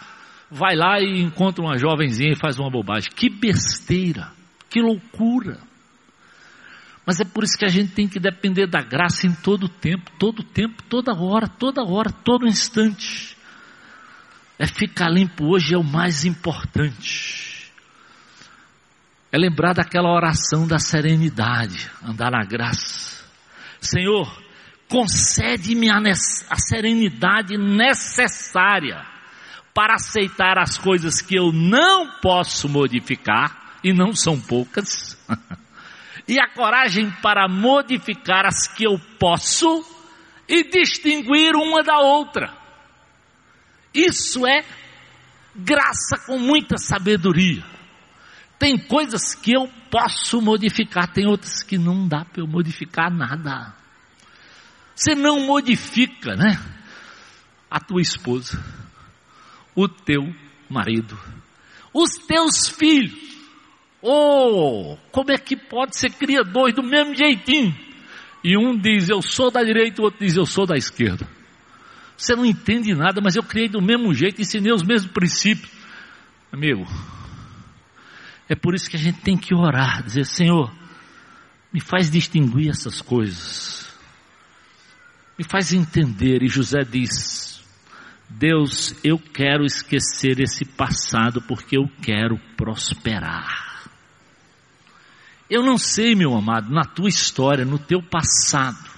vai 0.49 0.75
lá 0.75 0.99
e 0.99 1.21
encontra 1.21 1.63
uma 1.63 1.77
jovenzinha 1.77 2.31
e 2.31 2.39
faz 2.39 2.57
uma 2.57 2.69
bobagem. 2.69 3.09
Que 3.13 3.29
besteira, 3.29 4.31
que 4.69 4.81
loucura. 4.81 5.59
Mas 7.05 7.19
é 7.19 7.25
por 7.25 7.43
isso 7.43 7.57
que 7.57 7.65
a 7.65 7.69
gente 7.69 7.93
tem 7.93 8.07
que 8.07 8.19
depender 8.19 8.67
da 8.67 8.81
graça 8.81 9.27
em 9.27 9.33
todo 9.33 9.69
tempo, 9.69 10.09
todo 10.17 10.41
tempo, 10.43 10.81
toda 10.83 11.13
hora, 11.13 11.47
toda 11.47 11.83
hora, 11.83 12.09
todo 12.11 12.47
instante. 12.47 13.37
É 14.57 14.65
ficar 14.65 15.09
limpo 15.09 15.45
hoje 15.45 15.75
é 15.75 15.77
o 15.77 15.83
mais 15.83 16.25
importante. 16.25 17.71
É 19.31 19.37
lembrar 19.37 19.73
daquela 19.73 20.09
oração 20.09 20.65
da 20.65 20.79
serenidade, 20.79 21.91
andar 22.01 22.31
na 22.31 22.43
graça. 22.45 23.14
Senhor, 23.85 24.43
concede-me 24.89 25.89
a, 25.89 25.97
a 25.97 26.55
serenidade 26.57 27.57
necessária 27.57 29.05
para 29.73 29.95
aceitar 29.95 30.57
as 30.57 30.77
coisas 30.77 31.21
que 31.21 31.37
eu 31.37 31.51
não 31.51 32.19
posso 32.21 32.69
modificar, 32.69 33.65
e 33.83 33.93
não 33.93 34.15
são 34.15 34.39
poucas. 34.41 35.15
e 36.27 36.39
a 36.39 36.47
coragem 36.47 37.11
para 37.21 37.47
modificar 37.47 38.45
as 38.47 38.67
que 38.67 38.83
eu 38.83 38.97
posso 39.19 39.85
e 40.47 40.63
distinguir 40.63 41.55
uma 41.55 41.83
da 41.83 41.99
outra. 41.99 42.51
Isso 43.93 44.47
é 44.47 44.65
graça 45.55 46.17
com 46.25 46.39
muita 46.39 46.77
sabedoria. 46.77 47.63
Tem 48.57 48.77
coisas 48.77 49.35
que 49.35 49.55
eu 49.55 49.69
posso 49.91 50.41
modificar, 50.41 51.11
tem 51.11 51.27
outras 51.27 51.61
que 51.61 51.77
não 51.77 52.07
dá 52.07 52.25
para 52.25 52.41
eu 52.41 52.47
modificar 52.47 53.13
nada. 53.13 53.74
Você 54.95 55.13
não 55.13 55.45
modifica, 55.45 56.35
né? 56.35 56.59
A 57.69 57.79
tua 57.79 58.01
esposa, 58.01 58.63
o 59.75 59.87
teu 59.87 60.33
marido, 60.69 61.19
os 61.93 62.11
teus 62.25 62.69
filhos, 62.69 63.25
Oh, 64.07 64.99
como 65.11 65.31
é 65.31 65.37
que 65.37 65.55
pode 65.55 65.97
ser 65.97 66.11
cria 66.11 66.43
dois 66.43 66.75
do 66.75 66.83
mesmo 66.83 67.15
jeitinho? 67.15 67.75
E 68.43 68.55
um 68.55 68.77
diz 68.77 69.09
eu 69.09 69.19
sou 69.19 69.49
da 69.49 69.63
direita, 69.63 69.99
o 69.99 70.05
outro 70.05 70.23
diz 70.23 70.37
eu 70.37 70.45
sou 70.45 70.67
da 70.67 70.77
esquerda. 70.77 71.27
Você 72.15 72.35
não 72.35 72.45
entende 72.45 72.93
nada, 72.93 73.19
mas 73.19 73.35
eu 73.35 73.41
criei 73.41 73.67
do 73.67 73.81
mesmo 73.81 74.13
jeito, 74.13 74.39
ensinei 74.39 74.71
os 74.71 74.83
mesmos 74.83 75.11
princípios. 75.11 75.71
Amigo, 76.51 76.85
é 78.47 78.53
por 78.53 78.75
isso 78.75 78.87
que 78.87 78.95
a 78.95 78.99
gente 78.99 79.21
tem 79.21 79.35
que 79.35 79.55
orar, 79.55 80.03
dizer, 80.03 80.25
Senhor, 80.25 80.71
me 81.73 81.81
faz 81.81 82.11
distinguir 82.11 82.69
essas 82.69 83.01
coisas. 83.01 83.84
Me 85.37 85.43
faz 85.43 85.73
entender. 85.73 86.43
E 86.43 86.47
José 86.47 86.83
diz: 86.83 87.63
Deus, 88.29 88.95
eu 89.03 89.17
quero 89.19 89.65
esquecer 89.65 90.39
esse 90.39 90.65
passado 90.65 91.41
porque 91.41 91.77
eu 91.77 91.89
quero 92.01 92.37
prosperar. 92.57 93.89
Eu 95.49 95.61
não 95.63 95.77
sei, 95.77 96.15
meu 96.15 96.35
amado, 96.35 96.73
na 96.73 96.83
tua 96.83 97.07
história, 97.07 97.63
no 97.63 97.77
teu 97.77 98.01
passado. 98.01 98.89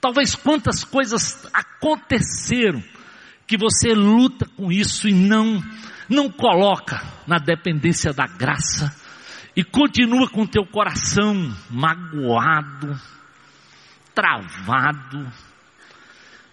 Talvez 0.00 0.34
quantas 0.34 0.82
coisas 0.82 1.46
aconteceram 1.52 2.82
que 3.46 3.56
você 3.56 3.92
luta 3.92 4.46
com 4.56 4.72
isso 4.72 5.08
e 5.08 5.12
não 5.12 5.62
não 6.08 6.30
coloca 6.30 7.02
na 7.26 7.38
dependência 7.38 8.12
da 8.12 8.26
graça 8.26 8.94
e 9.54 9.62
continua 9.62 10.28
com 10.28 10.46
teu 10.46 10.64
coração 10.66 11.54
magoado, 11.70 12.98
travado, 14.14 15.30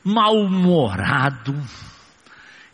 mal-humorado, 0.03 1.55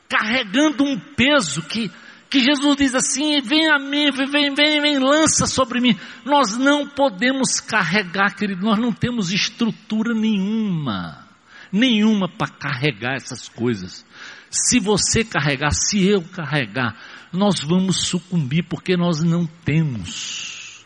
carregando 0.07 0.83
um 0.83 0.99
peso 0.99 1.61
que 1.63 1.91
que 2.35 2.41
Jesus 2.41 2.75
diz 2.75 2.93
assim: 2.93 3.39
vem 3.41 3.69
a 3.71 3.79
mim, 3.79 4.11
vem, 4.11 4.53
vem, 4.53 4.81
vem, 4.81 4.99
lança 4.99 5.47
sobre 5.47 5.79
mim. 5.79 5.97
Nós 6.25 6.57
não 6.57 6.85
podemos 6.85 7.61
carregar, 7.61 8.35
querido, 8.35 8.65
nós 8.65 8.77
não 8.77 8.91
temos 8.91 9.31
estrutura 9.31 10.13
nenhuma, 10.13 11.25
nenhuma 11.71 12.27
para 12.27 12.51
carregar 12.51 13.15
essas 13.15 13.47
coisas. 13.47 14.05
Se 14.49 14.79
você 14.79 15.23
carregar, 15.23 15.71
se 15.71 16.05
eu 16.05 16.21
carregar, 16.21 16.97
nós 17.31 17.61
vamos 17.61 18.05
sucumbir 18.07 18.63
porque 18.63 18.97
nós 18.97 19.23
não 19.23 19.45
temos. 19.45 20.83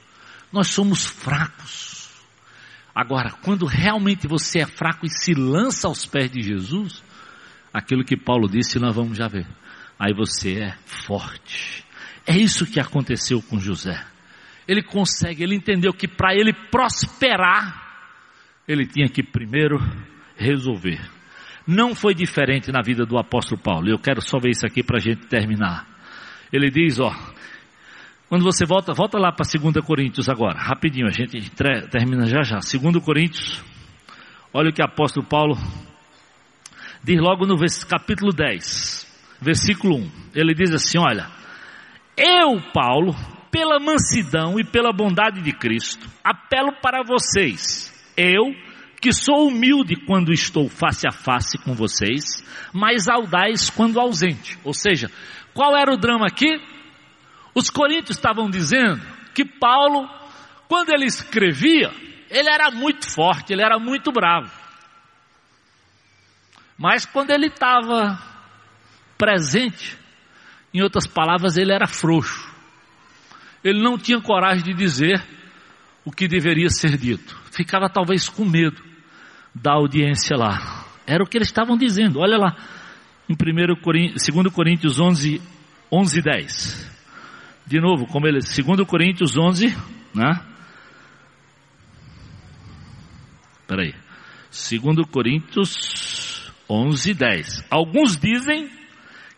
Nós 0.51 0.67
somos 0.67 1.05
fracos. 1.05 1.88
Agora, 2.99 3.31
quando 3.41 3.65
realmente 3.65 4.27
você 4.27 4.59
é 4.59 4.65
fraco 4.65 5.05
e 5.05 5.09
se 5.09 5.33
lança 5.33 5.87
aos 5.87 6.05
pés 6.05 6.29
de 6.29 6.41
Jesus, 6.41 7.01
aquilo 7.73 8.03
que 8.03 8.17
Paulo 8.17 8.49
disse, 8.49 8.77
nós 8.77 8.93
vamos 8.93 9.17
já 9.17 9.25
ver. 9.25 9.47
Aí 9.97 10.13
você 10.13 10.63
é 10.63 10.75
forte. 10.85 11.85
É 12.27 12.35
isso 12.35 12.69
que 12.69 12.77
aconteceu 12.77 13.41
com 13.41 13.57
José. 13.57 14.05
Ele 14.67 14.83
consegue, 14.83 15.41
ele 15.41 15.55
entendeu 15.55 15.93
que 15.93 16.09
para 16.09 16.35
ele 16.35 16.51
prosperar, 16.69 17.87
ele 18.67 18.85
tinha 18.85 19.07
que 19.07 19.23
primeiro 19.23 19.79
resolver. 20.35 20.99
Não 21.65 21.95
foi 21.95 22.13
diferente 22.13 22.69
na 22.69 22.81
vida 22.81 23.05
do 23.05 23.17
apóstolo 23.17 23.61
Paulo. 23.61 23.87
Eu 23.87 23.97
quero 23.97 24.21
só 24.21 24.39
ver 24.39 24.49
isso 24.49 24.65
aqui 24.65 24.83
para 24.83 24.97
a 24.97 25.01
gente 25.01 25.25
terminar. 25.27 25.87
Ele 26.51 26.69
diz, 26.69 26.99
ó, 26.99 27.15
quando 28.29 28.43
você 28.43 28.63
volta, 28.63 28.93
volta 28.93 29.17
lá 29.17 29.31
para 29.31 29.43
2 29.43 29.83
Coríntios 29.83 30.29
agora, 30.29 30.55
rapidinho, 30.59 31.07
a 31.07 31.11
gente 31.11 31.51
termina 31.89 32.27
já 32.27 32.43
já. 32.43 32.59
2 32.59 33.03
Coríntios, 33.03 33.63
olha 34.53 34.69
o 34.69 34.73
que 34.73 34.83
o 34.83 34.85
apóstolo 34.85 35.25
Paulo 35.25 35.57
diz 37.03 37.19
logo 37.19 37.47
no 37.47 37.55
capítulo 37.87 38.31
10, 38.31 39.39
versículo 39.41 39.97
1. 39.97 40.11
Ele 40.35 40.53
diz 40.53 40.71
assim: 40.71 40.99
Olha, 40.99 41.27
eu, 42.15 42.61
Paulo, 42.71 43.15
pela 43.49 43.79
mansidão 43.79 44.59
e 44.59 44.63
pela 44.63 44.93
bondade 44.93 45.41
de 45.41 45.51
Cristo, 45.51 46.07
apelo 46.23 46.73
para 46.83 47.01
vocês, 47.03 47.91
eu, 48.15 48.53
que 49.01 49.11
sou 49.11 49.47
humilde 49.47 49.95
quando 50.05 50.31
estou 50.31 50.69
face 50.69 51.07
a 51.07 51.11
face 51.11 51.57
com 51.57 51.73
vocês, 51.73 52.43
mas 52.71 53.07
audaz 53.07 53.71
quando 53.71 53.99
ausente. 53.99 54.55
Ou 54.63 54.73
seja, 54.73 55.09
qual 55.51 55.75
era 55.75 55.91
o 55.91 55.97
drama 55.97 56.27
aqui? 56.27 56.59
Os 57.53 57.69
coríntios 57.69 58.17
estavam 58.17 58.49
dizendo 58.49 59.01
que 59.33 59.43
Paulo, 59.45 60.09
quando 60.67 60.89
ele 60.89 61.05
escrevia, 61.05 61.91
ele 62.29 62.49
era 62.49 62.71
muito 62.71 63.11
forte, 63.11 63.53
ele 63.53 63.61
era 63.61 63.79
muito 63.79 64.11
bravo. 64.11 64.51
Mas 66.77 67.05
quando 67.05 67.31
ele 67.31 67.47
estava 67.47 68.17
presente, 69.17 69.97
em 70.73 70.81
outras 70.81 71.05
palavras, 71.07 71.57
ele 71.57 71.73
era 71.73 71.87
frouxo. 71.87 72.47
Ele 73.63 73.81
não 73.81 73.97
tinha 73.97 74.21
coragem 74.21 74.63
de 74.63 74.73
dizer 74.73 75.21
o 76.05 76.11
que 76.11 76.27
deveria 76.27 76.69
ser 76.69 76.97
dito. 76.97 77.37
Ficava 77.51 77.89
talvez 77.89 78.29
com 78.29 78.45
medo 78.45 78.81
da 79.53 79.73
audiência 79.73 80.37
lá. 80.37 80.85
Era 81.05 81.23
o 81.23 81.27
que 81.27 81.37
eles 81.37 81.49
estavam 81.49 81.75
dizendo. 81.75 82.19
Olha 82.19 82.37
lá, 82.37 82.55
em 83.27 83.33
1 83.33 83.81
Coríntios, 83.81 84.23
2 84.31 84.53
Coríntios 84.53 84.99
11, 84.99 85.41
11 85.91 86.21
10. 86.21 86.98
De 87.69 87.79
novo, 87.79 88.07
como 88.07 88.25
ele, 88.25 88.39
2 88.39 88.87
Coríntios 88.87 89.37
11, 89.37 89.67
né? 90.15 90.43
Peraí. 93.67 93.93
2 94.49 95.07
Coríntios 95.11 96.51
11, 96.67 97.13
10. 97.13 97.65
Alguns 97.69 98.17
dizem 98.17 98.71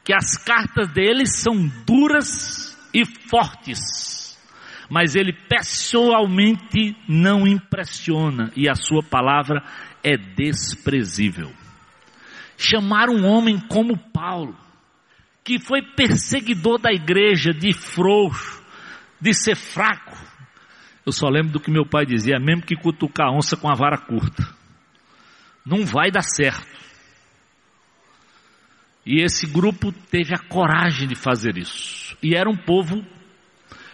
que 0.05 0.13
as 0.13 0.37
cartas 0.37 0.87
dele 0.93 1.25
são 1.25 1.67
duras 1.85 2.73
e 2.93 3.03
fortes, 3.05 4.39
mas 4.89 5.13
ele 5.13 5.33
pessoalmente 5.33 6.95
não 7.09 7.45
impressiona 7.45 8.49
e 8.55 8.69
a 8.69 8.75
sua 8.75 9.03
palavra 9.03 9.61
é 10.01 10.15
desprezível. 10.15 11.51
Chamar 12.57 13.09
um 13.09 13.25
homem 13.25 13.59
como 13.59 13.97
Paulo, 13.97 14.55
que 15.43 15.59
foi 15.59 15.81
perseguidor 15.81 16.79
da 16.79 16.91
igreja, 16.91 17.53
de 17.53 17.73
frouxo, 17.73 18.61
de 19.19 19.33
ser 19.33 19.55
fraco. 19.55 20.17
Eu 21.05 21.11
só 21.11 21.27
lembro 21.27 21.53
do 21.53 21.59
que 21.59 21.71
meu 21.71 21.85
pai 21.85 22.05
dizia, 22.05 22.39
mesmo 22.39 22.63
que 22.63 22.75
cutucar 22.75 23.27
a 23.27 23.31
onça 23.31 23.57
com 23.57 23.69
a 23.69 23.75
vara 23.75 23.97
curta. 23.97 24.47
Não 25.65 25.85
vai 25.85 26.11
dar 26.11 26.23
certo. 26.23 26.79
E 29.05 29.23
esse 29.23 29.47
grupo 29.47 29.91
teve 29.91 30.33
a 30.33 30.39
coragem 30.39 31.07
de 31.07 31.15
fazer 31.15 31.57
isso. 31.57 32.15
E 32.21 32.35
era 32.35 32.49
um 32.49 32.55
povo, 32.55 33.03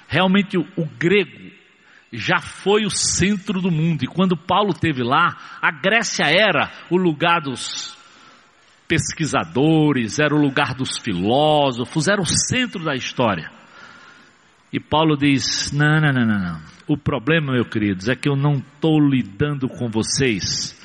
realmente 0.08 0.58
o, 0.58 0.68
o 0.76 0.86
grego 0.86 1.56
já 2.12 2.40
foi 2.40 2.86
o 2.86 2.90
centro 2.90 3.62
do 3.62 3.72
mundo. 3.72 4.04
E 4.04 4.08
quando 4.08 4.36
Paulo 4.36 4.74
teve 4.74 5.04
lá, 5.04 5.60
a 5.62 5.72
Grécia 5.72 6.26
era 6.26 6.72
o 6.90 6.98
lugar 6.98 7.42
dos 7.42 7.97
pesquisadores, 8.88 10.20
era 10.20 10.34
o 10.34 10.42
lugar 10.42 10.74
dos 10.74 10.98
filósofos, 11.04 12.08
era 12.08 12.22
o 12.22 12.26
centro 12.26 12.84
da 12.84 12.96
história. 12.96 13.52
E 14.72 14.80
Paulo 14.80 15.16
diz: 15.18 15.72
não, 15.72 16.00
não, 16.00 16.14
não, 16.14 16.26
não, 16.26 16.40
não. 16.40 16.62
O 16.88 16.98
problema, 16.98 17.54
meus 17.54 17.68
queridos, 17.68 18.08
é 18.08 18.16
que 18.16 18.30
eu 18.30 18.36
não 18.36 18.56
estou 18.56 19.00
lidando 19.00 19.68
com 19.68 19.90
vocês 19.90 20.78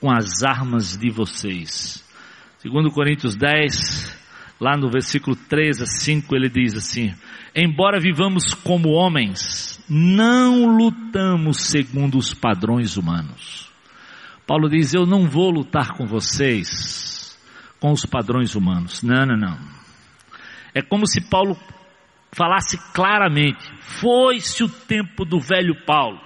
com 0.00 0.10
as 0.10 0.42
armas 0.42 0.96
de 0.96 1.10
vocês. 1.10 2.02
Segundo 2.58 2.90
Coríntios 2.90 3.36
10, 3.36 4.18
lá 4.58 4.76
no 4.76 4.90
versículo 4.90 5.36
3 5.36 5.82
a 5.82 5.86
5, 5.86 6.34
ele 6.34 6.48
diz 6.48 6.74
assim: 6.74 7.14
Embora 7.54 8.00
vivamos 8.00 8.54
como 8.54 8.90
homens, 8.90 9.82
não 9.88 10.76
lutamos 10.76 11.58
segundo 11.58 12.16
os 12.16 12.32
padrões 12.32 12.96
humanos. 12.96 13.70
Paulo 14.46 14.68
diz: 14.68 14.94
Eu 14.94 15.04
não 15.06 15.28
vou 15.28 15.50
lutar 15.50 15.92
com 15.92 16.06
vocês 16.06 17.09
com 17.80 17.90
os 17.90 18.04
padrões 18.04 18.54
humanos. 18.54 19.02
Não, 19.02 19.26
não, 19.26 19.36
não. 19.36 19.58
É 20.74 20.82
como 20.82 21.06
se 21.06 21.20
Paulo 21.20 21.58
falasse 22.32 22.78
claramente: 22.92 23.64
foi-se 23.80 24.62
o 24.62 24.68
tempo 24.68 25.24
do 25.24 25.40
velho 25.40 25.74
Paulo. 25.84 26.20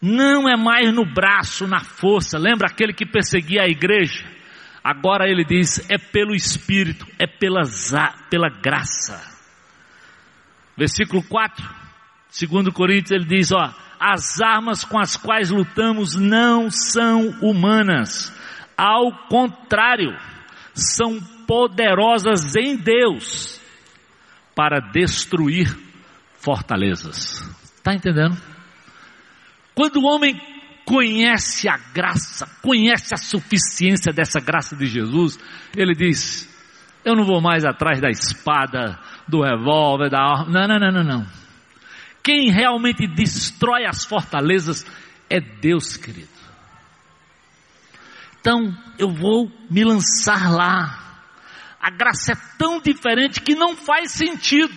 Não 0.00 0.48
é 0.48 0.56
mais 0.56 0.92
no 0.94 1.04
braço, 1.04 1.66
na 1.66 1.80
força. 1.80 2.38
Lembra 2.38 2.68
aquele 2.68 2.92
que 2.92 3.04
perseguia 3.04 3.62
a 3.62 3.68
igreja? 3.68 4.24
Agora 4.82 5.28
ele 5.28 5.44
diz: 5.44 5.84
é 5.90 5.98
pelo 5.98 6.34
Espírito, 6.34 7.06
é 7.18 7.26
pela, 7.26 7.62
pela 8.30 8.48
graça. 8.48 9.34
Versículo 10.76 11.22
4, 11.22 11.64
segundo 12.28 12.72
Coríntios, 12.72 13.10
ele 13.10 13.24
diz: 13.24 13.50
ó, 13.50 13.74
as 13.98 14.40
armas 14.40 14.84
com 14.84 14.98
as 14.98 15.16
quais 15.16 15.50
lutamos 15.50 16.14
não 16.14 16.70
são 16.70 17.30
humanas, 17.40 18.32
ao 18.76 19.10
contrário, 19.28 20.14
são 20.76 21.18
poderosas 21.46 22.54
em 22.54 22.76
Deus 22.76 23.60
para 24.54 24.78
destruir 24.78 25.74
fortalezas. 26.38 27.42
Está 27.76 27.94
entendendo? 27.94 28.36
Quando 29.74 29.96
o 29.96 30.06
homem 30.06 30.40
conhece 30.84 31.68
a 31.68 31.76
graça, 31.92 32.46
conhece 32.62 33.14
a 33.14 33.16
suficiência 33.16 34.12
dessa 34.12 34.38
graça 34.38 34.76
de 34.76 34.86
Jesus, 34.86 35.38
ele 35.76 35.94
diz: 35.94 36.48
Eu 37.04 37.16
não 37.16 37.24
vou 37.24 37.40
mais 37.40 37.64
atrás 37.64 38.00
da 38.00 38.10
espada, 38.10 38.98
do 39.26 39.42
revólver, 39.42 40.10
da 40.10 40.20
arma. 40.20 40.50
Não, 40.50 40.68
não, 40.68 40.78
não, 40.78 40.92
não, 40.92 41.04
não. 41.04 41.26
Quem 42.22 42.50
realmente 42.50 43.06
destrói 43.06 43.86
as 43.86 44.04
fortalezas 44.04 44.84
é 45.30 45.40
Deus, 45.40 45.96
querido. 45.96 46.35
Então, 48.46 48.72
eu 48.96 49.10
vou 49.10 49.50
me 49.68 49.82
lançar 49.82 50.52
lá. 50.52 51.24
A 51.80 51.90
graça 51.90 52.30
é 52.30 52.36
tão 52.56 52.80
diferente 52.80 53.40
que 53.40 53.56
não 53.56 53.74
faz 53.74 54.12
sentido 54.12 54.72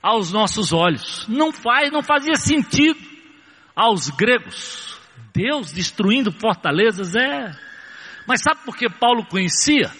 aos 0.00 0.30
nossos 0.30 0.72
olhos. 0.72 1.26
Não 1.26 1.50
faz, 1.50 1.90
não 1.90 2.00
fazia 2.00 2.36
sentido 2.36 3.00
aos 3.74 4.08
gregos. 4.10 4.96
Deus 5.34 5.72
destruindo 5.72 6.30
fortalezas 6.30 7.16
é. 7.16 7.50
Mas 8.24 8.40
sabe 8.40 8.60
por 8.64 8.76
que 8.76 8.88
Paulo 8.88 9.26
conhecia? 9.26 9.90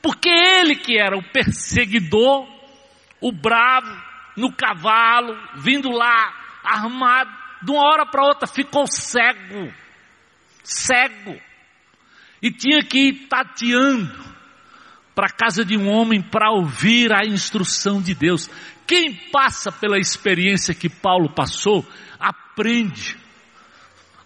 Porque 0.00 0.30
ele 0.30 0.76
que 0.76 0.98
era 0.98 1.18
o 1.18 1.32
perseguidor, 1.32 2.48
o 3.20 3.30
bravo, 3.30 3.94
no 4.38 4.50
cavalo, 4.54 5.36
vindo 5.56 5.90
lá, 5.90 6.32
armado, 6.64 7.30
de 7.60 7.70
uma 7.72 7.86
hora 7.86 8.06
para 8.06 8.26
outra 8.26 8.46
ficou 8.48 8.86
cego. 8.86 9.70
Cego. 10.64 11.45
E 12.42 12.50
tinha 12.50 12.82
que 12.82 13.08
ir 13.08 13.28
tateando 13.28 14.24
para 15.14 15.26
a 15.28 15.32
casa 15.32 15.64
de 15.64 15.76
um 15.76 15.88
homem 15.88 16.20
para 16.20 16.50
ouvir 16.50 17.12
a 17.12 17.26
instrução 17.26 18.02
de 18.02 18.14
Deus. 18.14 18.50
Quem 18.86 19.14
passa 19.32 19.72
pela 19.72 19.98
experiência 19.98 20.74
que 20.74 20.88
Paulo 20.88 21.32
passou, 21.34 21.84
aprende 22.20 23.16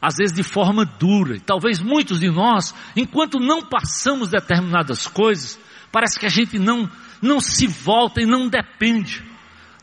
às 0.00 0.16
vezes 0.16 0.34
de 0.34 0.42
forma 0.42 0.84
dura. 0.84 1.36
E 1.36 1.40
talvez 1.40 1.80
muitos 1.80 2.20
de 2.20 2.30
nós, 2.30 2.74
enquanto 2.96 3.38
não 3.38 3.62
passamos 3.62 4.30
determinadas 4.30 5.06
coisas, 5.06 5.58
parece 5.92 6.18
que 6.18 6.26
a 6.26 6.30
gente 6.30 6.58
não, 6.58 6.90
não 7.20 7.40
se 7.40 7.66
volta 7.66 8.22
e 8.22 8.26
não 8.26 8.48
depende 8.48 9.22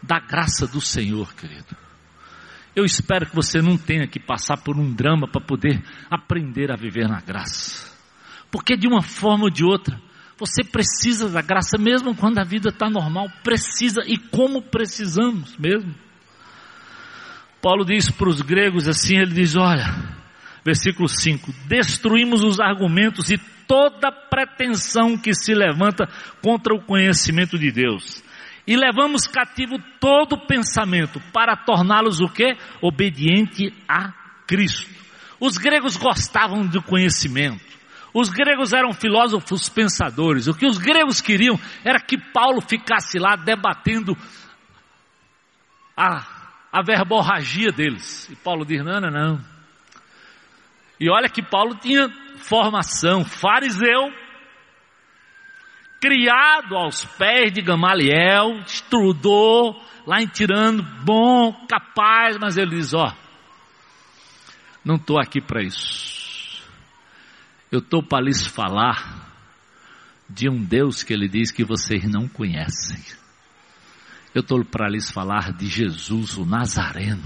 da 0.01 0.19
graça 0.19 0.65
do 0.65 0.81
Senhor, 0.81 1.33
querido. 1.35 1.75
Eu 2.75 2.85
espero 2.85 3.25
que 3.25 3.35
você 3.35 3.61
não 3.61 3.77
tenha 3.77 4.07
que 4.07 4.19
passar 4.19 4.57
por 4.57 4.77
um 4.77 4.93
drama 4.93 5.27
para 5.27 5.41
poder 5.41 5.83
aprender 6.09 6.71
a 6.71 6.75
viver 6.75 7.07
na 7.07 7.19
graça. 7.19 7.96
Porque 8.51 8.77
de 8.77 8.87
uma 8.87 9.01
forma 9.01 9.45
ou 9.45 9.49
de 9.49 9.63
outra, 9.63 9.99
Você 10.37 10.63
precisa 10.63 11.29
da 11.29 11.41
graça 11.41 11.77
mesmo 11.79 12.15
quando 12.15 12.37
a 12.37 12.43
vida 12.43 12.69
está 12.69 12.89
normal. 12.89 13.27
Precisa 13.43 14.01
e 14.05 14.17
como 14.17 14.61
precisamos 14.61 15.57
mesmo. 15.57 15.93
Paulo 17.59 17.83
diz 17.83 18.11
para 18.11 18.29
os 18.29 18.41
gregos 18.41 18.87
assim: 18.87 19.17
ele 19.17 19.33
diz, 19.33 19.55
olha, 19.55 19.85
versículo 20.63 21.09
5: 21.09 21.51
destruímos 21.65 22.43
os 22.43 22.59
argumentos 22.59 23.31
e 23.31 23.39
toda 23.67 24.11
pretensão 24.11 25.17
que 25.17 25.33
se 25.33 25.55
levanta 25.55 26.07
contra 26.41 26.73
o 26.73 26.83
conhecimento 26.83 27.57
de 27.57 27.71
Deus. 27.71 28.23
E 28.67 28.75
levamos 28.75 29.25
cativo 29.25 29.79
todo 29.99 30.45
pensamento 30.45 31.19
para 31.33 31.55
torná-los 31.55 32.19
o 32.19 32.27
que? 32.27 32.55
Obediente 32.81 33.73
a 33.87 34.13
Cristo. 34.45 34.87
Os 35.39 35.57
gregos 35.57 35.97
gostavam 35.97 36.67
do 36.67 36.81
conhecimento. 36.81 37.65
Os 38.19 38.29
gregos 38.29 38.73
eram 38.73 38.93
filósofos 38.93 39.69
pensadores. 39.69 40.47
O 40.47 40.53
que 40.55 40.65
os 40.65 40.79
gregos 40.79 41.21
queriam 41.21 41.55
era 41.85 41.99
que 41.99 42.17
Paulo 42.17 42.61
ficasse 42.61 43.19
lá 43.19 43.35
debatendo 43.35 44.17
a, 45.95 46.25
a 46.73 46.81
verborragia 46.81 47.71
deles. 47.71 48.27
E 48.27 48.35
Paulo 48.35 48.65
diz: 48.65 48.83
não, 48.83 48.99
não, 48.99 49.11
não. 49.11 49.45
E 50.99 51.11
olha 51.11 51.29
que 51.29 51.43
Paulo 51.43 51.75
tinha 51.75 52.09
formação, 52.37 53.23
fariseu, 53.23 54.11
criado 56.01 56.75
aos 56.75 57.05
pés 57.05 57.51
de 57.51 57.61
Gamaliel, 57.61 58.61
estudou 58.65 59.79
lá 60.07 60.23
em 60.23 60.27
Tirano, 60.27 60.81
bom, 61.03 61.53
capaz, 61.67 62.35
mas 62.39 62.57
ele 62.57 62.77
diz: 62.77 62.95
ó, 62.95 63.15
não 64.83 64.95
estou 64.95 65.19
aqui 65.19 65.39
para 65.39 65.61
isso. 65.61 66.26
Eu 67.71 67.79
estou 67.79 68.01
para 68.01 68.23
lhes 68.23 68.47
falar 68.47 69.27
de 70.29 70.49
um 70.49 70.63
Deus 70.63 71.03
que 71.03 71.13
ele 71.13 71.27
diz 71.27 71.51
que 71.51 71.65
vocês 71.65 72.03
não 72.09 72.27
conhecem. 72.27 72.97
Eu 74.33 74.41
estou 74.41 74.63
para 74.63 74.89
lhes 74.89 75.11
falar 75.11 75.51
de 75.51 75.67
Jesus, 75.67 76.37
o 76.37 76.45
Nazareno, 76.45 77.23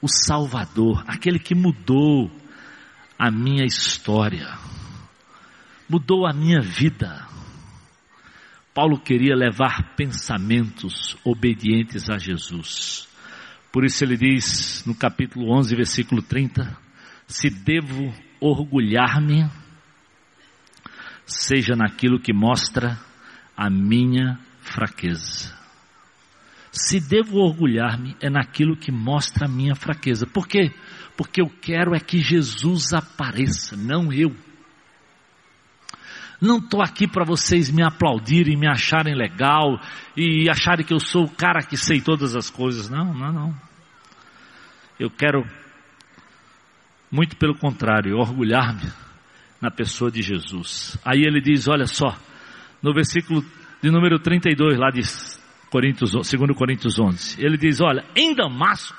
o 0.00 0.08
Salvador, 0.08 1.02
aquele 1.06 1.38
que 1.38 1.54
mudou 1.54 2.30
a 3.18 3.30
minha 3.30 3.64
história, 3.64 4.56
mudou 5.88 6.26
a 6.26 6.32
minha 6.32 6.60
vida. 6.60 7.26
Paulo 8.72 9.00
queria 9.00 9.34
levar 9.34 9.94
pensamentos 9.96 11.16
obedientes 11.24 12.10
a 12.10 12.18
Jesus. 12.18 13.08
Por 13.72 13.84
isso 13.84 14.04
ele 14.04 14.16
diz 14.16 14.84
no 14.86 14.94
capítulo 14.94 15.56
11, 15.56 15.74
versículo 15.74 16.22
30: 16.22 16.76
Se 17.26 17.48
devo 17.48 18.12
orgulhar-me, 18.46 19.48
seja 21.24 21.74
naquilo 21.74 22.20
que 22.20 22.32
mostra 22.32 22.98
a 23.56 23.70
minha 23.70 24.38
fraqueza. 24.60 25.54
Se 26.70 27.00
devo 27.00 27.38
orgulhar-me, 27.38 28.16
é 28.20 28.28
naquilo 28.28 28.76
que 28.76 28.90
mostra 28.90 29.46
a 29.46 29.48
minha 29.48 29.74
fraqueza. 29.74 30.26
Por 30.26 30.46
quê? 30.46 30.72
Porque 31.16 31.40
eu 31.40 31.48
quero 31.48 31.94
é 31.94 32.00
que 32.00 32.18
Jesus 32.18 32.92
apareça, 32.92 33.76
não 33.76 34.12
eu. 34.12 34.34
Não 36.40 36.58
estou 36.58 36.82
aqui 36.82 37.06
para 37.06 37.24
vocês 37.24 37.70
me 37.70 37.82
aplaudirem, 37.82 38.56
me 38.56 38.66
acharem 38.66 39.14
legal 39.14 39.80
e 40.16 40.50
acharem 40.50 40.84
que 40.84 40.92
eu 40.92 40.98
sou 40.98 41.24
o 41.24 41.30
cara 41.30 41.62
que 41.62 41.76
sei 41.76 42.00
todas 42.00 42.34
as 42.36 42.50
coisas. 42.50 42.90
Não, 42.90 43.14
não, 43.14 43.32
não. 43.32 43.54
Eu 44.98 45.08
quero 45.08 45.44
muito 47.14 47.36
pelo 47.36 47.54
contrário, 47.56 48.16
orgulhar-me 48.16 48.90
na 49.60 49.70
pessoa 49.70 50.10
de 50.10 50.20
Jesus. 50.20 50.98
Aí 51.04 51.20
ele 51.20 51.40
diz: 51.40 51.68
olha 51.68 51.86
só, 51.86 52.12
no 52.82 52.92
versículo 52.92 53.40
de 53.80 53.88
número 53.88 54.18
32, 54.18 54.76
lá 54.76 54.90
de 54.90 55.00
Coríntios, 55.70 56.10
2 56.10 56.28
Coríntios 56.56 56.98
11, 56.98 57.40
ele 57.40 57.56
diz: 57.56 57.80
olha, 57.80 58.04
em 58.16 58.34
Damasco, 58.34 58.98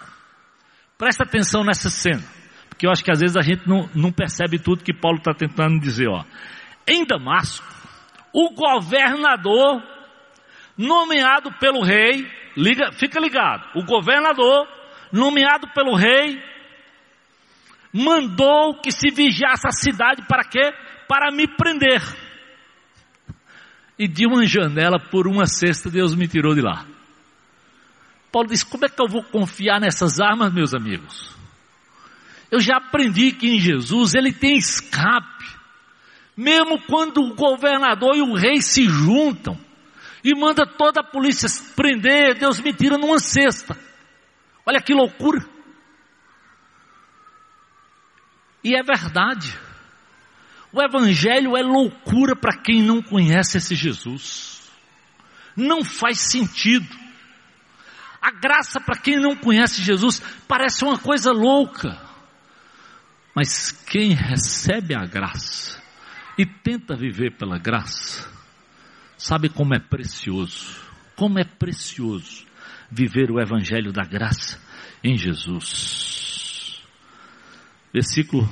presta 0.97 1.26
atenção 1.26 1.66
nessa 1.66 1.89
cena, 1.89 2.24
porque 2.70 2.88
eu 2.88 2.91
acho 2.91 3.03
que 3.03 3.11
às 3.11 3.20
vezes 3.20 3.36
a 3.36 3.41
gente 3.41 3.68
não, 3.68 3.89
não 3.93 4.13
percebe 4.13 4.59
tudo 4.59 4.82
que 4.82 4.93
Paulo 4.93 5.18
está 5.18 5.34
tentando 5.34 5.78
dizer. 5.82 6.07
Ó. 6.07 6.24
Em 6.88 7.05
Damasco, 7.05 7.68
o 8.32 8.51
governador, 8.51 9.84
nomeado 10.78 11.51
pelo 11.59 11.84
rei, 11.84 12.26
liga, 12.55 12.93
fica 12.93 13.20
ligado, 13.20 13.78
o 13.78 13.84
governador, 13.84 14.66
nomeado 15.11 15.68
pelo 15.74 15.97
rei, 15.97 16.55
mandou 17.96 18.82
que 18.82 18.91
se 18.91 19.10
vigiasse 19.10 19.66
a 19.66 19.72
cidade 19.72 20.28
para 20.28 20.43
quê? 20.43 20.74
Para 21.08 21.32
me 21.32 21.48
prender. 21.48 22.02
E 23.98 24.06
de 24.06 24.28
uma 24.28 24.46
janela, 24.46 25.00
por 25.00 25.26
uma 25.26 25.46
cesta, 25.46 25.89
Deus 25.89 26.14
me 26.14 26.28
tirou 26.28 26.54
de 26.54 26.62
lá. 26.62 26.86
Paulo 28.34 28.50
disse: 28.50 28.66
Como 28.66 28.84
é 28.86 28.89
que 28.89 29.02
eu 29.02 29.08
vou 29.08 29.24
confiar 29.24 29.80
nessas 29.80 30.20
armas, 30.20 30.54
meus 30.54 30.74
amigos? 30.74 31.34
Eu 32.52 32.60
já 32.60 32.76
aprendi 32.76 33.32
que 33.32 33.48
em 33.48 33.60
Jesus 33.62 34.14
ele 34.14 34.34
tem 34.34 34.58
escape. 34.58 35.46
Mesmo 36.36 36.82
quando 36.82 37.22
o 37.22 37.34
governador 37.34 38.18
e 38.18 38.22
o 38.22 38.36
rei 38.36 38.62
se 38.62 38.84
juntam 38.84 39.58
e 40.22 40.36
manda 40.36 40.68
toda 40.68 41.00
a 41.00 41.04
polícia 41.04 41.48
prender, 41.78 42.38
Deus 42.38 42.60
me 42.60 42.74
tira 42.74 42.98
numa 42.98 43.20
cesta. 43.20 43.78
Olha 44.66 44.82
que 44.82 44.93
loucura. 44.93 45.55
E 48.66 48.76
é 48.76 48.82
verdade. 48.82 49.55
O 50.74 50.82
Evangelho 50.82 51.55
é 51.55 51.61
loucura 51.61 52.36
para 52.36 52.57
quem 52.57 52.82
não 52.82 52.99
conhece 52.99 53.59
esse 53.59 53.76
Jesus. 53.76 54.72
Não 55.55 55.84
faz 55.84 56.20
sentido. 56.20 56.89
A 58.20 58.32
graça 58.32 58.82
para 58.82 58.97
quem 58.97 59.20
não 59.20 59.36
conhece 59.36 59.84
Jesus 59.84 60.20
parece 60.47 60.84
uma 60.84 60.97
coisa 60.97 61.32
louca. 61.32 61.95
Mas 63.36 63.70
quem 63.72 64.16
recebe 64.16 64.95
a 64.95 65.05
graça 65.05 65.80
e 66.36 66.43
tenta 66.43 66.95
viver 66.95 67.38
pela 67.38 67.59
graça, 67.59 68.28
sabe 69.16 69.47
como 69.47 69.76
é 69.76 69.80
precioso. 69.80 70.76
Como 71.16 71.38
é 71.38 71.43
precioso 71.43 72.47
viver 72.89 73.30
o 73.30 73.39
Evangelho 73.39 73.93
da 73.93 74.03
graça 74.03 74.59
em 75.03 75.16
Jesus 75.16 76.34
versículo, 77.96 78.46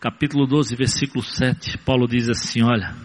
capítulo 0.00 0.44
12, 0.44 0.74
versículo 0.74 1.22
7, 1.22 1.78
Paulo 1.78 2.08
diz 2.08 2.28
assim: 2.28 2.64
olha, 2.64 2.96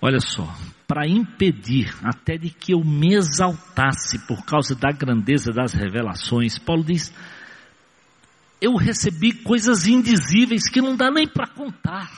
olha 0.00 0.18
só, 0.18 0.50
para 0.88 1.06
impedir 1.06 1.94
até 2.02 2.38
de 2.38 2.48
que 2.48 2.72
eu 2.72 2.80
me 2.80 3.14
exaltasse 3.14 4.26
por 4.26 4.46
causa 4.46 4.74
da 4.74 4.90
grandeza 4.90 5.52
das 5.52 5.74
revelações, 5.74 6.58
Paulo 6.58 6.82
diz, 6.82 7.12
eu 8.58 8.76
recebi 8.76 9.34
coisas 9.34 9.86
indizíveis 9.86 10.70
que 10.70 10.80
não 10.80 10.96
dá 10.96 11.10
nem 11.10 11.28
para 11.28 11.48
contar. 11.48 12.10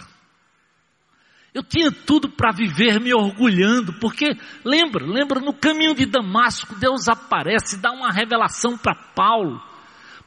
Eu 1.52 1.64
tinha 1.64 1.90
tudo 1.90 2.28
para 2.28 2.52
viver 2.52 3.00
me 3.00 3.12
orgulhando, 3.12 3.92
porque 3.94 4.26
lembra, 4.64 5.04
lembra 5.04 5.40
no 5.40 5.54
caminho 5.54 5.94
de 5.94 6.06
Damasco, 6.06 6.76
Deus 6.78 7.08
aparece, 7.08 7.78
dá 7.78 7.90
uma 7.90 8.12
revelação 8.12 8.78
para 8.78 8.94
Paulo. 8.94 9.73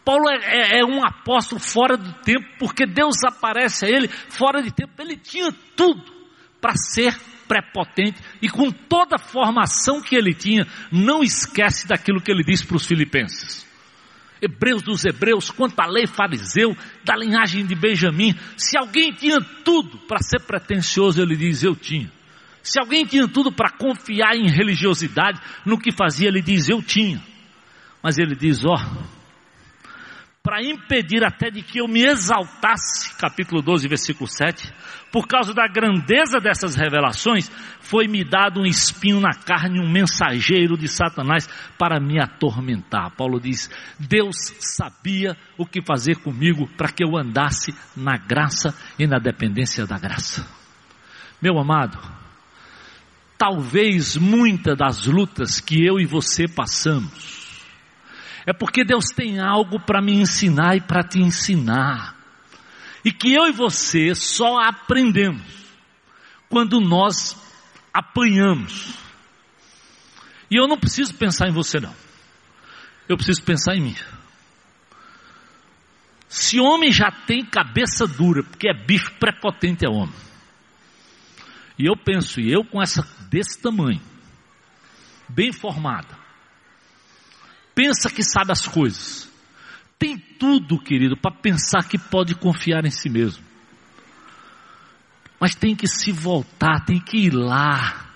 Paulo 0.08 0.30
é, 0.30 0.38
é, 0.38 0.80
é, 0.80 0.86
um 0.86 1.06
apóstolo 1.06 1.60
fora 1.60 1.98
do 1.98 2.14
tempo, 2.24 2.48
porque 2.58 2.86
Deus 2.86 3.18
aparece 3.26 3.86
a 3.86 3.90
ele 3.90 4.08
fora 4.08 4.64
de 4.64 4.72
tempo. 4.72 4.94
Ele 5.00 5.18
tinha 5.18 5.52
tudo 5.76 6.02
para 6.62 6.72
ser 6.78 7.14
prepotente 7.46 8.18
e 8.42 8.48
com 8.48 8.72
toda 8.72 9.18
a 9.18 9.20
formação 9.20 10.02
que 10.02 10.16
ele 10.16 10.34
tinha, 10.34 10.66
não 10.90 11.22
esquece 11.22 11.86
daquilo 11.86 12.22
que 12.22 12.32
ele 12.32 12.42
disse 12.42 12.66
para 12.66 12.78
os 12.78 12.88
filipenses. 12.88 13.68
Hebreus 14.42 14.82
dos 14.82 15.04
Hebreus, 15.04 15.52
quanto 15.52 15.78
à 15.82 15.86
lei 15.86 16.08
fariseu, 16.08 16.74
da 17.04 17.18
linhagem 17.18 17.66
de 17.66 17.76
Benjamim, 17.76 18.34
se 18.56 18.78
alguém 18.78 19.12
tinha 19.12 19.42
tudo 19.66 19.98
para 20.08 20.20
ser 20.22 20.40
pretensioso, 20.40 21.22
ele 21.22 21.36
diz: 21.36 21.64
Eu 21.64 21.76
tinha. 21.76 22.10
Se 22.64 22.80
alguém 22.80 23.06
tinha 23.06 23.28
tudo 23.28 23.52
para 23.52 23.72
confiar 23.72 24.38
em 24.38 24.50
religiosidade, 24.50 25.42
no 25.66 25.78
que 25.78 25.92
fazia, 25.92 26.30
ele 26.30 26.42
diz: 26.42 26.70
Eu 26.70 26.82
tinha. 26.82 27.22
Mas 28.02 28.18
ele 28.18 28.36
diz: 28.36 28.64
Ó, 28.64 28.74
oh, 28.74 29.17
para 30.48 30.64
impedir 30.64 31.26
até 31.26 31.52
de 31.52 31.62
que 31.62 31.82
eu 31.82 31.90
me 31.90 32.06
exaltasse, 32.06 33.14
capítulo 33.18 33.62
12, 33.62 33.86
versículo 33.90 34.30
7, 34.30 34.74
por 35.12 35.28
causa 35.28 35.54
da 35.54 35.68
grandeza 35.68 36.40
dessas 36.40 36.74
revelações, 36.74 37.52
foi-me 37.82 38.24
dado 38.24 38.62
um 38.62 38.66
espinho 38.66 39.20
na 39.20 39.34
carne, 39.34 39.82
um 39.82 39.92
mensageiro 39.92 40.78
de 40.78 40.88
Satanás 40.88 41.50
para 41.78 42.00
me 42.00 42.18
atormentar. 42.18 43.12
Paulo 43.18 43.42
diz: 43.42 43.70
Deus 44.00 44.38
sabia 44.62 45.36
o 45.58 45.66
que 45.66 45.82
fazer 45.82 46.16
comigo 46.16 46.66
para 46.78 46.94
que 46.94 47.04
eu 47.04 47.18
andasse 47.18 47.76
na 47.94 48.16
graça 48.16 48.74
e 48.98 49.06
na 49.06 49.20
dependência 49.20 49.86
da 49.86 50.00
graça. 50.00 50.48
Meu 51.42 51.60
amado, 51.60 52.00
talvez 53.38 54.16
muitas 54.16 54.78
das 54.78 55.08
lutas 55.08 55.60
que 55.60 55.86
eu 55.86 56.00
e 56.00 56.06
você 56.06 56.48
passamos, 56.48 57.37
é 58.48 58.54
porque 58.54 58.86
Deus 58.86 59.08
tem 59.14 59.42
algo 59.42 59.78
para 59.78 60.02
me 60.02 60.14
ensinar 60.14 60.78
e 60.78 60.80
para 60.80 61.04
te 61.04 61.20
ensinar. 61.20 62.16
E 63.04 63.12
que 63.12 63.34
eu 63.34 63.46
e 63.48 63.52
você 63.52 64.16
só 64.16 64.62
aprendemos 64.62 65.44
quando 66.48 66.80
nós 66.80 67.36
apanhamos. 67.94 68.94
E 70.50 70.56
eu 70.56 70.66
não 70.66 70.78
preciso 70.78 71.14
pensar 71.16 71.50
em 71.50 71.52
você, 71.52 71.78
não. 71.82 71.94
Eu 73.10 73.18
preciso 73.18 73.44
pensar 73.44 73.76
em 73.76 73.82
mim. 73.82 73.96
Se 76.30 76.58
homem 76.58 76.90
já 76.90 77.12
tem 77.12 77.44
cabeça 77.44 78.08
dura, 78.08 78.44
porque 78.44 78.70
é 78.70 78.74
bicho 78.74 79.12
prepotente 79.20 79.86
é 79.86 79.90
homem. 79.90 80.16
E 81.78 81.86
eu 81.86 81.98
penso, 81.98 82.40
e 82.40 82.50
eu 82.50 82.64
com 82.64 82.82
essa 82.82 83.06
desse 83.30 83.62
tamanho, 83.62 84.02
bem 85.28 85.52
formada, 85.52 86.27
pensa 87.78 88.10
que 88.10 88.24
sabe 88.24 88.52
as 88.52 88.68
coisas. 88.68 89.30
Tem 90.00 90.18
tudo, 90.18 90.80
querido, 90.80 91.16
para 91.16 91.30
pensar 91.30 91.88
que 91.88 92.00
pode 92.00 92.34
confiar 92.34 92.84
em 92.86 92.90
si 92.90 93.08
mesmo. 93.08 93.44
Mas 95.40 95.54
tem 95.54 95.76
que 95.76 95.86
se 95.86 96.12
voltar, 96.12 96.84
tem 96.84 97.00
que 97.00 97.18
ir 97.18 97.34
lá. 97.36 98.08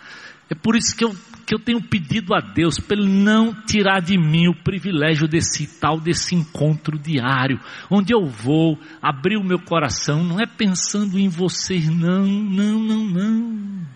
É 0.50 0.56
por 0.56 0.76
isso 0.76 0.98
que 0.98 1.06
eu 1.06 1.16
que 1.46 1.56
eu 1.56 1.60
tenho 1.60 1.82
pedido 1.82 2.34
a 2.34 2.40
Deus 2.40 2.80
para 2.80 2.96
Ele 2.96 3.10
não 3.10 3.54
tirar 3.66 4.00
de 4.00 4.18
mim 4.18 4.48
o 4.48 4.56
privilégio 4.56 5.28
desse 5.28 5.68
tal, 5.68 6.00
desse 6.00 6.34
encontro 6.34 6.98
diário, 6.98 7.60
onde 7.90 8.14
eu 8.14 8.26
vou 8.26 8.80
abrir 9.02 9.36
o 9.36 9.44
meu 9.44 9.60
coração, 9.60 10.24
não 10.24 10.40
é 10.40 10.46
pensando 10.46 11.20
em 11.20 11.28
vocês, 11.28 11.90
não, 11.90 12.26
não, 12.26 12.80
não, 12.80 13.06
não. 13.06 13.88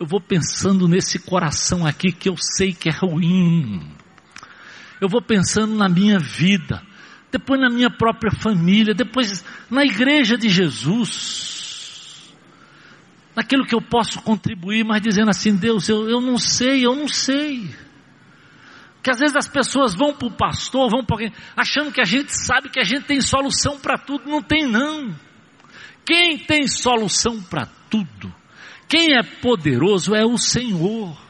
Eu 0.00 0.06
vou 0.06 0.20
pensando 0.20 0.88
nesse 0.88 1.20
coração 1.20 1.86
aqui 1.86 2.10
que 2.10 2.28
eu 2.28 2.34
sei 2.36 2.72
que 2.72 2.88
é 2.88 2.92
ruim. 2.92 3.80
Eu 5.00 5.08
vou 5.08 5.22
pensando 5.22 5.74
na 5.74 5.88
minha 5.88 6.18
vida, 6.18 6.82
depois 7.30 7.60
na 7.60 7.68
minha 7.68 7.90
própria 7.90 8.32
família, 8.32 8.94
depois 8.94 9.44
na 9.70 9.84
igreja 9.84 10.36
de 10.36 10.48
Jesus 10.48 11.56
naquilo 13.36 13.66
que 13.66 13.74
eu 13.74 13.82
posso 13.82 14.22
contribuir, 14.22 14.82
mas 14.82 15.02
dizendo 15.02 15.28
assim, 15.28 15.54
Deus, 15.54 15.90
eu, 15.90 16.08
eu 16.08 16.22
não 16.22 16.38
sei, 16.38 16.86
eu 16.86 16.96
não 16.96 17.06
sei. 17.06 17.68
Que 19.02 19.10
às 19.10 19.18
vezes 19.18 19.36
as 19.36 19.46
pessoas 19.46 19.94
vão 19.94 20.14
para 20.14 20.26
o 20.26 20.32
pastor, 20.32 20.90
vão 20.90 21.04
para 21.04 21.16
alguém, 21.16 21.32
achando 21.54 21.92
que 21.92 22.00
a 22.00 22.04
gente 22.04 22.32
sabe 22.34 22.70
que 22.70 22.80
a 22.80 22.84
gente 22.84 23.04
tem 23.04 23.20
solução 23.20 23.78
para 23.78 23.98
tudo. 23.98 24.28
Não 24.28 24.42
tem, 24.42 24.66
não. 24.66 25.14
Quem 26.04 26.38
tem 26.38 26.66
solução 26.66 27.42
para 27.42 27.66
tudo, 27.90 28.34
quem 28.88 29.14
é 29.16 29.22
poderoso 29.22 30.14
é 30.14 30.24
o 30.24 30.38
Senhor. 30.38 31.25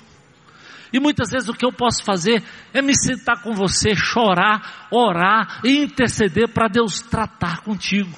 E 0.97 0.99
muitas 0.99 1.28
vezes 1.28 1.47
o 1.51 1.53
que 1.53 1.66
eu 1.66 1.70
posso 1.70 2.03
fazer 2.03 2.42
é 2.72 2.80
me 2.80 2.97
sentar 2.97 3.42
com 3.42 3.53
você, 3.53 3.94
chorar, 3.94 4.88
orar 4.90 5.61
e 5.62 5.76
interceder 5.82 6.49
para 6.49 6.68
Deus 6.68 7.01
tratar 7.01 7.61
contigo 7.61 8.16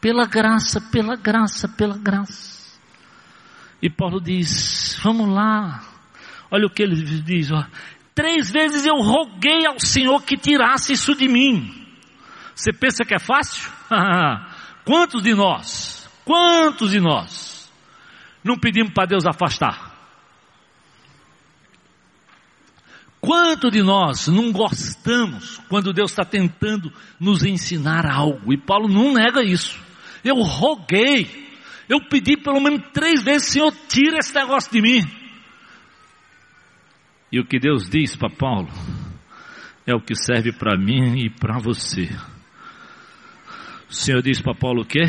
pela 0.00 0.26
graça, 0.26 0.80
pela 0.80 1.16
graça, 1.16 1.68
pela 1.68 1.98
graça. 1.98 2.78
E 3.82 3.90
Paulo 3.90 4.20
diz: 4.20 4.96
Vamos 5.02 5.28
lá. 5.28 5.82
Olha 6.52 6.66
o 6.66 6.70
que 6.70 6.84
ele 6.84 6.94
diz: 7.22 7.50
ó, 7.50 7.66
Três 8.14 8.52
vezes 8.52 8.86
eu 8.86 8.94
roguei 8.94 9.66
ao 9.66 9.80
Senhor 9.80 10.22
que 10.22 10.36
tirasse 10.36 10.92
isso 10.92 11.16
de 11.16 11.26
mim. 11.26 11.84
Você 12.54 12.72
pensa 12.72 13.04
que 13.04 13.16
é 13.16 13.18
fácil? 13.18 13.68
quantos 14.86 15.20
de 15.20 15.34
nós, 15.34 16.08
quantos 16.24 16.92
de 16.92 17.00
nós 17.00 17.53
não 18.44 18.58
pedimos 18.58 18.92
para 18.92 19.06
Deus 19.06 19.26
afastar? 19.26 19.94
Quanto 23.24 23.70
de 23.70 23.82
nós 23.82 24.28
não 24.28 24.52
gostamos 24.52 25.56
quando 25.70 25.94
Deus 25.94 26.10
está 26.10 26.26
tentando 26.26 26.92
nos 27.18 27.42
ensinar 27.42 28.04
algo? 28.04 28.52
E 28.52 28.58
Paulo 28.58 28.86
não 28.86 29.14
nega 29.14 29.42
isso. 29.42 29.82
Eu 30.22 30.36
roguei. 30.42 31.48
Eu 31.88 32.06
pedi 32.06 32.36
pelo 32.36 32.60
menos 32.60 32.82
três 32.92 33.22
vezes, 33.22 33.48
Senhor, 33.48 33.72
tira 33.88 34.18
esse 34.18 34.34
negócio 34.34 34.70
de 34.70 34.82
mim. 34.82 35.00
E 37.32 37.40
o 37.40 37.46
que 37.46 37.58
Deus 37.58 37.88
diz 37.88 38.14
para 38.14 38.28
Paulo 38.28 38.68
é 39.86 39.94
o 39.94 40.00
que 40.00 40.14
serve 40.14 40.52
para 40.52 40.76
mim 40.76 41.24
e 41.24 41.30
para 41.30 41.58
você. 41.58 42.10
O 43.88 43.94
Senhor 43.94 44.20
diz 44.20 44.42
para 44.42 44.54
Paulo 44.54 44.82
o 44.82 44.86
quê? 44.86 45.04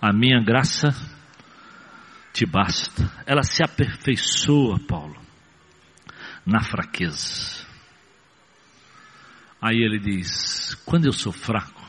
A 0.00 0.12
minha 0.12 0.40
graça 0.40 0.90
te 2.40 2.46
basta. 2.46 3.12
Ela 3.26 3.42
se 3.42 3.62
aperfeiçoa, 3.62 4.78
Paulo, 4.78 5.20
na 6.46 6.62
fraqueza. 6.62 7.66
Aí 9.60 9.76
ele 9.76 9.98
diz: 9.98 10.74
quando 10.86 11.04
eu 11.04 11.12
sou 11.12 11.32
fraco, 11.32 11.86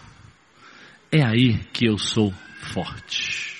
é 1.09 1.23
aí 1.23 1.57
que 1.71 1.87
eu 1.87 1.97
sou 1.97 2.33
forte. 2.73 3.55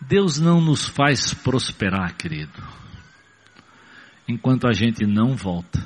Deus 0.00 0.38
não 0.38 0.60
nos 0.60 0.86
faz 0.88 1.34
prosperar, 1.34 2.16
querido, 2.16 2.62
enquanto 4.28 4.68
a 4.68 4.72
gente 4.72 5.04
não 5.04 5.34
volta 5.34 5.84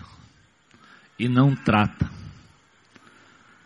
e 1.19 1.27
não 1.27 1.55
trata 1.55 2.11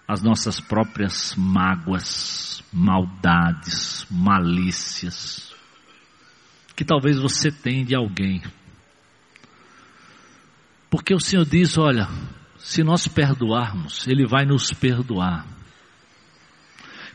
as 0.08 0.22
nossas 0.22 0.58
próprias 0.58 1.34
mágoas, 1.36 2.64
maldades, 2.72 4.06
malícias, 4.10 5.54
que 6.74 6.82
talvez 6.82 7.18
você 7.18 7.52
tenha 7.52 7.84
de 7.84 7.94
alguém. 7.94 8.42
Porque 10.88 11.14
o 11.14 11.20
Senhor 11.20 11.44
diz: 11.44 11.76
olha, 11.76 12.08
se 12.56 12.82
nós 12.82 13.06
perdoarmos, 13.06 14.08
Ele 14.08 14.26
vai 14.26 14.46
nos 14.46 14.72
perdoar. 14.72 15.46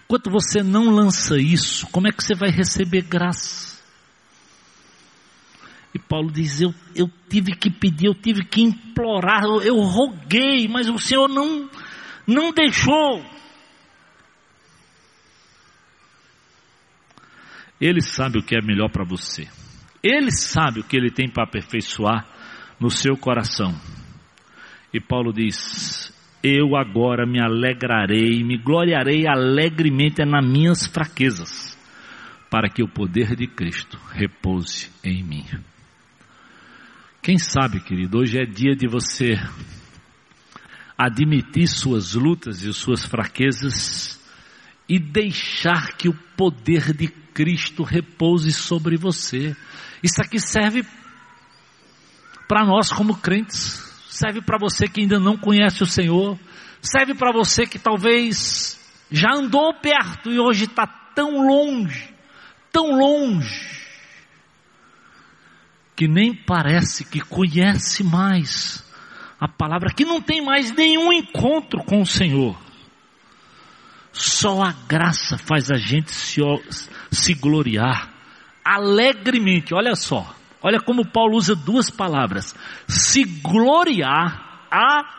Enquanto 0.05 0.29
você 0.29 0.61
não 0.61 0.91
lança 0.91 1.39
isso, 1.39 1.87
como 1.87 2.07
é 2.07 2.11
que 2.11 2.23
você 2.23 2.35
vai 2.35 2.51
receber 2.51 3.01
graça? 3.01 3.81
E 5.95 5.97
Paulo 5.97 6.31
diz: 6.31 6.61
eu, 6.61 6.73
eu 6.95 7.09
tive 7.27 7.55
que 7.55 7.71
pedir, 7.71 8.05
eu 8.05 8.13
tive 8.13 8.45
que 8.45 8.61
implorar, 8.61 9.43
eu, 9.43 9.61
eu 9.61 9.75
roguei, 9.77 10.67
mas 10.67 10.87
o 10.87 10.99
Senhor 10.99 11.27
não, 11.27 11.67
não 12.27 12.51
deixou. 12.51 13.23
Ele 17.79 18.01
sabe 18.01 18.39
o 18.39 18.43
que 18.43 18.55
é 18.55 18.61
melhor 18.61 18.89
para 18.89 19.03
você. 19.03 19.47
Ele 20.01 20.31
sabe 20.31 20.79
o 20.79 20.83
que 20.83 20.95
ele 20.95 21.11
tem 21.11 21.29
para 21.29 21.43
aperfeiçoar 21.43 22.25
no 22.79 22.89
seu 22.89 23.15
coração. 23.17 23.73
E 24.93 24.99
Paulo 24.99 25.33
diz: 25.33 26.13
eu 26.43 26.75
agora 26.75 27.25
me 27.25 27.41
alegrarei, 27.41 28.43
me 28.43 28.57
gloriarei 28.57 29.25
alegremente 29.25 30.25
nas 30.25 30.45
minhas 30.45 30.85
fraquezas, 30.85 31.77
para 32.49 32.69
que 32.69 32.83
o 32.83 32.87
poder 32.87 33.33
de 33.33 33.47
Cristo 33.47 33.97
repouse 34.11 34.91
em 35.01 35.23
mim. 35.23 35.45
Quem 37.21 37.37
sabe, 37.37 37.79
querido, 37.79 38.19
hoje 38.19 38.37
é 38.37 38.45
dia 38.45 38.75
de 38.75 38.85
você 38.85 39.35
admitir 40.97 41.67
suas 41.67 42.13
lutas 42.13 42.63
e 42.63 42.73
suas 42.73 43.05
fraquezas 43.05 44.19
e 44.87 44.99
deixar 44.99 45.95
que 45.97 46.09
o 46.09 46.13
poder 46.35 46.93
de 46.93 47.07
Cristo 47.07 47.83
repouse 47.83 48.51
sobre 48.51 48.97
você. 48.97 49.55
Isso 50.01 50.21
aqui 50.21 50.39
serve 50.39 50.85
para 52.47 52.65
nós 52.65 52.91
como 52.91 53.17
crentes 53.17 53.93
serve 54.13 54.41
para 54.41 54.59
você 54.59 54.87
que 54.87 55.01
ainda 55.01 55.19
não 55.19 55.35
conhece 55.35 55.81
o 55.81 55.87
Senhor, 55.87 56.39
serve 56.79 57.15
para 57.15 57.33
você 57.33 57.65
que 57.65 57.79
talvez 57.79 58.79
já 59.11 59.33
andou 59.33 59.73
perto 59.73 60.31
e 60.31 60.39
hoje 60.39 60.65
está 60.65 60.85
tão 60.85 61.47
longe, 61.47 62.13
tão 62.71 62.91
longe, 62.91 63.71
que 65.95 66.07
nem 66.07 66.35
parece 66.35 67.05
que 67.05 67.19
conhece 67.19 68.03
mais 68.03 68.82
a 69.43 69.47
palavra, 69.49 69.93
que 69.93 70.05
não 70.05 70.21
tem 70.21 70.41
mais 70.41 70.73
nenhum 70.73 71.11
encontro 71.11 71.83
com 71.83 72.01
o 72.01 72.05
Senhor. 72.05 72.57
Só 74.13 74.63
a 74.63 74.71
graça 74.87 75.37
faz 75.37 75.69
a 75.69 75.75
gente 75.75 76.11
se, 76.11 76.39
se 77.11 77.33
gloriar 77.33 78.09
alegremente, 78.63 79.73
olha 79.73 79.95
só. 79.95 80.33
Olha 80.61 80.79
como 80.79 81.05
Paulo 81.05 81.35
usa 81.35 81.53
duas 81.55 81.89
palavras: 81.89 82.55
se 82.87 83.25
gloriar 83.25 84.69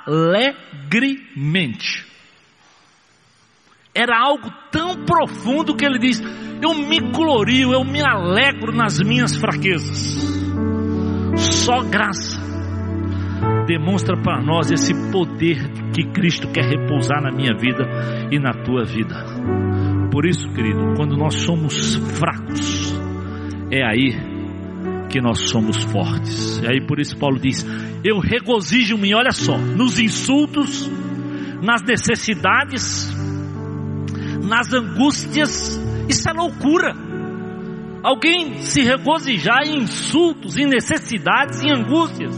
alegremente. 0.07 2.07
Era 3.95 4.19
algo 4.19 4.51
tão 4.71 5.05
profundo 5.05 5.77
que 5.77 5.85
ele 5.85 5.99
diz: 5.99 6.23
Eu 6.63 6.73
me 6.73 6.99
glorio, 7.13 7.75
eu 7.75 7.85
me 7.85 8.01
alegro 8.01 8.75
nas 8.75 8.99
minhas 9.01 9.37
fraquezas. 9.37 10.17
Só 11.37 11.83
graça 11.83 12.44
demonstra 13.67 14.17
para 14.17 14.43
nós 14.43 14.71
esse 14.71 14.95
poder 15.11 15.59
que 15.93 16.05
Cristo 16.13 16.49
quer 16.49 16.65
repousar 16.65 17.23
na 17.23 17.31
minha 17.31 17.55
vida 17.55 17.85
e 18.31 18.39
na 18.39 18.53
tua 18.53 18.85
vida. 18.85 19.15
Por 20.11 20.27
isso, 20.27 20.49
querido, 20.51 20.95
quando 20.97 21.17
nós 21.17 21.35
somos 21.35 21.97
fracos, 21.97 22.95
é 23.71 23.83
aí 23.85 24.35
que 25.11 25.21
nós 25.21 25.49
somos 25.49 25.83
fortes. 25.85 26.61
E 26.63 26.67
aí 26.67 26.87
por 26.87 26.99
isso 26.99 27.17
Paulo 27.17 27.39
diz: 27.39 27.67
Eu 28.05 28.19
regozijo-me, 28.19 29.15
olha 29.15 29.33
só, 29.33 29.57
nos 29.57 29.99
insultos, 29.99 30.91
nas 31.63 31.83
necessidades, 31.83 33.13
nas 34.43 34.73
angústias, 34.73 35.81
isso 36.09 36.29
é 36.29 36.33
loucura. 36.33 36.95
Alguém 38.03 38.59
se 38.59 38.83
regozijar 38.83 39.63
em 39.65 39.79
insultos, 39.79 40.59
em 40.59 40.67
necessidades, 40.67 41.63
em 41.63 41.71
angústias. 41.71 42.37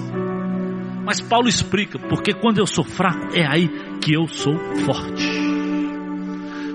Mas 1.07 1.21
Paulo 1.21 1.49
explica, 1.49 2.01
porque 2.01 2.35
quando 2.35 2.59
eu 2.59 2.67
sou 2.67 2.83
fraco, 2.83 3.33
é 3.33 3.47
aí 3.47 3.69
que 4.01 4.13
eu 4.13 4.27
sou 4.27 4.59
forte. 4.85 5.25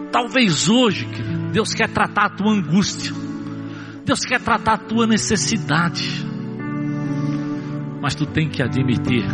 Talvez 0.10 0.70
hoje, 0.70 1.06
querido, 1.06 1.52
Deus 1.52 1.74
quer 1.74 1.90
tratar 1.90 2.28
a 2.28 2.30
tua 2.30 2.54
angústia, 2.54 3.12
Deus 4.06 4.22
quer 4.22 4.40
tratar 4.40 4.76
a 4.76 4.78
tua 4.78 5.06
necessidade, 5.06 6.26
mas 8.02 8.16
tu 8.16 8.26
tem 8.26 8.48
que 8.48 8.64
admitir 8.64 9.26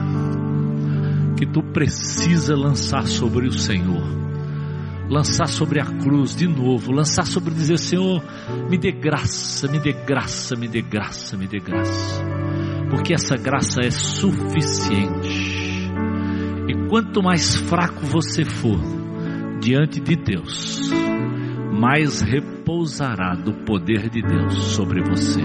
que 1.38 1.46
tu 1.46 1.62
precisa 1.62 2.56
lançar 2.56 3.06
sobre 3.06 3.46
o 3.48 3.52
Senhor, 3.52 4.04
lançar 5.08 5.48
sobre 5.48 5.80
a 5.80 5.86
cruz 5.86 6.36
de 6.36 6.48
novo, 6.48 6.92
lançar 6.92 7.28
sobre 7.28 7.54
dizer: 7.54 7.78
Senhor, 7.78 8.24
me 8.68 8.80
dê 8.80 8.92
graça, 8.92 9.68
me 9.68 9.80
dê 9.80 9.94
graça, 9.94 10.56
me 10.56 10.68
dê 10.68 10.82
graça, 10.82 11.38
me 11.38 11.48
dê 11.48 11.60
graça, 11.60 12.24
porque 12.90 13.14
essa 13.14 13.36
graça 13.36 13.82
é 13.82 13.92
suficiente. 13.92 15.92
E 16.68 16.88
quanto 16.90 17.22
mais 17.22 17.56
fraco 17.56 18.06
você 18.06 18.44
for 18.44 18.80
diante 19.62 20.00
de 20.00 20.16
Deus, 20.16 20.90
mais 21.72 22.22
repousará 22.22 23.36
do 23.36 23.54
poder 23.66 24.10
de 24.10 24.22
Deus 24.22 24.54
sobre 24.74 25.02
você. 25.02 25.42